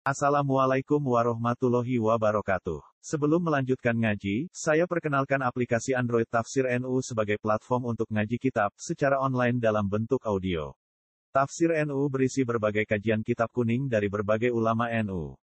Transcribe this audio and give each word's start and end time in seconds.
Assalamualaikum 0.00 0.96
warahmatullahi 0.96 2.00
wabarakatuh. 2.00 2.80
Sebelum 3.04 3.36
melanjutkan 3.36 3.92
ngaji, 3.92 4.48
saya 4.48 4.88
perkenalkan 4.88 5.36
aplikasi 5.44 5.92
Android 5.92 6.24
Tafsir 6.24 6.64
NU 6.80 7.04
sebagai 7.04 7.36
platform 7.36 7.92
untuk 7.92 8.08
ngaji 8.08 8.40
kitab 8.40 8.72
secara 8.80 9.20
online 9.20 9.60
dalam 9.60 9.84
bentuk 9.84 10.24
audio. 10.24 10.72
Tafsir 11.36 11.76
NU 11.84 12.00
berisi 12.08 12.48
berbagai 12.48 12.88
kajian 12.88 13.20
kitab 13.20 13.52
kuning 13.52 13.92
dari 13.92 14.08
berbagai 14.08 14.48
ulama 14.48 14.88
NU. 15.04 15.36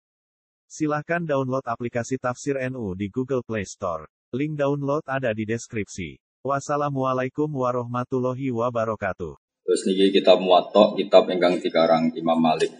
Silahkan 0.65 1.21
download 1.21 1.61
aplikasi 1.61 2.17
Tafsir 2.17 2.57
NU 2.73 2.97
di 2.97 3.13
Google 3.13 3.45
Play 3.45 3.69
Store. 3.69 4.09
Link 4.33 4.57
download 4.57 5.05
ada 5.05 5.37
di 5.37 5.45
deskripsi. 5.45 6.17
Wassalamualaikum 6.41 7.45
warahmatullahi 7.45 8.49
wabarakatuh. 8.49 9.37
Terus 9.37 9.81
niki 9.85 10.17
kitab 10.17 10.41
Muwatta, 10.41 10.97
kitab 10.97 11.29
ingkang 11.29 11.61
dikarang 11.61 12.09
Imam 12.17 12.41
Malik. 12.41 12.73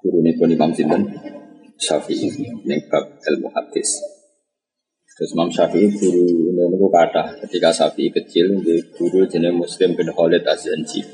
Guru 0.00 0.24
ini 0.24 0.32
pun 0.32 0.48
Imam 0.48 0.72
Sinten 0.72 1.04
Syafi'i 1.76 2.28
yang 2.64 2.80
bab 2.88 3.04
ilmu 3.20 3.52
hadis. 3.52 4.00
Terus 5.16 5.36
Imam 5.36 5.52
Syafi'i 5.52 5.92
guru 5.92 6.24
ini 6.24 6.72
niku 6.72 6.88
kata 6.88 7.36
ketika 7.44 7.68
Syafi'i 7.68 8.08
kecil 8.08 8.64
di 8.64 8.80
guru 8.96 9.28
jenis 9.28 9.52
Muslim 9.52 9.92
bin 9.92 10.08
Khalid 10.08 10.44
Azanji. 10.48 11.04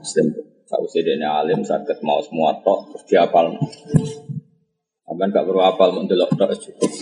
Muslim 0.00 0.26
tahu 0.68 0.84
alim 0.88 1.60
sakit 1.60 2.00
mau 2.04 2.20
semua 2.20 2.56
tok 2.60 2.92
terus 2.92 3.04
diapal. 3.08 3.56
Sampai 5.04 5.28
gak 5.28 5.44
perlu 5.44 5.60
apal 5.60 5.92
mendelok 5.92 6.32
tok 6.36 6.52
cukup. 6.56 6.92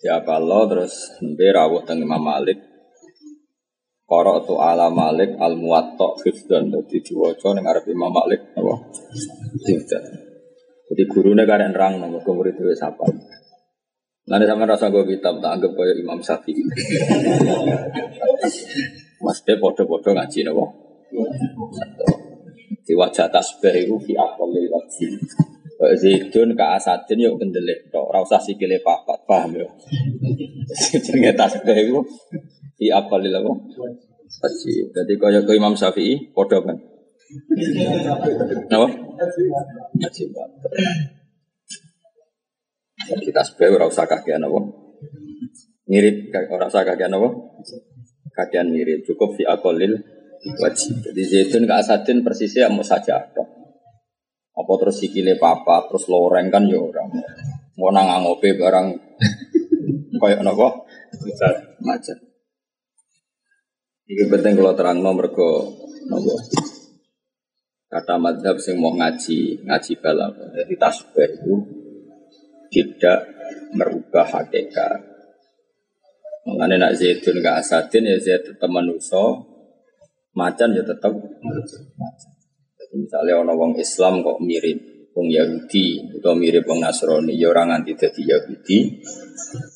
Diapal 0.00 0.40
lo 0.44 0.64
terus 0.68 1.16
nembe 1.20 1.48
rawuh 1.52 1.84
teng 1.84 2.00
Imam 2.00 2.20
Malik 2.20 2.69
Koro 4.10 4.42
tu 4.42 4.58
ala 4.58 4.90
Malik 4.90 5.38
al 5.38 5.54
muwatta 5.54 6.18
hifdan 6.26 6.66
dadi 6.66 6.98
diwaca 6.98 7.54
ning 7.54 7.62
arep 7.62 7.86
Imam 7.94 8.10
Malik 8.10 8.42
apa? 8.58 8.74
Hifdan. 9.70 10.02
Jadi 10.90 11.02
gurunya 11.06 11.46
karen 11.46 11.70
rang 11.70 12.02
nama 12.02 12.18
murid 12.18 12.58
itu 12.58 12.74
siapa? 12.74 13.06
Nanti 14.26 14.50
sama 14.50 14.66
rasa 14.66 14.90
gue 14.90 15.06
kitab 15.06 15.38
tak 15.38 15.62
anggap 15.62 15.70
kayak 15.78 16.02
Imam 16.02 16.18
Syafi'i. 16.18 16.58
Mas 19.22 19.38
dia 19.46 19.54
podo-podo 19.62 20.10
ngaji 20.10 20.42
nopo. 20.42 20.64
Di 22.82 22.98
wajah 22.98 23.30
tasbih 23.30 23.74
itu 23.86 23.94
fi 24.02 24.18
akalil 24.18 24.66
wajib. 24.74 25.22
Zaidun 25.80 26.52
ke 26.52 26.64
asadin 26.76 27.24
yuk 27.24 27.40
kendelik 27.40 27.88
tok 27.88 28.12
ora 28.12 28.20
usah 28.20 28.36
sikile 28.36 28.84
papat 28.84 29.24
paham 29.24 29.56
yo. 29.56 29.68
Jenenge 31.04 31.32
tasbih 31.32 31.72
itu 31.72 32.00
fi 32.76 32.92
akalil 32.92 33.32
apa? 33.32 33.52
Wajib. 34.44 34.92
Jadi 34.92 35.12
kaya 35.16 35.40
ke 35.40 35.56
Imam 35.56 35.72
Syafi'i 35.72 36.36
podo 36.36 36.60
kan. 36.60 36.76
Napa? 38.68 38.86
Wajib. 39.96 40.28
Jadi 43.00 43.30
tasbih 43.32 43.72
ora 43.72 43.88
usah 43.88 44.04
kakean 44.04 44.44
apa? 44.44 44.60
Mirip 45.88 46.28
ora 46.52 46.68
usah 46.68 46.84
kakean 46.84 47.16
apa? 47.16 47.28
Kakean 48.36 48.68
mirip 48.68 49.00
cukup 49.08 49.32
fi 49.32 49.48
akalil 49.48 49.96
wajib. 50.60 51.08
Jadi 51.08 51.22
zaitun 51.24 51.64
ke 51.64 51.72
asadin 51.72 52.20
persisnya 52.20 52.68
mau 52.68 52.84
saja 52.84 53.16
ada. 53.16 53.44
Apa 54.70 54.86
terus 54.86 55.02
sikile 55.02 55.34
papa, 55.34 55.90
terus 55.90 56.06
loreng 56.06 56.46
kan 56.46 56.62
ya 56.62 56.78
ora. 56.78 57.02
Mau 57.74 57.90
nang 57.90 58.22
ngopi 58.22 58.54
barang 58.54 58.86
kayak 60.22 60.46
napa? 60.46 60.86
Macet. 61.82 62.14
Ini 64.06 64.30
penting 64.30 64.54
kalau 64.54 64.70
terang 64.78 65.02
nomor 65.02 65.34
ke 65.34 65.50
nopo. 66.06 66.38
Kata 67.90 68.14
madhab 68.14 68.62
sing 68.62 68.78
mau 68.78 68.94
ngaji, 68.94 69.66
ngaji 69.66 69.92
balap. 69.98 70.38
Jadi 70.38 70.74
tasbih 70.78 71.30
itu 71.34 71.54
tidak 72.70 73.26
merubah 73.74 74.38
hakikat. 74.38 75.02
Mengenai 76.46 76.78
nak 76.78 76.94
zaitun 76.94 77.42
ke 77.42 77.50
asadin 77.50 78.06
ya 78.06 78.22
zait 78.22 78.46
tetap 78.46 78.70
manusia, 78.70 79.18
macan 80.30 80.78
ya 80.78 80.86
tetap 80.86 81.10
macan. 81.10 82.39
Misalnya 82.90 83.38
orang 83.38 83.56
wong 83.56 83.72
Islam 83.78 84.22
kok 84.26 84.42
mirip 84.42 84.78
wong 85.14 85.26
Yahudi 85.30 86.18
atau 86.18 86.34
mirip 86.34 86.66
wong 86.66 86.82
Nasrani, 86.82 87.34
ya 87.34 87.50
orang 87.50 87.70
nganti 87.74 87.92
jadi 87.98 88.22
Yahudi, 88.34 88.78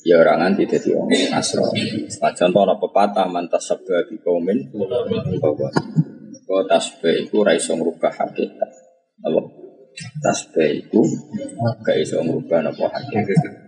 ya 0.07 0.19
orang 0.19 0.37
nganti 0.43 0.63
jadi 0.67 0.89
wong 0.95 1.07
Nasrani. 1.11 2.07
Contoh 2.11 2.61
ana 2.63 2.75
pepatah 2.75 3.27
mantas 3.27 3.67
sabda 3.67 4.03
kaumin 4.23 4.71
bahwa 4.71 5.71
kau 6.45 6.61
tasbih 6.69 7.25
itu 7.25 7.41
ra 7.41 7.57
iso 7.57 7.73
ngrubah 7.73 8.13
hakikat. 8.13 8.69
Apa? 9.25 9.41
Tasbih 10.21 10.85
itu 10.85 11.01
gak 11.81 11.97
iso 11.97 12.21
ngrubah 12.21 12.69
hakikat. 12.69 13.65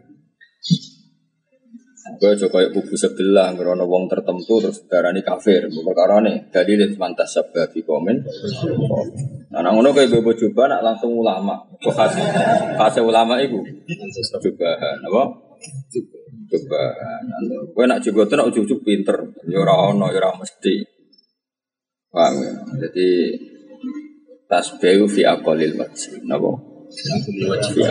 Gue 2.15 2.31
coba 2.39 2.63
kayak 2.63 2.71
kubu 2.71 2.95
sebelah, 2.95 3.51
ngerono 3.51 3.83
wong 3.83 4.07
tertentu 4.07 4.63
terus 4.63 4.87
darani 4.87 5.19
kafir. 5.19 5.67
Perkara 5.67 6.23
nih, 6.23 6.47
jadi 6.55 6.71
lihat 6.79 6.95
mantas 6.95 7.35
sabda 7.35 7.67
di 7.67 7.83
komen. 7.83 8.23
Nah, 9.51 9.71
ngono 9.75 9.91
kayak 9.91 10.15
bebo 10.15 10.31
coba 10.31 10.71
nak 10.71 10.81
langsung 10.87 11.11
ulama. 11.11 11.59
Khas, 11.83 12.15
khas 12.79 12.95
ulama 13.03 13.35
itu. 13.43 13.59
Coba, 14.39 14.69
apa? 14.79 15.23
Coba. 16.47 16.81
Gue 17.75 17.85
nak 17.85 17.99
juga 17.99 18.23
tuh 18.23 18.35
nak 18.39 18.47
ujuk 18.55 18.79
pinter. 18.87 19.17
Yora 19.51 19.91
ono, 19.91 20.07
yora 20.07 20.31
mesti. 20.39 20.87
Paham 22.07 22.39
ya? 22.39 22.53
Jadi 22.87 23.35
tasbih 24.47 25.05
fi 25.11 25.21
aqalil 25.27 25.75
wajib. 25.75 26.23
Napa? 26.23 26.55
Fi 26.87 27.03
aqalil 27.11 27.45
wajib. 27.51 27.83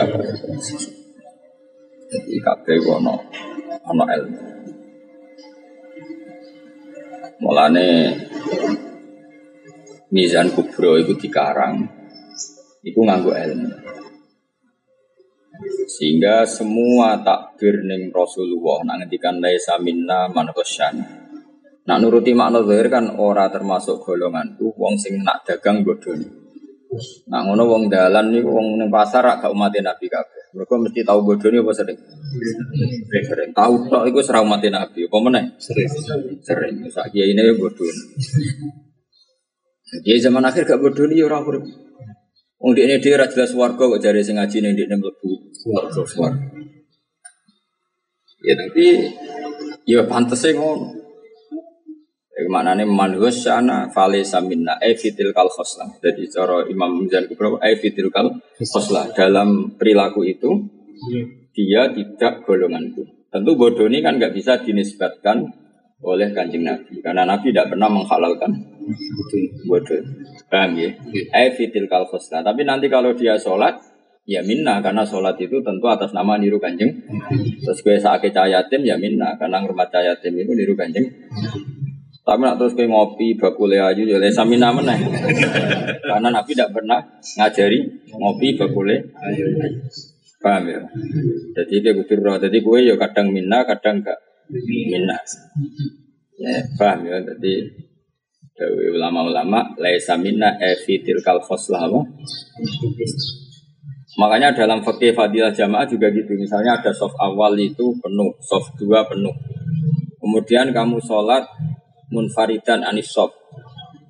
Jadi 2.07 2.39
kabeh 2.39 2.79
ono 2.87 3.15
ono 3.87 4.03
ilmu. 4.03 4.39
Mulane 7.37 7.87
Mizan 10.11 10.51
Kubro 10.51 10.99
itu 10.99 11.15
dikarang 11.15 11.83
itu 12.83 12.99
nganggo 12.99 13.31
ilmu. 13.31 13.69
Sehingga 15.87 16.45
semua 16.45 17.17
takbir 17.23 17.81
ning 17.81 18.13
Rasulullah 18.13 18.85
nak 18.85 18.95
ngendikan 19.03 19.39
laisa 19.41 19.79
minna 19.79 20.29
man. 20.29 20.51
Nak 21.87 21.97
nuruti 22.03 22.35
makna 22.35 22.67
zahir 22.67 22.91
kan 22.91 23.15
ora 23.15 23.47
termasuk 23.47 24.03
golonganku 24.03 24.75
wong 24.75 24.99
sing 24.99 25.23
nak 25.23 25.47
dagang 25.47 25.87
bodoni. 25.87 26.46
Nak 27.29 27.41
ngono 27.45 27.63
wong 27.69 27.83
dalan 27.87 28.33
niku 28.33 28.49
wong 28.49 28.81
ning 28.81 28.89
pasar 28.89 29.23
gak 29.37 29.53
umat 29.53 29.71
Nabi 29.77 30.05
kabeh. 30.09 30.43
Mereka 30.57 30.73
mesti 30.81 31.01
tahu 31.05 31.19
bodoni 31.21 31.61
apa 31.61 31.71
sering? 31.75 31.99
Sering. 33.29 33.49
Tahu 33.53 33.73
tok 33.85 34.03
iku 34.09 34.19
ora 34.25 34.41
umat 34.41 34.63
Nabi. 34.65 35.05
Apa 35.05 35.17
meneh? 35.21 35.45
Sering. 35.61 35.89
Sering. 36.41 36.75
Sak 36.89 37.13
kiai 37.13 37.37
ini 37.37 37.53
bodoni. 37.53 38.01
Dia 40.01 40.17
zaman 40.17 40.43
akhir 40.43 40.65
gak 40.65 40.81
bodoni 40.81 41.21
ya 41.21 41.29
ora 41.29 41.45
urip. 41.45 41.61
Wong 42.57 42.73
dekne 42.73 42.97
dhewe 42.97 43.21
ora 43.21 43.29
jelas 43.29 43.53
warga 43.53 43.85
kok 43.85 44.01
jare 44.01 44.25
sing 44.25 44.41
ngaji 44.41 44.57
ning 44.65 44.73
dekne 44.73 44.97
mlebu 44.97 45.29
warga. 45.69 46.01
Ya 48.41 48.53
tapi 48.57 48.85
ya 49.85 50.01
pantese 50.09 50.57
ngono. 50.57 50.96
Maknanya 52.37 52.85
man 52.85 53.17
sana 53.33 53.89
fale 53.89 54.21
samina 54.21 54.77
e 54.77 54.93
fitil 54.93 55.33
kal 55.33 55.49
khoslah. 55.49 55.89
Jadi 55.97 56.29
cara 56.29 56.69
Imam 56.69 57.01
Mizan 57.01 57.25
Kubra 57.25 57.57
e 57.65 57.73
fitil 57.81 58.13
kal 58.13 58.29
khoslah 58.61 59.09
dalam 59.17 59.73
perilaku 59.73 60.21
itu 60.21 60.69
dia 61.57 61.89
tidak 61.89 62.45
golonganku. 62.45 63.01
Tentu 63.33 63.57
bodoh 63.57 63.89
ini 63.89 64.05
kan 64.05 64.21
nggak 64.21 64.37
bisa 64.37 64.61
dinisbatkan 64.61 65.49
oleh 66.05 66.29
kanjeng 66.29 66.61
Nabi 66.61 67.01
karena 67.01 67.25
Nabi 67.25 67.49
tidak 67.49 67.73
pernah 67.73 67.89
menghalalkan 67.89 68.53
bodoh. 69.65 69.97
Paham 70.45 70.77
ya? 70.77 70.93
E 71.33 71.43
fitil 71.57 71.89
kal 71.89 72.05
khoslah. 72.05 72.45
Tapi 72.45 72.61
nanti 72.69 72.85
kalau 72.85 73.17
dia 73.17 73.33
sholat 73.41 73.81
ya 74.29 74.45
minna 74.45 74.77
karena 74.85 75.01
sholat 75.01 75.41
itu 75.41 75.57
tentu 75.65 75.89
atas 75.89 76.13
nama 76.13 76.37
niru 76.37 76.61
kanjeng. 76.61 77.01
Terus 77.65 77.81
gue 77.81 77.97
saat 77.97 78.21
yatim 78.21 78.85
ya 78.85 78.93
minna 79.01 79.33
karena 79.41 79.57
ngurmat 79.65 79.89
yatim 79.89 80.37
itu 80.37 80.53
niru 80.53 80.77
kanjeng. 80.77 81.09
Tapi 82.27 82.43
nak 82.43 82.59
terus 82.59 82.75
kayak 82.75 82.91
ngopi 82.91 83.39
bakule 83.39 83.79
aja 83.79 84.03
ya 84.03 84.19
lesa 84.19 84.43
mina 84.43 84.75
meneh. 84.75 84.99
Karena 86.11 86.27
Nabi 86.27 86.51
tidak 86.51 86.75
pernah 86.75 86.99
ngajari 87.39 87.79
ngopi 88.11 88.59
bakule 88.59 88.95
Paham 90.37 90.69
ya? 90.69 90.81
Jadi 91.55 91.75
dia 91.81 91.91
kudu 91.97 92.21
roh. 92.21 92.37
Jadi 92.37 92.61
kue 92.61 92.85
ya 92.85 92.93
kadang 92.99 93.33
minna, 93.33 93.65
kadang 93.65 94.05
gak 94.05 94.19
minna. 94.51 95.17
Ya, 96.37 96.61
paham 96.77 97.09
ya? 97.09 97.17
Jadi 97.25 97.65
Dewi 98.57 98.89
ulama-ulama 98.89 99.77
laisa 99.77 100.17
minna 100.17 100.57
evitil 100.57 101.21
kal 101.21 101.37
khoslah 101.41 101.85
Makanya 104.17 104.49
dalam 104.49 104.81
fakih 104.81 105.13
fadilah 105.13 105.53
jamaah 105.53 105.85
juga 105.85 106.09
gitu. 106.09 106.33
Misalnya 106.33 106.81
ada 106.81 106.89
soft 106.89 107.13
awal 107.21 107.53
itu 107.53 107.93
penuh, 108.01 108.33
soft 108.41 108.73
dua 108.81 109.05
penuh. 109.05 109.33
Kemudian 110.17 110.73
kamu 110.73 110.97
sholat 111.05 111.45
munfaridan 112.11 112.83
anisob. 112.83 113.31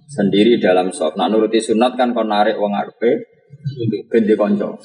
sendiri 0.07 0.55
dalam 0.57 0.89
soft. 0.95 1.19
Nah 1.19 1.27
nuruti 1.27 1.59
sunat 1.59 1.99
kan 1.99 2.15
kon 2.15 2.31
narik 2.31 2.55
wong 2.55 2.71
arepe 2.71 3.27
ganti 4.07 4.33
konco. 4.39 4.79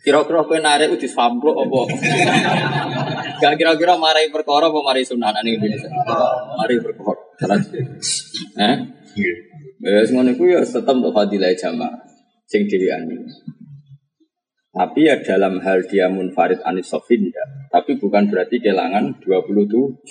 Kira-kira 0.00 0.40
kowe 0.48 0.56
narik 0.56 0.96
udah 0.96 1.10
samplo 1.12 1.52
apa? 1.52 1.80
Gak 3.44 3.54
kira-kira 3.60 4.00
marai 4.00 4.32
perkara 4.32 4.72
apa 4.72 4.80
marai 4.80 5.04
sunat 5.04 5.36
ning 5.44 5.60
Indonesia. 5.60 5.92
Mari 6.56 6.80
perkara. 6.80 7.56
Eh? 8.56 8.76
Ya 9.84 10.00
ngono 10.08 10.32
iku 10.32 10.48
ya 10.48 10.64
tetep 10.64 10.96
untuk 10.96 11.12
fadilah 11.12 11.52
jamaah 11.52 11.92
sing 12.48 12.64
dhewean 12.64 13.04
Tapi 14.74 15.06
ya 15.06 15.14
dalam 15.22 15.62
hal 15.62 15.86
dia 15.86 16.10
munfarid 16.10 16.58
anis 16.66 16.90
sofin 16.90 17.30
ya. 17.30 17.46
Tapi 17.70 17.94
bukan 17.94 18.26
berarti 18.26 18.58
kehilangan 18.58 19.22
27. 19.22 20.02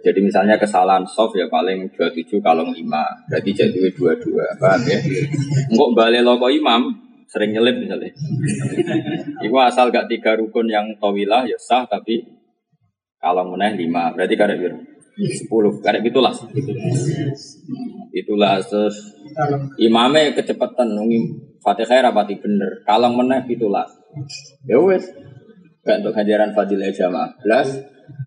Jadi 0.00 0.20
misalnya 0.24 0.56
kesalahan 0.56 1.04
soft 1.04 1.36
ya 1.36 1.44
paling 1.52 1.92
27 1.92 2.40
kalau 2.40 2.64
5. 2.64 2.80
Berarti 3.28 3.50
jadi 3.52 3.76
22. 3.92 4.56
Paham 4.56 4.80
ya? 4.88 5.00
Enggak 5.68 5.90
balik 5.92 6.24
loko 6.24 6.48
imam 6.48 6.96
sering 7.28 7.52
nyelip 7.52 7.76
misalnya. 7.76 8.08
Iku 9.44 9.56
asal 9.60 9.92
gak 9.92 10.08
tiga 10.08 10.32
rukun 10.32 10.72
yang 10.72 10.96
tawilah 10.96 11.44
ya 11.44 11.60
sah 11.60 11.84
tapi 11.84 12.24
kalau 13.20 13.52
meneh 13.52 13.76
5. 13.84 14.16
Berarti 14.16 14.34
kada 14.40 14.56
biru. 14.56 14.80
10. 15.28 15.84
Kada 15.84 16.00
itulah. 16.00 16.32
Itulah 18.10 18.60
terus 18.64 18.96
imamnya 19.76 20.32
kecepatan 20.32 20.96
nungi 20.96 21.50
Fatihah 21.60 22.08
rapati 22.08 22.40
bener. 22.40 22.80
Kalau 22.88 23.12
meneh 23.12 23.44
pitulas. 23.44 23.92
Ya 24.64 24.80
wes. 24.80 25.04
Gak 25.84 26.04
untuk 26.04 26.16
hajaran 26.16 26.56
fadilah 26.56 26.88
jamaah. 26.92 27.30
Belas. 27.44 27.68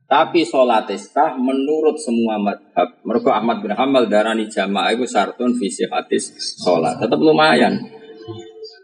Tapi 0.06 0.46
sholat 0.46 0.86
sah 1.02 1.34
menurut 1.34 1.98
semua 1.98 2.38
madhab. 2.38 3.02
Mereka 3.02 3.30
Ahmad 3.34 3.66
bin 3.66 3.74
Hamal 3.74 4.06
darani 4.06 4.46
jamaah 4.46 4.94
itu 4.94 5.10
sartun 5.10 5.58
visi 5.58 5.90
hadis 5.90 6.30
sholat. 6.62 7.02
Tetap 7.02 7.18
lumayan. 7.18 7.82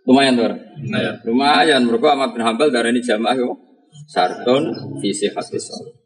Lumayan 0.10 0.34
tuh. 0.34 0.50
Lumayan. 0.82 1.14
Lumayan. 1.22 1.82
Mereka 1.86 2.08
Ahmad 2.18 2.30
bin 2.34 2.42
Hamal 2.42 2.74
darani 2.74 3.02
jamaah 3.06 3.38
itu 3.38 3.54
sartun 4.10 4.74
visi 4.98 5.30
hadis 5.30 5.70
sholat. 5.70 5.99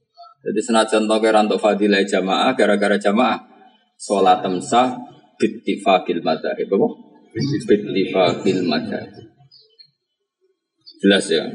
Jadi 0.43 0.59
senajan 0.59 1.07
tau 1.07 1.23
kira 1.23 1.39
untuk 1.39 1.55
fadilah 1.55 2.03
jamaah 2.03 2.51
gara-gara 2.51 2.99
jamaah 2.99 3.39
sholat 3.95 4.43
temsah 4.43 4.99
bittifakil 5.39 6.19
madhab. 6.19 6.59
Apa? 6.59 6.87
bittifaqil 7.65 8.67
madhab. 8.67 9.07
Jelas 10.99 11.25
ya. 11.31 11.47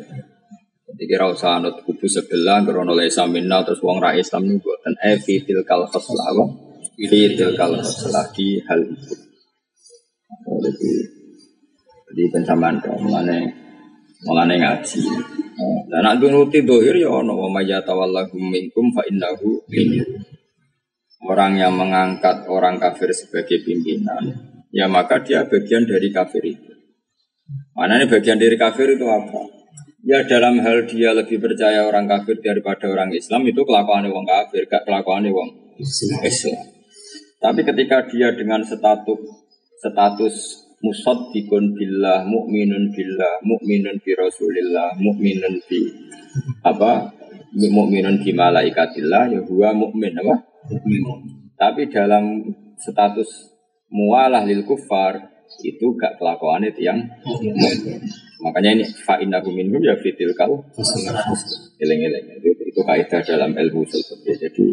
Jadi 0.88 1.04
kira 1.04 1.28
usah 1.28 1.60
anut 1.60 1.84
kubu 1.84 2.08
sebelah 2.08 2.64
krono 2.64 2.96
laisa 2.96 3.28
minna 3.28 3.60
terus 3.60 3.84
wong 3.84 4.00
ra 4.00 4.16
Islam 4.16 4.48
niku 4.48 4.72
boten 4.72 4.96
e 5.04 5.20
fi 5.20 5.36
tilkal 5.44 5.84
khoslah 5.84 6.26
apa? 6.32 6.44
Fi 6.96 7.36
tilkal 7.36 7.76
khoslah 7.76 8.24
di 8.32 8.56
hal 8.64 8.80
itu. 8.88 9.14
Jadi 10.64 10.90
jadi 12.08 12.22
pensamaan 12.32 12.80
kok 12.80 12.96
mengenai 13.04 13.44
mengenai 14.24 14.56
ngaji. 14.64 15.00
Dan 15.58 16.00
nak 16.06 16.22
nuruti 16.22 16.62
dohir 16.62 16.94
ya 16.94 17.10
ono 17.10 17.34
wa 17.34 17.48
may 17.50 17.66
yatawallahu 17.66 18.38
minkum 18.38 18.94
fa 18.94 19.02
innahu 19.10 19.58
Orang 21.18 21.58
yang 21.58 21.74
mengangkat 21.74 22.46
orang 22.46 22.78
kafir 22.78 23.10
sebagai 23.10 23.66
pimpinan 23.66 24.22
ya 24.70 24.86
maka 24.86 25.18
dia 25.18 25.42
bagian 25.50 25.82
dari 25.82 26.14
kafir 26.14 26.46
itu. 26.46 26.72
Mana 27.74 27.98
ini 27.98 28.06
bagian 28.06 28.38
dari 28.38 28.54
kafir 28.54 28.94
itu 28.94 29.06
apa? 29.08 29.42
Ya 30.06 30.22
dalam 30.22 30.62
hal 30.62 30.86
dia 30.86 31.10
lebih 31.10 31.42
percaya 31.42 31.82
orang 31.82 32.06
kafir 32.06 32.38
daripada 32.38 32.86
orang 32.86 33.10
Islam 33.10 33.42
itu 33.50 33.66
kelakuan 33.66 34.06
orang 34.06 34.26
kafir, 34.26 34.62
gak 34.70 34.86
kelakuan 34.86 35.26
orang 35.26 35.50
Islam. 36.22 36.64
Tapi 37.38 37.60
ketika 37.66 38.06
dia 38.06 38.30
dengan 38.34 38.62
status 38.62 39.20
status 39.78 40.34
musad 40.78 41.34
dikun 41.34 41.74
billah, 41.74 42.22
mukminun 42.26 42.94
billah, 42.94 43.42
mukminun 43.42 43.98
bi 44.02 44.12
rasulillah, 44.14 44.94
mukminun 44.98 45.54
bi 45.66 45.80
apa? 46.62 47.14
mukminun 47.56 48.20
bi 48.22 48.30
malaikatillah, 48.36 49.32
ya 49.32 49.40
huwa 49.42 49.74
mukmin 49.74 50.12
apa? 50.14 50.34
Mukmin. 50.70 51.02
Tapi 51.58 51.90
dalam 51.90 52.46
status 52.78 53.58
mualah 53.90 54.44
lil 54.46 54.62
kufar 54.62 55.18
itu 55.64 55.96
gak 55.96 56.20
kelakuan 56.20 56.62
itu 56.62 56.84
yang 56.86 57.00
makanya 58.38 58.78
ini 58.78 58.84
fa 59.02 59.18
innahu 59.18 59.50
minhum 59.50 59.80
ya 59.82 59.96
fitil 59.98 60.30
kal 60.36 60.62
eleng 61.82 62.00
eleng 62.04 62.24
itu, 62.38 62.62
itu 62.68 62.80
kaidah 62.84 63.20
dalam 63.24 63.56
ilmu 63.56 63.82
seperti 63.88 64.30
jadi 64.38 64.66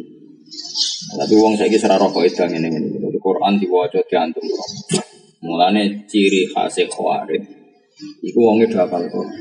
tapi 1.15 1.33
uang 1.33 1.57
saya 1.57 1.71
kisah 1.71 1.97
rokok 1.97 2.27
itu 2.27 2.43
ini 2.45 2.69
ini 2.69 3.01
itu 3.01 3.19
Quran 3.23 3.57
diwajah 3.57 4.03
diantum 4.05 4.45
mulane 5.45 6.09
ciri 6.09 6.49
khas 6.49 6.81
khawarid 6.89 7.43
itu 8.25 8.37
uangnya 8.41 8.67
dua 8.67 8.81
hafal 8.83 9.05
Quran 9.07 9.39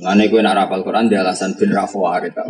Ngene 0.00 0.32
kowe 0.32 0.40
nak 0.40 0.56
rapal 0.56 0.80
Quran 0.80 1.12
di 1.12 1.16
alasan 1.18 1.52
bin 1.60 1.76
rafawarid 1.76 2.32
tau. 2.32 2.48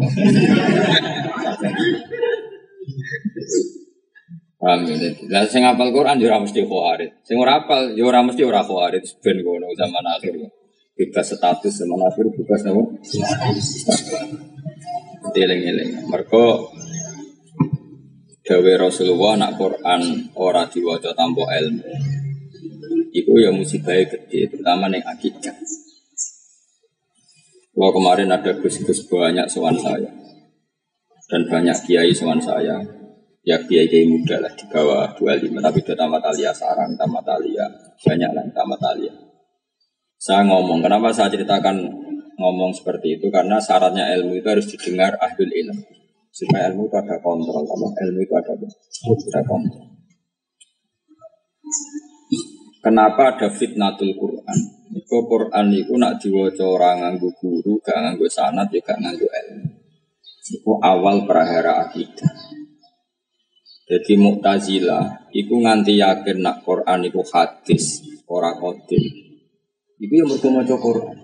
Paham 4.60 4.86
ya? 4.86 5.10
Lah 5.34 5.42
sing 5.50 5.66
hafal 5.66 5.90
Quran 5.90 6.22
yo 6.22 6.30
ora 6.30 6.38
mesti 6.38 6.62
khawarit. 6.62 7.10
Sing 7.26 7.36
ora 7.42 7.58
hafal 7.58 7.98
yo 7.98 8.06
ora 8.06 8.22
mesti 8.22 8.46
ora 8.46 8.62
khawarit 8.62 9.02
ben 9.18 9.42
ngono 9.42 9.66
zaman 9.74 10.04
akhir. 10.14 10.38
Bebas 10.94 11.34
status 11.34 11.74
zaman 11.74 11.98
akhir 12.06 12.30
bebas 12.38 12.60
napa? 12.62 12.82
Eling-eling. 15.34 15.90
Mergo 16.06 16.70
dawe 18.50 18.72
Rasulullah 18.82 19.38
nak 19.38 19.54
Quran 19.54 20.26
ora 20.34 20.66
diwaca 20.66 21.14
tanpa 21.14 21.46
ilmu. 21.54 21.86
Iku 23.14 23.38
ya 23.38 23.54
musibah 23.54 23.94
gede, 23.94 24.50
terutama 24.50 24.90
ning 24.90 25.06
akidah. 25.06 25.54
Wah 27.78 27.94
kemarin 27.94 28.34
ada 28.34 28.50
gus-gus 28.58 29.06
banyak 29.06 29.46
soal 29.46 29.78
saya. 29.78 30.10
Dan 31.30 31.46
banyak 31.46 31.78
kiai 31.86 32.10
soal 32.10 32.42
saya. 32.42 32.82
Ya 33.46 33.62
kiai 33.62 33.86
kiai 33.86 34.10
muda 34.10 34.42
lah 34.42 34.50
di 34.50 34.66
bawah 34.66 35.14
25 35.14 35.62
tapi 35.62 35.78
udah 35.86 35.96
tamat 35.96 36.22
alia 36.26 36.50
sarang 36.50 36.98
tamat 36.98 37.26
alia. 37.30 37.66
Banyak 38.02 38.30
lah 38.34 38.44
tamat 38.50 38.82
alia. 38.82 39.14
Saya 40.18 40.42
ngomong 40.50 40.82
kenapa 40.82 41.14
saya 41.14 41.30
ceritakan 41.30 41.86
ngomong 42.34 42.74
seperti 42.74 43.14
itu? 43.14 43.30
Karena 43.30 43.62
syaratnya 43.62 44.10
ilmu 44.18 44.42
itu 44.42 44.48
harus 44.50 44.66
didengar 44.66 45.14
ahlul 45.22 45.54
ilm 45.54 45.99
supaya 46.40 46.72
ilmu 46.72 46.88
itu 46.88 46.96
ada 46.96 47.16
kontrol. 47.20 47.68
Apa? 47.68 47.86
Ilmu 48.08 48.20
itu 48.24 48.34
ada 48.34 48.52
ada 48.56 49.40
kontrol. 49.44 49.86
Kenapa 52.80 53.36
ada 53.36 53.48
fitnatul 53.52 54.16
Quran? 54.16 54.58
Itu 54.96 55.16
Quran 55.28 55.66
itu 55.76 55.94
nak 56.00 56.16
diwaca 56.16 56.64
orang 56.64 56.96
nganggu 57.04 57.28
guru 57.36 57.76
gak 57.84 58.00
nganggu 58.00 58.24
sanat 58.24 58.72
juga 58.72 58.96
nganggu 58.96 59.28
ilmu. 59.28 59.68
Itu 60.50 60.72
awal 60.80 61.28
prahara 61.28 61.84
akidah. 61.84 62.32
Jadi 63.90 64.14
Mu'tazilah 64.16 65.28
iku 65.34 65.60
nganti 65.60 66.00
yakin 66.00 66.40
nak 66.40 66.62
Quran 66.64 67.04
iku 67.10 67.20
hadis, 67.26 68.00
ora 68.30 68.56
qadim. 68.56 69.02
Iku 70.00 70.12
yang 70.16 70.30
mergo 70.30 70.48
maca 70.48 70.74
Quran. 70.80 71.16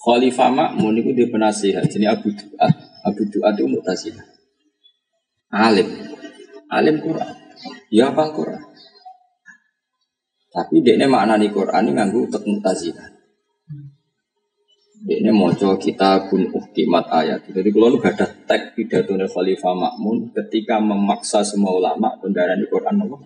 Khalifah 0.00 0.48
Makmun 0.48 0.96
iku 1.04 1.10
di 1.12 1.28
penasihat 1.28 1.84
jadi 1.84 2.16
Abu 2.16 2.32
Duat. 2.32 2.89
Abu 3.04 3.22
Duat 3.28 3.56
itu 3.56 3.66
Mu'tazilah. 3.66 4.26
Alim. 5.50 5.88
Alim 6.70 6.96
Quran. 7.02 7.34
Ya 7.90 8.12
apa 8.12 8.30
Quran. 8.32 8.62
Tapi 10.50 10.82
dia 10.82 11.06
maknani 11.06 11.48
Quran 11.54 11.88
ini 11.88 11.96
nganggu 11.96 12.20
Mu'tazilah. 12.28 13.20
Ini 15.00 15.32
mojo 15.32 15.80
kita 15.80 16.28
pun 16.28 16.44
uhkimat 16.52 17.08
ayat. 17.08 17.48
Jadi 17.48 17.72
kalau 17.72 17.96
gak 17.96 18.20
ada 18.20 18.26
tag 18.44 18.76
pidato 18.76 19.16
Khalifah 19.16 19.72
Makmun 19.72 20.28
ketika 20.36 20.76
memaksa 20.76 21.40
semua 21.40 21.72
ulama 21.72 22.12
kendaraan 22.20 22.60
di 22.60 22.68
Quran 22.68 23.08
apa? 23.08 23.16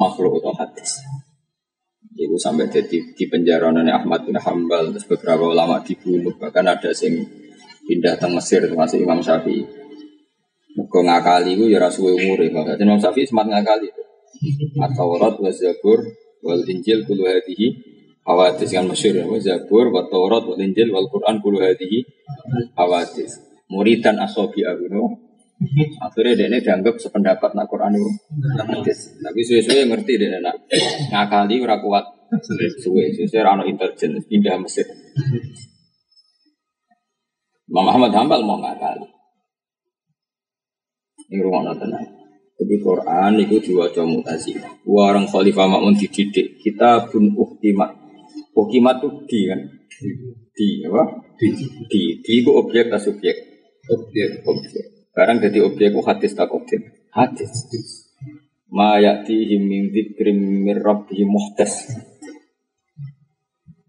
makhluk 0.00 0.40
atau 0.40 0.56
hadis. 0.56 1.04
Itu 2.16 2.40
sampai 2.40 2.72
jadi 2.72 3.04
di 3.04 3.24
penjara 3.28 3.68
Ahmad 3.68 4.24
bin 4.24 4.40
Hambal 4.40 4.96
terus 4.96 5.04
beberapa 5.04 5.52
ulama 5.52 5.84
dibunuh 5.84 6.32
bahkan 6.40 6.64
ada 6.64 6.88
yang 6.88 7.20
pindah 7.88 8.20
ke 8.20 8.28
Mesir 8.28 8.60
termasuk 8.68 9.00
Imam 9.00 9.24
Syafi'i. 9.24 9.64
Muka 10.76 11.00
ngakali 11.00 11.56
itu 11.56 11.72
ya 11.72 11.80
rasuwe 11.80 12.12
umur 12.12 12.44
ya. 12.44 12.52
Imam 12.76 13.00
Syafi'i 13.00 13.24
semangat 13.24 13.64
ngakali. 13.64 13.88
At-Taurat 14.76 15.40
wa 15.40 15.50
Zabur 15.50 16.04
wal 16.44 16.62
Injil 16.68 17.02
kulu 17.08 17.26
hadihi 17.26 17.96
Hawadis 18.28 18.76
kan 18.76 18.84
masyur 18.84 19.16
ya, 19.16 19.24
Zabur, 19.40 19.88
wa 19.88 20.04
Taurat, 20.04 20.44
wa 20.44 20.52
Injil, 20.60 20.92
wal 20.92 21.08
Quran, 21.08 21.40
kulu 21.40 21.64
hadihi 21.64 22.04
Hawadis. 22.76 23.40
Muridan 23.72 24.20
asobi 24.20 24.68
aguno. 24.68 25.16
Akhirnya 25.98 26.36
dia 26.36 26.46
ini 26.52 26.60
dianggap 26.60 27.00
sependapat 27.00 27.56
nak 27.56 27.66
Quran 27.72 27.96
itu. 27.96 28.10
Tapi 29.24 29.40
suwe-suwe 29.42 29.88
ngerti 29.88 30.20
dia 30.20 30.38
nak 30.44 30.60
ngakali 31.08 31.56
ora 31.64 31.80
kuat. 31.80 32.04
Suwe, 32.84 33.08
suwe 33.16 33.40
rano 33.40 33.64
intelijen, 33.64 34.20
pindah 34.28 34.60
Mesir. 34.60 34.84
Imam 37.68 37.84
Muhammad 37.84 38.12
Hambal 38.16 38.40
mau 38.48 38.56
ngakali. 38.64 39.04
Ini 41.28 41.44
rumah 41.44 41.68
nonton 41.68 41.92
Jadi 42.58 42.74
Quran 42.80 43.32
itu 43.38 43.56
diwaca 43.60 44.02
mutazilah. 44.08 44.72
Orang 44.88 45.28
khalifah 45.28 45.68
makmun 45.68 45.94
dididik. 45.94 46.58
Kita 46.58 47.06
pun 47.06 47.30
uhkimat. 47.36 47.92
Uhkimat 48.56 49.04
itu 49.04 49.08
di 49.28 49.40
kan? 49.46 49.60
Di 50.56 50.68
apa? 50.88 51.04
Di. 51.38 51.46
Di. 51.86 52.02
Di 52.24 52.32
itu 52.42 52.50
objek 52.50 52.88
atau 52.88 53.12
subjek? 53.12 53.36
Objek. 53.86 54.42
Objek. 54.42 54.84
Sekarang 55.12 55.38
jadi 55.38 55.58
objek 55.62 55.92
itu 55.92 56.00
hadis 56.02 56.32
tak 56.34 56.50
objek? 56.50 56.80
Hadis. 57.14 57.52
Ma 58.72 58.98
ya'tihim 58.98 59.62
min 59.62 59.92
dzikrim 59.92 60.38
min 60.66 60.76
rabbihim 60.80 61.30
muhtas. 61.30 61.86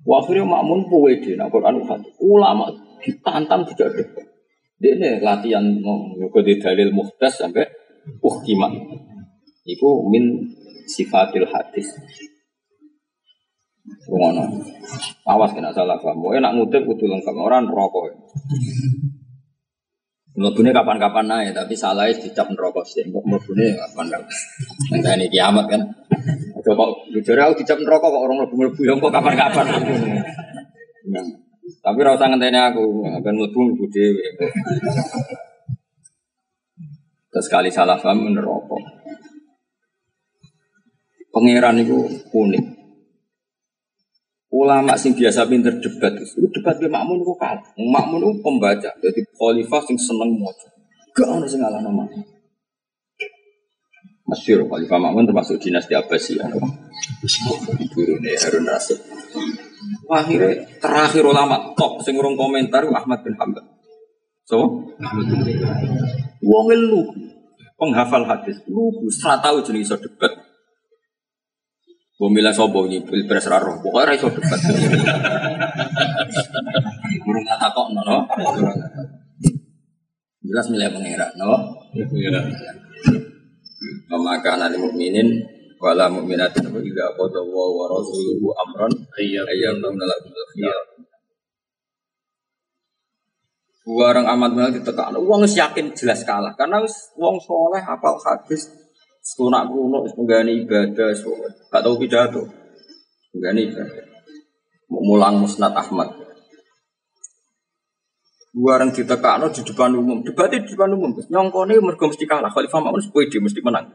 Wa 0.03 0.21
akhirnya 0.21 0.45
makmun 0.45 0.91
puwe 0.91 1.17
di 1.23 1.33
nak 1.39 1.49
Quran 1.49 1.81
hadis. 1.89 2.13
Ulama 2.21 2.69
ditantang 3.01 3.67
tidak 3.73 3.95
ada. 3.95 4.03
Dia 4.79 4.95
ini 4.95 5.19
latihan 5.19 5.65
mau 5.83 6.15
di 6.39 6.55
dalil 6.55 6.95
muhtas 6.95 7.35
sampai 7.35 7.67
uhkimah. 8.23 8.71
Iku 9.67 10.07
min 10.07 10.55
sifatil 10.87 11.45
hadis. 11.51 11.99
Ngono. 14.07 14.43
Awas 15.27 15.51
kena 15.51 15.75
salah 15.75 15.99
paham. 15.99 16.23
Mau 16.23 16.31
enak 16.31 16.55
ngutip 16.55 16.87
kudu 16.87 17.11
lengkap 17.11 17.35
orang 17.35 17.67
rokok. 17.67 18.15
Mlebune 20.39 20.71
kapan-kapan 20.71 21.25
naik, 21.27 21.51
tapi 21.51 21.75
salah 21.75 22.07
dicap 22.07 22.47
neraka 22.47 22.79
sih. 22.87 23.03
Kok 23.03 23.25
mlebune 23.27 23.75
kapan 23.75 24.07
kapan. 24.07 25.17
ini 25.19 25.27
kiamat 25.27 25.65
kan. 25.67 25.81
Coba 26.63 26.87
jujur 27.11 27.35
aku 27.35 27.59
dicap 27.59 27.77
neraka 27.83 28.07
kok 28.07 28.23
orang 28.23 28.47
mlebu-mlebu 28.47 28.81
yang 28.87 28.97
kok 29.03 29.13
kapan-kapan. 29.13 29.67
Nah, 31.09 31.25
tapi 31.79 31.97
ora 32.03 32.19
usah 32.19 32.27
ngenteni 32.27 32.59
aku, 32.59 32.83
ben 33.23 33.35
mlebu 33.39 33.59
mlebu 33.59 33.85
dhewe. 33.87 34.25
Terus 37.29 37.45
sekali 37.45 37.69
salah 37.71 37.95
paham 37.95 38.35
neraka. 38.35 38.77
Pangeran 41.29 41.79
itu 41.79 41.97
unik. 42.35 42.65
Ulama 44.49 44.97
sing 44.97 45.13
biasa 45.13 45.45
pinter 45.45 45.77
debat 45.77 46.09
itu 46.17 46.49
debat 46.49 46.73
be 46.81 46.89
makmun 46.89 47.21
kok 47.21 47.37
kalah. 47.37 47.61
Makmun 47.77 48.17
itu 48.25 48.41
pembaca, 48.41 48.91
jadi 48.97 49.21
khalifah 49.37 49.81
sing 49.85 49.93
seneng 49.93 50.41
maca. 50.41 50.67
Gak 51.13 51.29
ono 51.29 51.45
sing 51.45 51.61
ngalah 51.61 51.85
nama. 51.85 52.01
Masyur 54.25 54.65
khalifah 54.65 54.97
makmun 54.97 55.29
termasuk 55.29 55.61
dinasti 55.61 55.93
Abbasiyah. 55.93 56.49
Turune 57.93 58.33
Harun 58.41 58.65
Rasid. 58.65 58.99
Akhirnya 60.09 60.65
terakhir 60.81 61.23
ulama 61.23 61.71
top 61.77 62.03
sing 62.03 62.17
urung 62.19 62.35
komentar 62.35 62.83
Ahmad 62.89 63.23
bin 63.23 63.35
Hanbal. 63.39 63.63
So, 64.49 64.65
wong 66.41 66.67
lu 66.73 67.01
penghafal 67.77 68.25
hadis, 68.25 68.59
lu 68.65 68.91
ora 69.23 69.37
tahu 69.39 69.61
jenis 69.61 69.87
iso 69.87 69.95
debat. 70.01 70.33
Milih 72.19 72.51
sobo 72.51 72.83
ini 72.83 72.99
pilpres 72.99 73.47
raro, 73.47 73.79
pokoknya 73.79 74.11
raiso 74.11 74.27
debat. 74.27 74.59
Burung 77.23 77.45
kata 77.47 77.67
kok 77.71 77.87
no, 77.95 78.27
Jelas 80.43 80.67
milih 80.67 80.89
pengira, 80.91 81.31
no. 81.39 81.79
Maka 84.11 84.49
anak 84.59 84.75
mukminin 84.75 85.58
wala 85.79 86.05
mukminatin 86.11 86.69
wa 86.69 86.79
idza 86.83 87.05
qada 87.15 87.39
wa 87.39 87.65
wa 87.71 87.85
rasuluhu 87.87 88.51
amran 88.67 88.93
ayyam 89.15 89.79
lakum 89.81 90.31
khiyar. 90.55 90.83
Warang 93.89 94.27
amat 94.37 94.51
banget 94.53 94.73
ditekan. 94.83 95.17
Uang 95.17 95.49
yakin 95.49 95.97
jelas 95.97 96.21
kalah 96.21 96.53
karena 96.53 96.83
uang 97.17 97.37
soleh 97.41 97.81
apal 97.81 98.21
hadis 98.21 98.69
Sunak 99.19 99.67
kuno, 99.69 100.07
menggani 100.17 100.63
ibadah, 100.65 101.11
gak 101.69 101.81
tahu 101.85 101.95
pidato, 102.01 102.41
menggani 103.35 103.69
ibadah. 103.69 104.05
Mulang 104.89 105.43
musnad 105.43 105.75
Ahmad. 105.75 106.09
Dua 108.49 108.81
orang 108.81 108.89
ditekakno 108.89 109.53
di 109.53 109.61
depan 109.61 109.93
umum, 109.93 110.25
debatnya 110.25 110.65
di 110.65 110.73
depan 110.73 110.97
umum. 110.97 111.13
Nyongkone 111.13 111.77
mergo 111.77 112.09
mesti 112.09 112.25
kalah. 112.25 112.49
Khalifah 112.49 112.81
Makmun 112.81 113.05
sepoi 113.05 113.29
mesti 113.29 113.61
menang. 113.61 113.85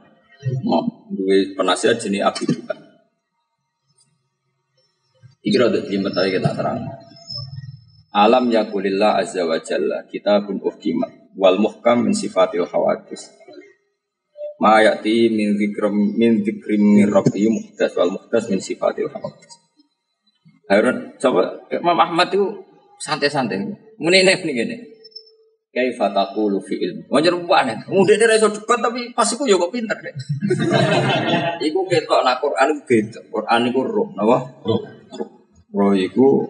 Mau 0.63 0.94
dua 1.13 1.37
penasihat 1.59 2.01
jenis 2.01 2.25
api 2.25 2.45
juga. 2.49 2.75
Iki 5.45 5.57
rada 5.61 5.79
jelimet 5.85 6.13
tadi 6.17 6.33
kita 6.33 6.57
terang. 6.57 6.81
Alam 8.15 8.49
yakulillah 8.49 9.21
azza 9.21 9.45
wa 9.45 9.59
jalla 9.61 10.07
kitabun 10.09 10.63
uhkimat 10.63 11.35
wal 11.35 11.59
muhkam 11.59 12.07
min 12.07 12.15
sifatil 12.15 12.65
khawatis 12.65 13.35
ma 14.63 14.79
ya'ti 14.81 15.29
min 15.35 15.59
dzikrim 15.59 16.15
min 16.15 16.41
dzikrim 16.41 16.81
min 16.81 17.07
rabbi 17.11 17.51
muhdas 17.51 17.93
wal 17.99 18.15
muhdas 18.15 18.47
min 18.49 18.63
sifatil 18.63 19.11
hawadis. 19.11 19.53
Harun 20.71 21.13
coba 21.21 21.69
Imam 21.69 21.99
Ahmad 21.99 22.33
itu 22.33 22.65
santai-santai. 23.03 23.61
Muni 24.01 24.25
nih 24.25 24.41
gini. 24.41 24.94
Kaifa 25.75 26.07
taqulu 26.15 26.63
fi 26.63 26.79
ilmi. 26.79 27.03
Wajar 27.11 27.35
banget. 27.35 27.83
Mudah 27.91 28.15
dia 28.15 28.39
iso 28.39 28.47
debat 28.47 28.79
tapi 28.79 29.11
pas 29.11 29.27
iku 29.27 29.43
yo 29.43 29.59
kok 29.59 29.75
pinter 29.75 29.99
deh. 29.99 30.15
iku 31.67 31.83
ketok 31.91 32.23
nak 32.23 32.39
Quran 32.39 32.79
beda. 32.87 33.21
Quran 33.27 33.61
iku 33.75 33.81
roh, 33.83 34.09
napa? 34.15 34.39
Roh. 34.63 34.81
Roh 35.75 35.93
iku 35.99 36.47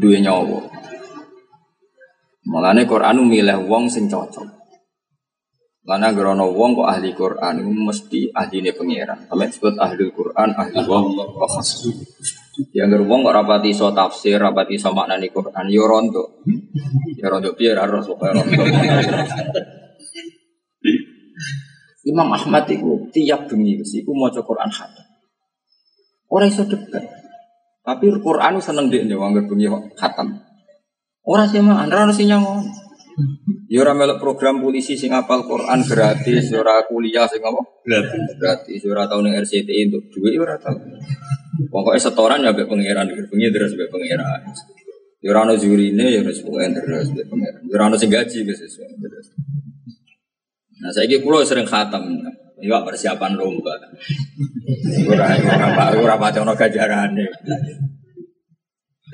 duwe 0.00 0.24
nyawa. 0.24 0.64
Mulane 2.48 2.88
Quran 2.88 3.28
milih 3.28 3.68
wong 3.68 3.92
sing 3.92 4.08
cocok. 4.08 4.63
Karena 5.84 6.08
gerono 6.16 6.48
wong 6.48 6.80
kok 6.80 6.88
ahli 6.88 7.12
Quran 7.12 7.60
itu 7.60 7.68
mesti 7.68 8.20
ahli 8.32 8.64
ini 8.64 8.72
pangeran. 8.72 9.28
Sampai 9.28 9.52
disebut 9.52 9.76
ahli 9.76 10.08
Quran, 10.16 10.48
ahli 10.56 10.80
wong 10.80 11.12
kok 11.12 11.60
Yang 12.72 12.88
gerono 12.88 13.04
wong 13.04 13.20
kok 13.28 13.34
rapati 13.36 13.70
so 13.76 13.92
tafsir, 13.92 14.40
rapati 14.40 14.80
so 14.80 14.96
maknani 14.96 15.28
Quran, 15.28 15.68
yo 15.68 15.84
ya 15.84 15.90
ronto. 15.92 16.24
Ya 17.20 17.28
ronto 17.28 17.52
biar 17.52 17.84
harus 17.84 18.08
supaya 18.08 18.32
ronto. 18.32 18.64
Imam 22.04 22.32
Ahmad 22.32 22.64
itu 22.68 23.08
tiap 23.12 23.48
bengi 23.52 23.80
itu 23.80 24.10
mau 24.12 24.32
Quran 24.32 24.68
khatam. 24.72 25.04
Orang 26.32 26.48
iso 26.48 26.64
debat. 26.64 27.04
Tapi 27.84 28.08
Quran 28.24 28.56
seneng 28.64 28.88
dia 28.88 29.04
nih, 29.04 29.20
wong 29.20 29.36
bengi 29.36 29.68
khatam. 30.00 30.32
Orang 31.24 31.48
sih 31.48 31.60
mah, 31.60 31.84
anda 31.84 32.08
harus 32.08 32.16
nyangon. 32.24 32.83
Ya 33.70 33.82
ora 33.82 33.94
melok 33.94 34.18
program 34.18 34.58
polisi 34.58 34.98
sing 34.98 35.14
apal 35.14 35.46
Quran 35.46 35.86
gratis, 35.86 36.50
ya 36.50 36.58
ora 36.58 36.82
kuliah 36.86 37.26
sing 37.30 37.42
apa? 37.42 37.62
Gratis. 37.86 38.22
Gratis, 38.38 38.80
ya 38.82 38.90
ora 38.90 39.06
tau 39.06 39.22
ning 39.22 39.34
RCTI 39.38 39.90
untuk 39.90 40.04
duit 40.10 40.34
ya 40.34 40.42
ora 40.42 40.56
tau. 40.58 40.74
Pokoknya 41.70 42.00
setoran 42.02 42.42
ya 42.42 42.50
mbek 42.50 42.66
pangeran, 42.66 43.06
bengi 43.06 43.48
terus 43.54 43.78
mbek 43.78 43.90
pangeran. 43.90 44.40
Ya 45.22 45.28
ora 45.30 45.46
ono 45.46 45.54
jurine 45.54 46.06
ya 46.10 46.20
wis 46.26 46.42
pokoke 46.42 46.66
terus 46.74 47.14
mbek 47.14 47.26
pangeran. 47.30 47.62
Ya 47.70 47.74
ora 47.78 47.84
ono 47.90 47.96
sing 47.96 48.10
gaji 48.10 48.38
wis 48.42 48.58
terus. 48.58 49.26
Nah, 50.82 50.90
saiki 50.90 51.22
kula 51.22 51.46
sering 51.46 51.64
khatam. 51.64 52.02
Ya 52.58 52.80
persiapan 52.82 53.38
lomba. 53.38 53.74
Ora 55.06 55.24
ora 55.38 55.84
ora 55.94 56.14
pati 56.18 56.38
ono 56.42 56.54
gajarane 56.58 57.24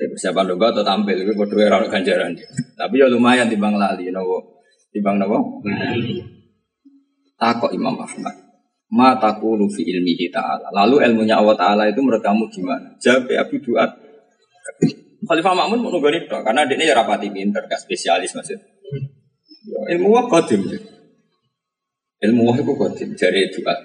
persiapan 0.08 0.44
lomba 0.54 0.72
atau 0.72 0.84
tampil 0.86 1.16
itu 1.20 1.32
berdua 1.36 1.68
orang 1.68 1.92
ganjaran. 1.92 2.32
Tapi 2.78 2.94
ya 2.96 3.06
lumayan 3.10 3.50
timbang 3.50 3.76
lali, 3.76 4.08
nopo 4.08 4.64
timbang 4.94 5.20
nopo. 5.20 5.60
Takok 7.40 7.72
Imam 7.72 7.96
Ahmad. 7.96 8.36
Ma 8.90 9.14
takulu 9.16 9.70
fi 9.70 9.86
ilmihi 9.86 10.28
ta'ala. 10.34 10.68
Lalu 10.74 11.06
ilmunya 11.06 11.38
Allah 11.38 11.54
Ta'ala 11.54 11.82
itu 11.86 12.02
menurut 12.02 12.20
kamu 12.20 12.50
gimana? 12.50 12.90
Jawab 12.98 13.30
ya 13.30 13.46
Abu 13.46 13.56
Duat. 13.62 13.90
Khalifah 15.20 15.54
Makmun 15.54 15.78
mau 15.78 15.94
nunggu 15.94 16.10
itu 16.10 16.26
karena 16.26 16.66
dia 16.66 16.80
ya 16.80 16.96
rapati 16.96 17.30
pinter, 17.30 17.62
gak 17.70 17.78
spesialis 17.78 18.34
maksud. 18.34 18.58
Ya, 19.62 19.80
ilmu 19.94 20.10
wah 20.10 20.26
kodim. 20.26 20.66
Ilmu 22.18 22.42
wah 22.50 22.56
itu 22.58 22.72
kodim. 22.74 23.08
Jari 23.14 23.46
Duat. 23.54 23.78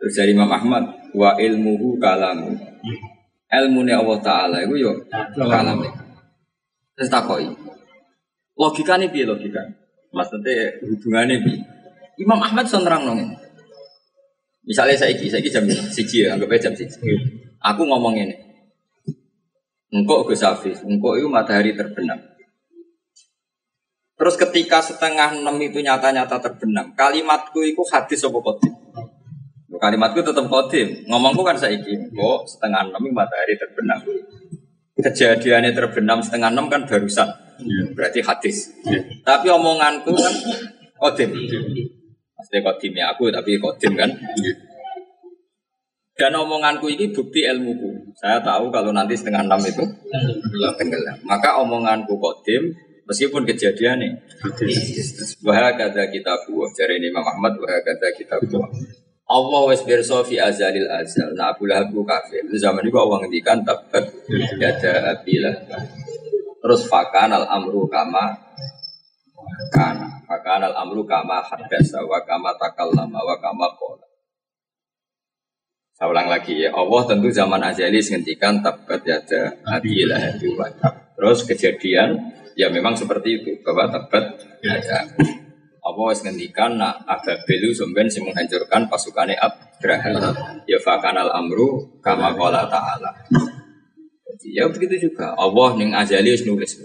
Terus 0.00 0.14
dari 0.16 0.32
Imam 0.32 0.48
Ahmad. 0.48 1.12
Wa 1.12 1.36
ilmuhu 1.38 2.00
kalamu 2.00 2.58
ilmu 3.62 3.86
Allah 3.86 4.18
Taala 4.24 4.56
itu 4.64 4.74
yo 4.80 4.92
kalam 5.36 5.84
Terus 6.94 7.10
takoi. 7.10 7.50
Logika 8.54 8.94
nih 8.94 9.10
bi 9.10 9.26
logika. 9.26 9.62
Maksudnya 10.14 10.78
hubungannya 10.86 11.42
bi. 11.42 11.58
Imam 12.22 12.38
Ahmad 12.38 12.70
sonrang 12.70 13.02
nong 13.02 13.34
Misalnya 14.64 14.96
saya 14.96 15.12
iki, 15.12 15.28
saya 15.28 15.44
iki 15.44 15.52
jam 15.52 15.68
siji 15.68 16.24
ya, 16.24 16.32
anggap 16.32 16.56
aja 16.56 16.72
jam 16.72 16.74
siji. 16.78 16.96
Aku 17.60 17.84
ngomong 17.84 18.16
ini. 18.16 18.32
Engkau 19.92 20.24
Gus 20.24 20.40
Hafiz, 20.40 20.80
engkau 20.80 21.20
itu 21.20 21.28
matahari 21.28 21.76
terbenam. 21.76 22.16
Terus 24.16 24.40
ketika 24.40 24.80
setengah 24.80 25.36
enam 25.36 25.60
itu 25.60 25.84
nyata-nyata 25.84 26.40
terbenam, 26.40 26.96
kalimatku 26.96 27.60
itu 27.60 27.84
hadis 27.92 28.24
apa 28.24 28.38
kodim? 28.40 28.72
Kalimatku 29.80 30.20
tetap 30.22 30.46
kodim. 30.46 31.04
Ngomongku 31.10 31.42
kan 31.42 31.56
saya 31.58 31.74
ingin 31.74 32.10
kok 32.14 32.40
setengah 32.46 32.90
enam 32.90 33.02
matahari 33.10 33.54
terbenam. 33.58 33.98
Kejadiannya 34.94 35.74
terbenam 35.74 36.18
setengah 36.22 36.50
enam 36.54 36.70
kan 36.70 36.86
barusan. 36.86 37.28
Iya. 37.58 37.82
Berarti 37.94 38.20
hadis. 38.22 38.70
Ya. 38.86 39.02
Tapi 39.22 39.50
omonganku 39.50 40.14
kan 40.14 40.34
kodim. 40.98 41.30
Maksudnya 42.34 42.60
kodimnya 42.62 43.04
aku 43.14 43.30
tapi 43.30 43.58
kodim 43.58 43.94
kan. 43.98 44.10
Dan 46.14 46.32
omonganku 46.38 46.86
ini 46.86 47.10
bukti 47.10 47.42
ilmuku. 47.42 48.14
Saya 48.14 48.38
tahu 48.38 48.70
kalau 48.70 48.94
nanti 48.94 49.18
setengah 49.18 49.42
enam 49.42 49.58
itu 49.66 49.82
tenggelam. 50.78 51.18
Maka 51.26 51.58
omonganku 51.58 52.14
kodim 52.18 52.70
meskipun 53.10 53.42
kejadian 53.42 53.98
nih. 53.98 54.12
Wah 55.42 55.74
kata 55.74 56.06
kita 56.14 56.32
buah. 56.46 56.70
Cari 56.70 57.02
ini 57.02 57.10
Imam 57.10 57.26
Ahmad 57.26 57.58
wah 57.58 57.78
kata 57.82 58.14
kita 58.14 58.38
buah. 58.46 58.70
Allah 59.24 59.60
wes 59.72 59.80
berso 59.88 60.20
fi 60.20 60.36
azalil 60.36 60.84
azal. 60.92 61.32
Nah 61.32 61.56
Abu 61.56 61.64
Lahab 61.64 61.88
kafir. 62.04 62.44
Zaman 62.60 62.84
itu 62.84 62.98
Allah 63.00 63.24
ngendikan 63.24 63.64
tabat 63.64 64.04
ada 64.60 64.92
abilah. 65.16 65.56
Terus 66.60 66.80
fakan 66.88 67.32
al 67.32 67.48
amru 67.48 67.88
kama 67.88 68.36
kana. 69.72 70.20
Fakan 70.28 70.68
al 70.68 70.74
amru 70.76 71.08
kama 71.08 71.40
hadasa 71.40 72.04
wa 72.04 72.20
kama 72.20 72.52
takallama 72.60 73.20
wa 73.24 73.36
kama 73.40 73.68
kola. 73.80 74.04
Saya 75.94 76.10
ulang 76.10 76.26
lagi 76.26 76.58
ya, 76.58 76.74
Allah 76.74 77.06
tentu 77.06 77.30
zaman 77.30 77.62
azali 77.62 78.02
menghentikan 78.02 78.58
tabat 78.58 79.06
yada 79.06 79.54
adilah 79.62 80.34
Terus 81.14 81.46
kejadian 81.46 82.18
ya 82.58 82.66
memang 82.66 82.98
seperti 82.98 83.40
itu 83.40 83.50
bahwa 83.62 83.88
tabat 83.88 84.42
yada. 84.58 85.06
Allah 85.84 86.04
wis 86.08 86.24
ngendikan 86.24 86.80
nak 86.80 87.04
belu 87.44 87.68
sumben 87.76 88.08
sing 88.08 88.24
menghancurkan 88.24 88.88
pasukannya 88.88 89.36
Abraha. 89.36 90.32
Ya 90.64 90.80
fakanal 90.80 91.28
amru 91.28 92.00
kama 92.00 92.32
qala 92.32 92.64
ta'ala. 92.64 93.12
Ya 94.48 94.64
begitu 94.72 95.12
juga. 95.12 95.36
Allah 95.36 95.76
ning 95.76 95.92
azali 95.92 96.32
wis 96.32 96.48
nulis. 96.48 96.80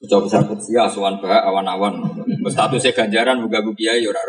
Coba 0.00 0.24
besar 0.24 0.48
kutsia, 0.48 0.88
asuhan 0.88 1.20
bah, 1.20 1.44
awan-awan. 1.44 2.00
Statusnya 2.48 2.96
ganjaran, 2.96 3.36
buka 3.44 3.60
ya, 3.76 3.92
ora 4.08 4.20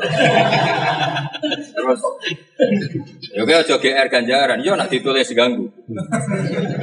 Terus, 1.72 2.00
ya 3.32 3.41
kayak 3.48 3.63
ojo 3.63 3.75
GR 3.80 4.08
ganjaran, 4.12 4.60
yo 4.60 4.75
nak 4.75 4.91
ditulis 4.91 5.32
ganggu. 5.32 5.72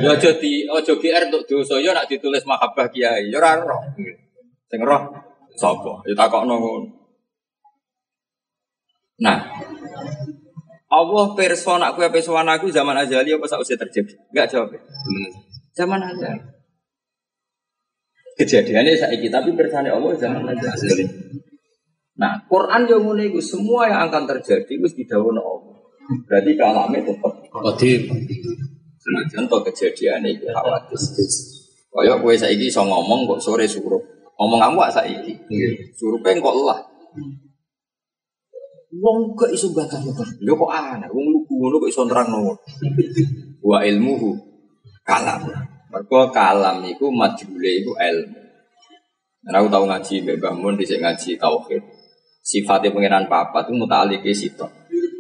Yo 0.01 0.09
ojo 0.17 0.31
di, 0.41 0.65
ojo 0.65 0.93
GR 0.97 1.23
untuk 1.29 1.45
dosa, 1.45 1.77
yo 1.85 1.93
nak 1.93 2.09
ditulis 2.09 2.41
mahabbah 2.49 2.89
kiai, 2.89 3.29
yo 3.29 3.37
ora 3.37 3.61
roh. 3.61 3.93
Sing 4.73 4.81
roh, 4.81 5.28
sapa? 5.59 6.07
Yo 6.07 6.15
takok 6.15 6.47
nongol. 6.47 6.87
Nah, 9.19 9.43
Allah 10.89 11.27
persona 11.35 11.91
aku 11.91 12.07
apa 12.07 12.23
suwana 12.23 12.55
aku 12.55 12.71
zaman 12.71 12.95
azali 12.95 13.35
apa 13.35 13.45
sausnya 13.51 13.77
terjadi? 13.77 14.15
Enggak 14.31 14.47
jawab 14.55 14.71
ya. 14.73 14.81
Zaman 15.75 16.01
azali. 16.01 16.41
Kejadiannya 18.39 18.95
saya 18.95 19.19
tapi 19.19 19.51
bersani 19.59 19.91
Allah 19.91 20.15
zaman 20.15 20.47
azali. 20.47 21.05
Nah, 22.19 22.35
Quran 22.51 22.83
yang 22.87 23.03
mulai 23.03 23.31
itu 23.31 23.39
semua 23.39 23.87
yang 23.87 24.11
akan 24.11 24.27
terjadi 24.27 24.71
itu 24.71 24.87
didawuhna 25.03 25.43
Allah. 25.43 25.77
Berarti 26.27 26.53
kalamnya 26.57 27.05
tetap 27.05 27.35
qadim. 27.53 28.03
Senajan 28.99 29.45
to 29.47 29.59
kejadian 29.71 30.25
itu 30.27 30.49
khawatir. 30.51 30.99
Kaya 31.89 32.15
kowe 32.21 32.35
saiki 32.35 32.69
iso 32.69 32.83
ngomong 32.83 33.29
kok 33.29 33.41
sore 33.41 33.69
suruh. 33.69 34.01
Ngomong 34.39 34.61
kamu 34.63 34.75
gak 34.79 34.95
saiki. 34.95 35.35
Suruh 35.99 36.23
pengen 36.23 36.39
kok 36.47 36.55
lelah. 36.55 36.79
Wong 38.95 39.35
kok 39.35 39.51
iso 39.51 39.75
bakal 39.75 40.01
bakar. 40.07 40.31
Lho 40.41 40.55
kok 40.55 40.71
aneh, 40.71 41.11
wong 41.11 41.27
lugu 41.35 41.55
ngono 41.59 41.77
kok 41.83 41.91
iso 41.91 42.03
nerangno. 42.07 42.55
Wa 43.61 43.83
ilmuhu 43.83 44.33
kalam. 45.03 45.43
Mergo 45.89 46.31
kalam 46.31 46.87
iku 46.87 47.11
majhule 47.11 47.83
iku 47.83 47.93
ilmu. 47.99 48.39
Nah, 49.49 49.65
aku 49.65 49.69
tahu 49.73 49.85
ngaji 49.89 50.15
Mbak 50.29 50.39
Bahmun 50.45 50.77
di 50.77 50.85
ngaji 50.85 51.31
tauhid. 51.41 51.83
Sifatnya 52.45 52.93
pengiran 52.93 53.29
papa 53.29 53.65
itu 53.65 53.73
muta'alike 53.77 54.33
sitok. 54.33 54.69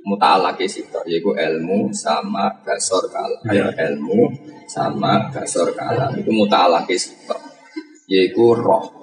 Muta'alake 0.05 0.65
sitok 0.65 1.05
yaitu 1.09 1.33
ilmu 1.33 1.93
sama 1.93 2.49
gasor 2.65 3.05
kalam. 3.09 3.41
Ya, 3.53 3.69
ilmu 3.89 4.29
sama 4.69 5.29
gasor 5.33 5.73
kalam 5.77 6.13
itu 6.17 6.29
muta'alake 6.33 6.97
sitok. 6.97 7.41
Yaitu 8.09 8.53
roh. 8.53 8.98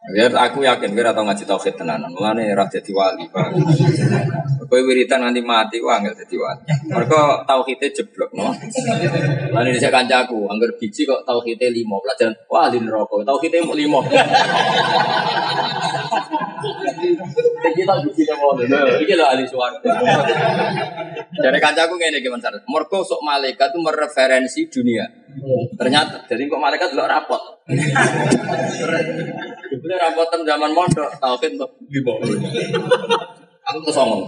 Ya 0.00 0.32
aku 0.32 0.64
yakin 0.64 0.96
kira 0.96 1.12
tau 1.12 1.28
ngaji 1.28 1.44
tauhid 1.44 1.76
tenanan. 1.76 2.08
Mulane 2.08 2.48
ora 2.56 2.64
dadi 2.64 2.88
wali, 2.88 3.28
Pak. 3.28 3.52
Kowe 4.64 4.80
wiritan 4.80 5.20
nanti 5.20 5.44
mati 5.44 5.76
ku 5.76 5.92
angel 5.92 6.16
dadi 6.16 6.40
wali. 6.40 6.64
Mergo 6.88 7.44
tauhide 7.44 7.92
jeblok, 7.92 8.32
no. 8.32 8.48
Lan 9.52 9.68
ini 9.68 9.76
saya 9.76 9.92
kancaku, 9.92 10.48
angger 10.48 10.72
biji 10.80 11.04
kok 11.04 11.28
tauhide 11.28 11.68
5 11.68 11.84
pelajaran. 11.84 12.32
Wah, 12.48 12.72
di 12.72 12.80
neraka. 12.80 13.28
Tauhide 13.28 13.60
mau 13.60 13.76
5. 13.76 14.00
Iki 17.60 17.82
tak 17.84 17.98
biji 18.00 18.24
mau 18.40 18.56
Iki 19.04 19.14
lho 19.20 19.24
ahli 19.28 19.44
swarga. 19.44 19.84
Dari 21.28 21.58
kancaku 21.60 22.00
ngene 22.00 22.24
iki 22.24 22.32
Mas 22.32 22.48
Mergo 22.64 23.04
sok 23.04 23.20
malaikat 23.20 23.76
itu 23.76 23.78
mereferensi 23.84 24.64
dunia. 24.72 25.04
Ternyata 25.76 26.24
jadi 26.24 26.48
kok 26.48 26.56
malaikat 26.56 26.96
delok 26.96 27.04
rapot. 27.04 27.59
Ini 29.70 29.94
rapotan 29.94 30.42
zaman 30.42 30.70
mondok, 30.74 31.10
tauhid 31.22 31.54
tuh 31.54 31.70
di 31.86 32.02
bawah. 32.02 32.26
Aku 33.70 33.78
tuh 33.86 33.94
songong. 33.94 34.26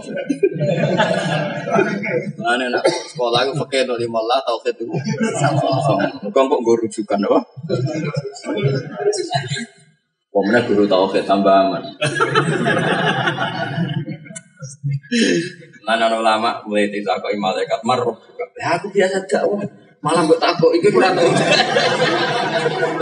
Mana 2.39 2.71
nak 2.71 2.83
sekolah 2.87 3.43
aku 3.43 3.59
pakai 3.67 3.83
tuh 3.83 3.99
lima 3.99 4.23
lah 4.23 4.39
tauhid 4.47 4.79
itu. 4.79 4.87
Bukan 6.23 6.43
kok 6.47 6.61
gue 6.63 6.75
rujukan 6.87 7.19
apa? 7.27 7.39
Pemenang 10.31 10.65
guru 10.65 10.87
tauhid 10.87 11.27
tambah 11.27 11.51
aman. 11.51 11.83
Mana 15.83 16.07
ulama 16.15 16.63
mulai 16.63 16.87
tidak 16.87 17.19
kau 17.19 17.35
malaikat 17.35 17.83
maruf. 17.83 18.15
Aku 18.63 18.87
biasa 18.95 19.27
dakwah 19.27 19.82
malah 20.03 20.27
gue 20.27 20.35
takut 20.35 20.75
ini 20.75 20.91
kurang 20.91 21.15
tahu. 21.15 21.31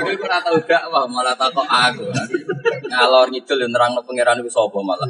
Ini 0.06 0.14
kurang 0.22 0.42
tahu 0.46 0.58
gak 0.70 0.84
wah 0.94 1.10
malah 1.10 1.34
takut 1.34 1.66
aku. 1.66 2.06
Ngalor 2.88 3.34
ngidul 3.34 3.58
yang 3.66 3.74
nerang 3.74 3.98
no 3.98 4.06
pangeran 4.06 4.38
itu 4.38 4.54
sopo 4.54 4.86
malah? 4.86 5.10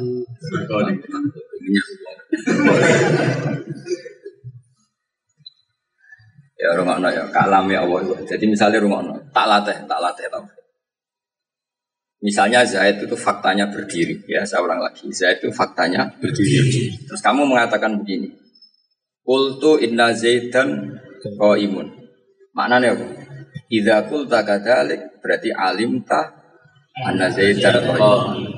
Ya 6.56 6.72
rumah 6.80 6.96
no 6.96 7.12
ya 7.12 7.28
kalam 7.28 7.68
ya 7.68 7.84
allah 7.84 8.00
jadi 8.24 8.44
misalnya 8.48 8.80
rumah 8.80 9.04
no 9.04 9.18
tak 9.34 9.50
latih 9.50 9.76
tak 9.84 10.00
latih 10.00 10.26
tau 10.32 10.46
Misalnya 12.22 12.62
Zaid 12.62 13.02
itu 13.02 13.18
faktanya 13.18 13.66
berdiri, 13.66 14.14
ya 14.30 14.46
saya 14.46 14.62
ulang 14.62 14.78
lagi. 14.78 15.10
Zaid 15.10 15.42
itu 15.42 15.50
faktanya 15.50 16.06
berdiri. 16.22 16.94
Terus 17.02 17.18
kamu 17.18 17.50
mengatakan 17.50 17.98
begini, 17.98 18.30
Kultu 19.26 19.82
inna 19.82 20.14
Zaidan 20.14 21.02
imun. 21.58 21.88
Maknanya 22.52 22.92
apa? 22.92 23.06
Idza 23.72 24.04
qulta 24.04 24.44
kadzalik 24.44 25.22
berarti 25.24 25.48
alimta 25.48 26.20
anna 27.00 27.32
zaidan 27.32 27.96
qaimun. 27.96 28.52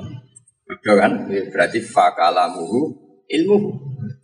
Betul 0.67 0.95
kan? 0.99 1.13
Berarti 1.29 1.79
fakalamuhu 1.79 2.91
ilmuhu. 3.31 3.71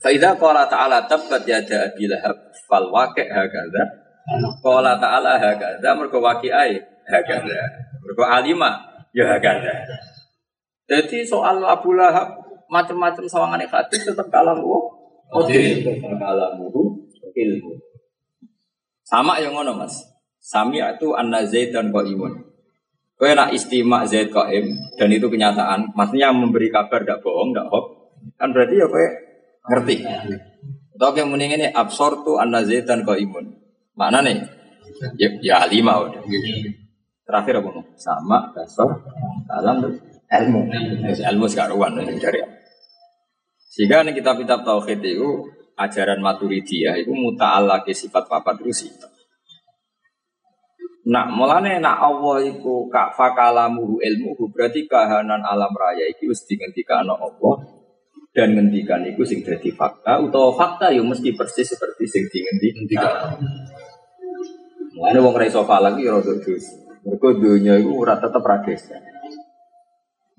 Fa 0.03 0.11
idza 0.11 0.35
qala 0.35 0.67
ta'ala 0.67 1.07
tabbat 1.07 1.47
yada 1.47 1.93
abi 1.93 2.11
lahab 2.11 2.37
fal 2.67 2.91
waqi' 2.91 3.29
hakadha. 3.31 3.83
Qala 4.65 4.99
ta'ala 4.99 5.39
hakadha 5.39 5.91
mergo 5.95 6.19
waqi'ai 6.19 6.75
hakadha. 7.07 7.63
Mergo 8.03 8.25
alima 8.27 8.83
ya 9.15 9.31
hakadha. 9.31 9.87
Jadi 10.91 11.23
soal 11.23 11.63
Abu 11.63 11.95
Lahab 11.95 12.35
macam-macam 12.67 13.23
sawangannya 13.23 13.71
hati 13.71 13.95
tetap 14.03 14.27
kalamu. 14.27 14.91
Oh, 15.31 15.47
kalamuhu 15.47 17.07
ilmu. 17.31 17.73
Sama 19.11 19.43
yang 19.43 19.59
ngono 19.59 19.75
mas. 19.75 20.07
Sami 20.39 20.79
itu 20.79 21.19
anna 21.19 21.43
Zaid 21.43 21.75
dan 21.75 21.91
imun. 21.91 22.47
Kau 23.19 23.27
nak 23.27 23.51
istimak 23.51 24.07
Zaid 24.07 24.31
im 24.31 24.67
dan 24.95 25.11
itu 25.11 25.27
kenyataan. 25.27 25.91
Maksudnya 25.99 26.31
memberi 26.31 26.71
kabar 26.71 27.03
tidak 27.03 27.19
bohong, 27.21 27.51
tidak 27.51 27.67
hoax. 27.69 27.87
Kan 28.39 28.55
berarti 28.55 28.75
ya 28.79 28.87
kau 28.87 29.03
ngerti. 29.67 29.97
Atau 30.95 31.17
yang 31.19 31.29
mending 31.35 31.59
ini 31.59 31.67
absor 31.75 32.23
tu 32.23 32.39
anna 32.39 32.63
Zaid 32.63 32.87
dan 32.87 33.03
imun. 33.03 33.51
Mana 33.99 34.23
nih? 34.23 34.39
Ya, 35.19 35.29
ya 35.43 35.57
lima 35.67 36.07
udah. 36.07 36.23
Terakhir 37.27 37.61
apa 37.61 37.69
nih? 37.77 37.85
Sama 37.99 38.39
dasar 38.55 38.89
dalam 39.51 39.91
ilmu. 40.31 40.61
Ilmu 41.11 41.47
sekaruan 41.51 41.99
dari. 41.99 42.41
Sehingga 43.71 44.07
nih 44.07 44.15
kitab-kitab 44.19 44.63
tauhid 44.63 45.03
itu 45.03 45.51
ajaran 45.81 46.21
Maturidiyah 46.21 47.01
itu 47.01 47.13
ke 47.85 47.93
sifat 47.97 48.29
papat 48.29 48.61
terus 48.61 48.85
itu. 48.85 49.09
Nak 51.09 51.33
mulane 51.33 51.81
nak 51.81 51.97
Allah 51.97 52.45
iku 52.45 52.87
kak 52.93 53.17
fakalamu 53.17 53.97
ilmu 53.99 54.37
berarti 54.53 54.85
kahanan 54.85 55.41
alam 55.41 55.73
raya 55.73 56.05
iki 56.13 56.29
wis 56.29 56.45
dingendikano 56.45 57.17
Allah 57.17 57.55
dan 58.37 58.53
ngendikan 58.53 59.03
iku 59.09 59.25
sing 59.25 59.41
dadi 59.41 59.73
fakta 59.73 60.21
utawa 60.21 60.53
fakta 60.55 60.93
yo 60.93 61.03
mesti 61.03 61.33
persis 61.33 61.73
seperti 61.73 62.05
sing 62.05 62.25
dingendikan. 62.29 63.41
Mulane 64.93 65.19
wong 65.25 65.35
ra 65.35 65.45
iso 65.49 65.65
falang 65.65 65.97
iki 65.97 66.13
rada 66.13 66.37
dus. 66.37 66.69
Mergo 67.01 67.33
donya 67.33 67.81
iku 67.81 67.97
ora 67.97 68.21
tetep 68.21 68.45
ra 68.45 68.61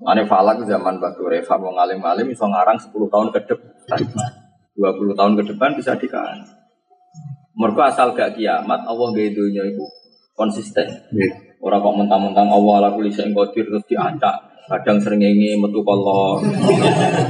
Ane 0.01 0.25
falak 0.25 0.65
zaman 0.65 0.97
Batu 0.97 1.29
Reva 1.29 1.61
mau 1.61 1.77
ngalim-ngalim 1.77 2.33
bisa 2.33 2.49
ngarang 2.49 2.81
10 2.81 2.89
tahun 2.89 3.27
ke 3.37 3.39
depan. 3.53 4.01
20 4.75 5.19
tahun 5.19 5.33
ke 5.39 5.43
depan 5.55 5.75
bisa 5.75 5.95
dikaji. 5.99 6.43
Mereka 7.51 7.81
asal 7.91 8.15
gak 8.15 8.39
kiamat, 8.39 8.87
Allah 8.87 9.07
gak 9.11 9.35
dunia 9.35 9.63
itu 9.67 9.83
konsisten. 10.33 10.87
Orang 11.61 11.83
kok 11.83 11.93
mentang-mentang 11.93 12.49
Allah 12.49 12.73
ala 12.81 12.89
kulli 12.95 13.13
syai'in 13.13 13.37
qadir 13.37 13.67
terus 13.69 13.85
diacak. 13.85 14.33
Kadang 14.65 14.97
sering 15.03 15.21
ingin 15.21 15.59
metu 15.61 15.83
kolor. 15.83 16.41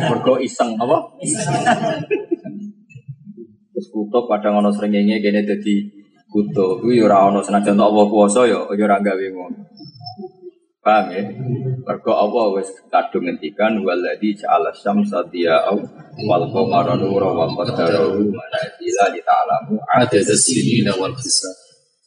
Mergo 0.08 0.40
iseng 0.40 0.78
apa? 0.78 0.98
Terus 3.74 3.88
kutub 3.92 4.30
kadang 4.30 4.62
ono 4.62 4.70
sering 4.72 4.94
ingin 4.94 5.20
kene 5.20 5.42
dadi 5.44 5.84
kutub. 6.30 6.80
Kuwi 6.80 7.02
ora 7.02 7.28
ono 7.28 7.42
senajan 7.44 7.82
Allah 7.82 8.06
kuwasa 8.08 8.46
ya 8.48 8.62
ya 8.72 8.84
ora 8.88 9.02
gawe 9.02 9.26
ngono. 9.36 9.60
Paham 10.82 11.14
ya? 11.14 11.22
Mergo 11.86 12.10
Allah 12.10 12.58
wis 12.58 12.74
kadung 12.90 13.30
ngendikan 13.30 13.78
waladzi 13.86 14.34
ja'ala 14.34 14.74
syamsa 14.74 15.22
diya'au 15.30 15.78
wal 16.26 16.46
qamara 16.50 16.98
nura 16.98 17.30
wa 17.30 17.46
qaddarahu 17.54 18.26
manazila 18.34 19.06
li 19.14 19.22
ta'lamu 19.22 19.78
adada 19.94 20.34
sinina 20.34 20.98
wal 20.98 21.14
hisab. 21.14 21.54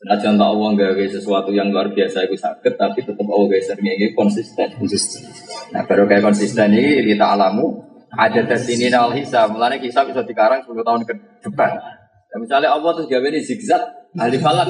Senajan 0.03 0.35
tak 0.35 0.51
Allah 0.51 0.71
gawe 0.75 1.05
sesuatu 1.07 1.55
yang 1.55 1.71
luar 1.71 1.95
biasa 1.95 2.27
itu 2.27 2.35
sakit, 2.35 2.75
tapi 2.75 3.07
tetap 3.07 3.23
Allah 3.23 3.47
gawe 3.47 3.63
sering 3.63 3.87
ini 3.95 4.11
konsisten. 4.11 4.67
Konsisten. 4.75 5.23
Nah 5.71 5.87
baru 5.87 6.11
kayak 6.11 6.27
konsisten 6.27 6.75
ini 6.75 7.15
kita 7.15 7.31
alamu 7.31 7.79
ada 8.11 8.59
sini 8.59 8.91
nal 8.91 9.15
hisab. 9.15 9.55
Mulanya 9.55 9.79
hisab 9.79 10.11
bisa 10.11 10.27
dikarang 10.27 10.67
10 10.67 10.83
tahun 10.83 11.03
ke 11.07 11.15
depan. 11.47 11.71
Nah, 11.79 12.39
misalnya 12.43 12.75
Allah 12.75 12.91
terus 12.99 13.07
gawe 13.07 13.27
ini 13.31 13.39
zigzag, 13.39 13.83
ahli 14.19 14.39
falak 14.43 14.67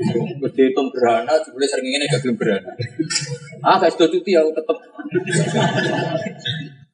Terus 0.00 0.52
dihitung 0.56 0.88
gerhana, 0.88 1.36
sebenarnya 1.44 1.68
sering 1.68 1.92
ini 1.92 2.04
gak 2.08 2.20
belum 2.24 2.36
gerhana. 2.40 2.72
Ah 3.60 3.76
gak 3.76 3.92
sudah 3.92 4.08
cuti 4.08 4.32
aku 4.32 4.50
tetap. 4.56 4.76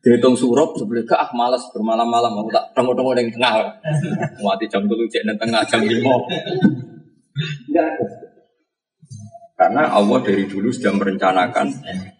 Dihitung 0.02 0.34
surup 0.34 0.74
sebelah 0.78 1.06
ke 1.06 1.14
ah 1.14 1.30
malas 1.34 1.62
bermalam-malam 1.70 2.32
aku 2.42 2.50
tak 2.50 2.64
tunggu-tunggu 2.74 3.14
yang 3.18 3.30
tengah. 3.30 3.70
Mati 4.42 4.66
jam 4.66 4.86
dulu 4.86 5.06
cek 5.06 5.22
dan 5.26 5.38
tengah 5.38 5.62
jam 5.66 5.82
lima. 5.82 6.14
Enggak. 7.70 7.94
Karena 9.56 9.88
Allah 9.88 10.18
dari 10.20 10.44
dulu 10.44 10.68
sudah 10.68 10.92
merencanakan 10.92 11.66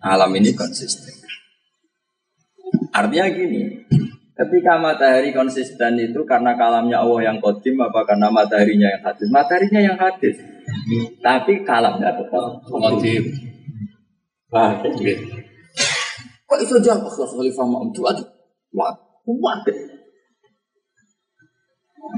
alam 0.00 0.30
ini 0.34 0.56
konsisten. 0.56 1.12
Artinya 2.96 3.28
gini, 3.28 3.76
ketika 4.36 4.76
matahari 4.76 5.32
konsisten 5.32 5.96
itu 5.96 6.20
karena 6.28 6.52
kalamnya 6.60 7.00
Allah 7.00 7.32
yang 7.32 7.36
kodim 7.40 7.80
apa 7.80 8.04
karena 8.04 8.28
mataharinya 8.28 8.88
yang 8.92 9.02
hadis? 9.02 9.28
Mataharinya 9.32 9.80
yang 9.80 9.96
hadis. 9.96 10.36
Tapi 11.24 11.64
kalamnya 11.64 12.12
tetap 12.12 12.44
Motif. 12.68 13.22
Wah, 14.52 14.78
kok 16.46 16.58
itu 16.62 16.74
jawab 16.78 17.10
Khalifah 17.10 17.66
Ma'am 17.66 17.90
itu 17.90 18.00
aja. 18.06 18.22
Wah, 18.76 18.94
kuat. 19.26 19.66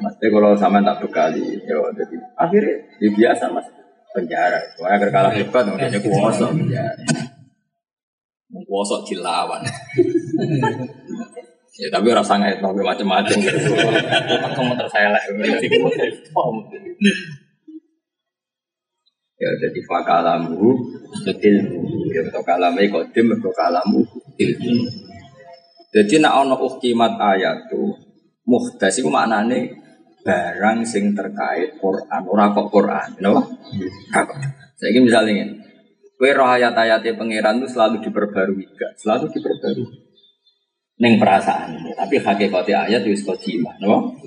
Mas, 0.04 0.14
kalau 0.20 0.52
sama 0.52 0.84
tak 0.84 1.00
bekali, 1.00 1.64
ya 1.64 1.80
jadi 1.96 2.16
akhirnya 2.36 2.76
ya 3.00 3.08
biasa 3.08 3.48
mas 3.48 3.64
penjara. 4.12 4.60
Agar 4.84 5.08
kalah 5.08 5.32
hebat, 5.32 5.64
dia 5.64 5.96
kuasa 6.04 6.52
penjara. 6.52 6.92
Kuasa 8.68 9.00
dilawan. 9.08 9.64
ya 11.78 11.88
tapi 11.94 12.10
rasa 12.10 12.36
nggak 12.36 12.58
tahu 12.58 12.82
macam-macam. 12.82 13.36
Tak 13.38 14.50
kamu 14.52 14.72
terselek. 14.82 15.22
Ya 19.38 19.50
jadi 19.62 19.80
fakalamu 19.86 20.74
ilmu. 21.22 21.80
Ya 22.10 22.20
untuk 22.26 22.42
kalamai 22.42 22.90
kodim, 22.90 23.30
untuk 23.30 23.54
kalamu 23.54 24.02
ilmu. 24.34 24.74
Jadi 25.94 26.20
nak 26.20 26.44
ono 26.44 26.58
uhkimat 26.58 27.16
ayat 27.16 27.70
tuh 27.70 27.94
muhdas 28.44 28.98
itu 28.98 29.08
maknane 29.08 29.72
barang 30.26 30.84
sing 30.84 31.16
terkait 31.16 31.80
Quran, 31.80 32.22
ora 32.28 32.52
kok 32.52 32.68
Quran, 32.68 33.08
no? 33.24 33.40
Apa? 34.12 34.34
Saya 34.76 34.92
ini 34.92 35.08
misalnya 35.08 35.32
ini, 35.32 35.54
kue 36.20 36.36
roh 36.36 36.44
ayat-ayatnya 36.44 37.16
pangeran 37.16 37.64
itu 37.64 37.72
selalu 37.72 38.04
diperbarui, 38.04 38.66
gak? 38.76 38.92
Selalu 39.00 39.32
diperbarui. 39.32 40.07
Neng 40.98 41.14
perasaan, 41.22 41.94
tapi 41.94 42.18
hakikatnya 42.18 42.90
ayat 42.90 43.06
itu 43.06 43.22
kodimah, 43.22 43.70
no? 43.78 44.18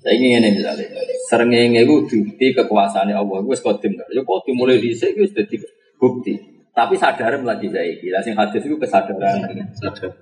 Saya 0.00 0.16
ini 0.16 0.40
ini 0.40 0.48
misalnya, 0.56 0.88
seringnya 1.28 1.84
itu 1.84 2.08
bukti 2.08 2.56
kekuasaannya 2.56 3.12
Allah, 3.12 3.44
gue 3.44 3.56
kodim, 3.60 4.00
ya 4.00 4.24
kodim 4.24 4.56
mulai 4.56 4.80
di 4.80 4.96
sini 4.96 5.20
itu 5.20 5.36
jadi 5.36 5.60
bukti. 6.00 6.32
Tapi 6.72 6.96
sadaran 6.96 7.44
lagi 7.44 7.68
saya 7.68 7.92
kira, 8.00 8.24
sing 8.24 8.32
hadis 8.32 8.64
itu 8.64 8.80
kesadaran. 8.80 9.44
Sadar. 9.76 10.16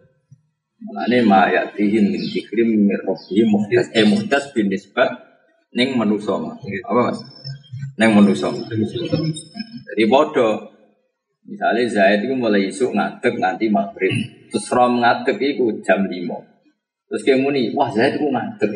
Mulane 0.81 1.19
ma 1.23 1.47
ya'tihim 1.47 2.09
min 2.09 2.23
dzikrim 2.25 2.69
min 2.89 2.99
rabbihim 3.07 3.47
muhdas 3.53 3.87
eh 3.93 4.03
muhdas 4.09 4.51
bin 4.57 4.73
nisbah 4.73 5.13
ning 5.77 5.95
manusa. 5.95 6.41
Apa 6.89 7.01
Mas? 7.13 7.21
Ning 8.01 8.11
manusa. 8.17 8.49
Jadi 8.51 10.05
bodoh. 10.09 10.70
Misalnya 11.49 11.89
Zaid 11.89 12.27
itu 12.29 12.35
mulai 12.37 12.69
isuk 12.69 12.93
ngadeg 12.93 13.41
nanti 13.41 13.67
maghrib. 13.73 14.13
Terus 14.51 14.67
Rom 14.71 15.01
ngadeg 15.01 15.37
itu 15.41 15.67
jam 15.81 16.05
5. 16.05 16.11
Terus 17.11 17.23
kayak 17.27 17.41
muni, 17.43 17.73
wah 17.75 17.91
Zaid 17.91 18.21
itu 18.21 18.29
ngadeg. 18.29 18.73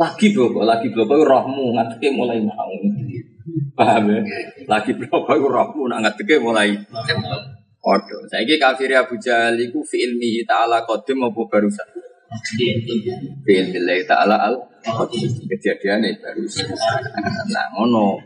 Lagi 0.00 0.32
bloko, 0.32 0.64
lagi 0.64 0.88
bloko 0.88 1.12
rohmu 1.20 1.76
ngadeg 1.76 2.12
mulai 2.16 2.40
mau. 2.40 2.72
Paham 3.76 4.04
ya? 4.10 4.20
Lagi 4.64 4.92
bloko 4.96 5.32
rohmu 5.36 5.88
nak 5.88 6.00
ngadeg 6.04 6.40
mulai 6.40 6.72
Odo. 7.80 8.28
Ini 8.28 8.60
kafir 8.60 8.92
Abu 8.92 9.16
Jahal 9.16 9.56
itu 9.56 9.80
fi 9.80 10.04
ilmihi 10.04 10.44
ta'ala 10.44 10.84
qadim 10.84 11.24
apa 11.24 11.40
barusan? 11.48 11.88
Fi 12.52 12.76
ilmihi 13.56 14.04
ta'ala 14.04 14.36
al 14.36 14.56
qadim. 14.84 15.48
Kejadian 15.48 16.04
ini 16.04 16.20
barusan. 16.20 16.68
Nah, 17.48 17.66
ngono. 17.72 18.20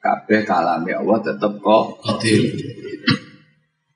Kabeh 0.00 0.46
kalame 0.48 0.94
Allah 0.96 1.18
tetep 1.20 1.60
kok. 1.60 2.00
Motif. 2.06 2.56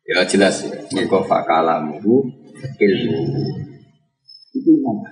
Ya 0.04 0.20
jelas 0.28 0.60
ya. 0.60 0.76
Mereka 0.92 1.24
fakalamuhu 1.24 2.28
ilmu. 2.60 3.20
Itu 4.52 4.70
apa? 4.84 5.08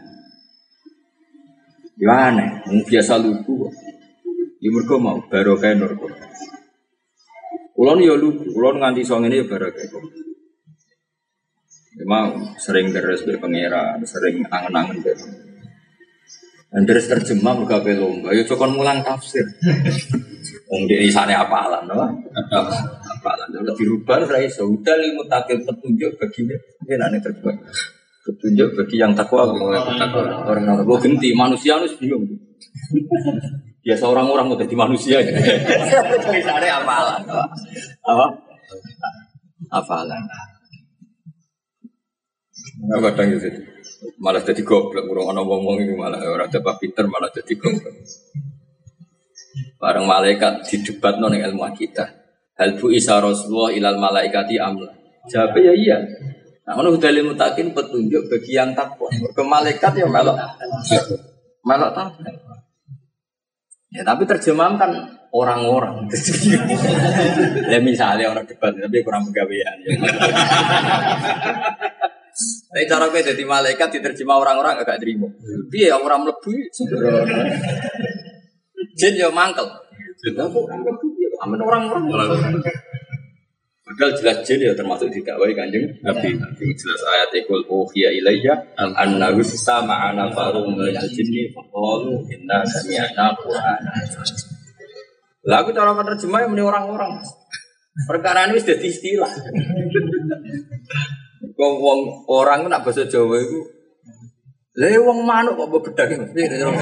Ya 1.97 2.13
aneh. 2.29 2.51
Biasa 2.85 3.17
lugu. 3.17 3.73
Ya 4.61 4.69
mereka 4.69 5.01
mau 5.01 5.19
barokah 5.27 5.73
nur. 5.75 5.97
Kulon 7.73 8.05
ya 8.05 8.15
lugu, 8.15 8.53
kulon 8.53 8.79
nganti 8.79 9.03
song 9.03 9.25
ini 9.27 9.41
ya 9.41 9.45
barokah. 9.49 9.89
Memang 11.93 12.57
sering 12.57 12.89
deres 12.89 13.25
be 13.25 13.37
pangeran, 13.37 14.01
sering 14.09 14.45
angen-angen 14.49 15.05
be. 15.05 15.13
Dan 16.73 16.89
deres 16.89 17.05
terjemah 17.05 17.53
mereka 17.53 17.85
lomba, 17.85 18.33
ya 18.33 18.49
cokon 18.49 18.73
mulang 18.73 19.05
tafsir. 19.05 19.45
Wong 20.73 20.89
di 20.89 21.13
sana 21.13 21.45
apalan, 21.45 21.85
no? 21.85 22.01
Apalan, 23.23 23.55
udah 23.55 23.79
dirubah, 23.79 24.27
saya 24.27 24.51
sudah 24.51 24.99
limu 24.99 25.23
takil 25.31 25.63
petunjuk 25.63 26.19
baginya. 26.19 26.59
Mungkin 26.83 26.99
aneh 27.07 27.23
terjemah. 27.23 27.55
Petunjuk 28.27 28.75
bagi 28.75 28.97
yang 28.99 29.15
takwa, 29.15 29.47
orang 29.47 30.43
orang 30.43 30.83
gue 30.83 30.99
genti 31.07 31.31
manusia 31.31 31.79
harus 31.79 31.95
bingung. 32.03 32.27
Ya 33.87 33.95
seorang 33.95 34.27
orang 34.27 34.51
udah 34.51 34.67
di 34.67 34.75
manusia 34.75 35.23
ya. 35.23 35.31
Tulisannya 36.19 36.71
apalan, 36.83 37.23
apa? 38.03 38.27
Apalan. 39.71 40.23
Nah, 42.83 42.99
kadang 43.11 43.39
gitu. 43.39 43.47
Malah 44.23 44.43
jadi 44.43 44.63
goblok, 44.67 45.07
urung 45.07 45.31
ana 45.31 45.43
wong-wong 45.43 45.83
itu 45.83 45.95
malah 45.95 46.19
orang 46.23 46.51
coba 46.51 46.79
pinter 46.79 47.07
malah 47.07 47.31
jadi 47.31 47.55
goblok. 47.59 47.95
Bareng 49.83 50.07
malaikat 50.07 50.63
didebat 50.71 51.19
non 51.19 51.35
ilmu 51.35 51.67
kita. 51.75 52.22
Hal 52.59 52.77
bu 52.77 52.93
isa 52.93 53.17
Rasulullah 53.21 53.73
ilal 53.73 53.99
malaikati 53.99 54.61
amla. 54.61 54.93
Jawabnya 55.29 55.73
ya 55.73 55.75
iya. 55.77 55.99
Nah, 56.63 56.79
ono 56.79 56.95
udah 56.95 57.11
limu 57.11 57.35
takin 57.35 57.75
petunjuk 57.75 58.31
bagi 58.31 58.53
yang 58.55 58.71
takwa. 58.77 59.11
Ke 59.11 59.43
malaikat 59.43 59.93
ya 59.99 60.07
melok. 60.07 60.37
Melok 61.65 61.91
takwa. 61.97 62.55
Ya 63.93 64.03
tapi 64.05 64.25
terjemahan 64.25 64.81
kan 64.81 64.91
orang-orang. 65.33 66.09
ya 67.73 67.79
misalnya 67.81 68.33
orang 68.33 68.49
debat 68.49 68.73
tapi 68.73 69.05
kurang 69.05 69.29
pegawaian. 69.29 69.77
Ya. 69.85 69.93
Tapi 72.73 72.89
cara 72.89 73.13
gue 73.13 73.21
jadi 73.21 73.45
malaikat 73.45 74.01
diterjemah 74.01 74.41
orang-orang 74.41 74.81
agak 74.81 74.97
terima. 74.97 75.29
Iya 75.69 76.01
orang 76.01 76.25
mlebu 76.25 76.49
Jin 78.99 79.21
yo 79.21 79.29
mangkel. 79.29 79.69
Amin 81.43 81.59
orang-orang. 81.59 82.07
Padahal 83.83 84.15
jelas 84.15 84.47
jin 84.47 84.63
ya 84.63 84.73
termasuk 84.73 85.11
didakwai 85.11 85.53
kanjeng 85.59 85.85
Nabi. 86.07 86.39
Nabi 86.39 86.65
jelas 86.79 87.03
ayat 87.13 87.35
ikul 87.35 87.67
uhiya 87.67 88.15
ilayya 88.15 88.55
annahu 88.79 89.43
sama 89.45 90.09
ana 90.09 90.31
farum 90.31 90.73
min 90.79 90.97
jinni 91.13 91.51
faqalu 91.51 92.25
inna 92.31 92.63
sami'na 92.63 93.35
qur'ana. 93.43 93.93
Lagu 95.43 95.75
cara 95.75 95.93
menerjemah 95.99 96.47
yang 96.47 96.55
orang-orang. 96.57 97.21
Perkara 98.07 98.49
ini 98.49 98.63
sudah 98.63 98.79
istilah. 98.79 99.33
Wong 101.59 101.75
wong 101.83 102.01
orang 102.31 102.71
nak 102.71 102.87
bahasa 102.87 103.05
Jawa 103.05 103.37
itu 103.43 103.61
Lah 104.73 104.89
wong 105.05 105.29
manuk 105.29 105.61
kok 105.61 105.69
mbok 105.69 105.83
bedak 105.93 106.09
iki. 106.17 106.49
Jawa. 106.49 106.73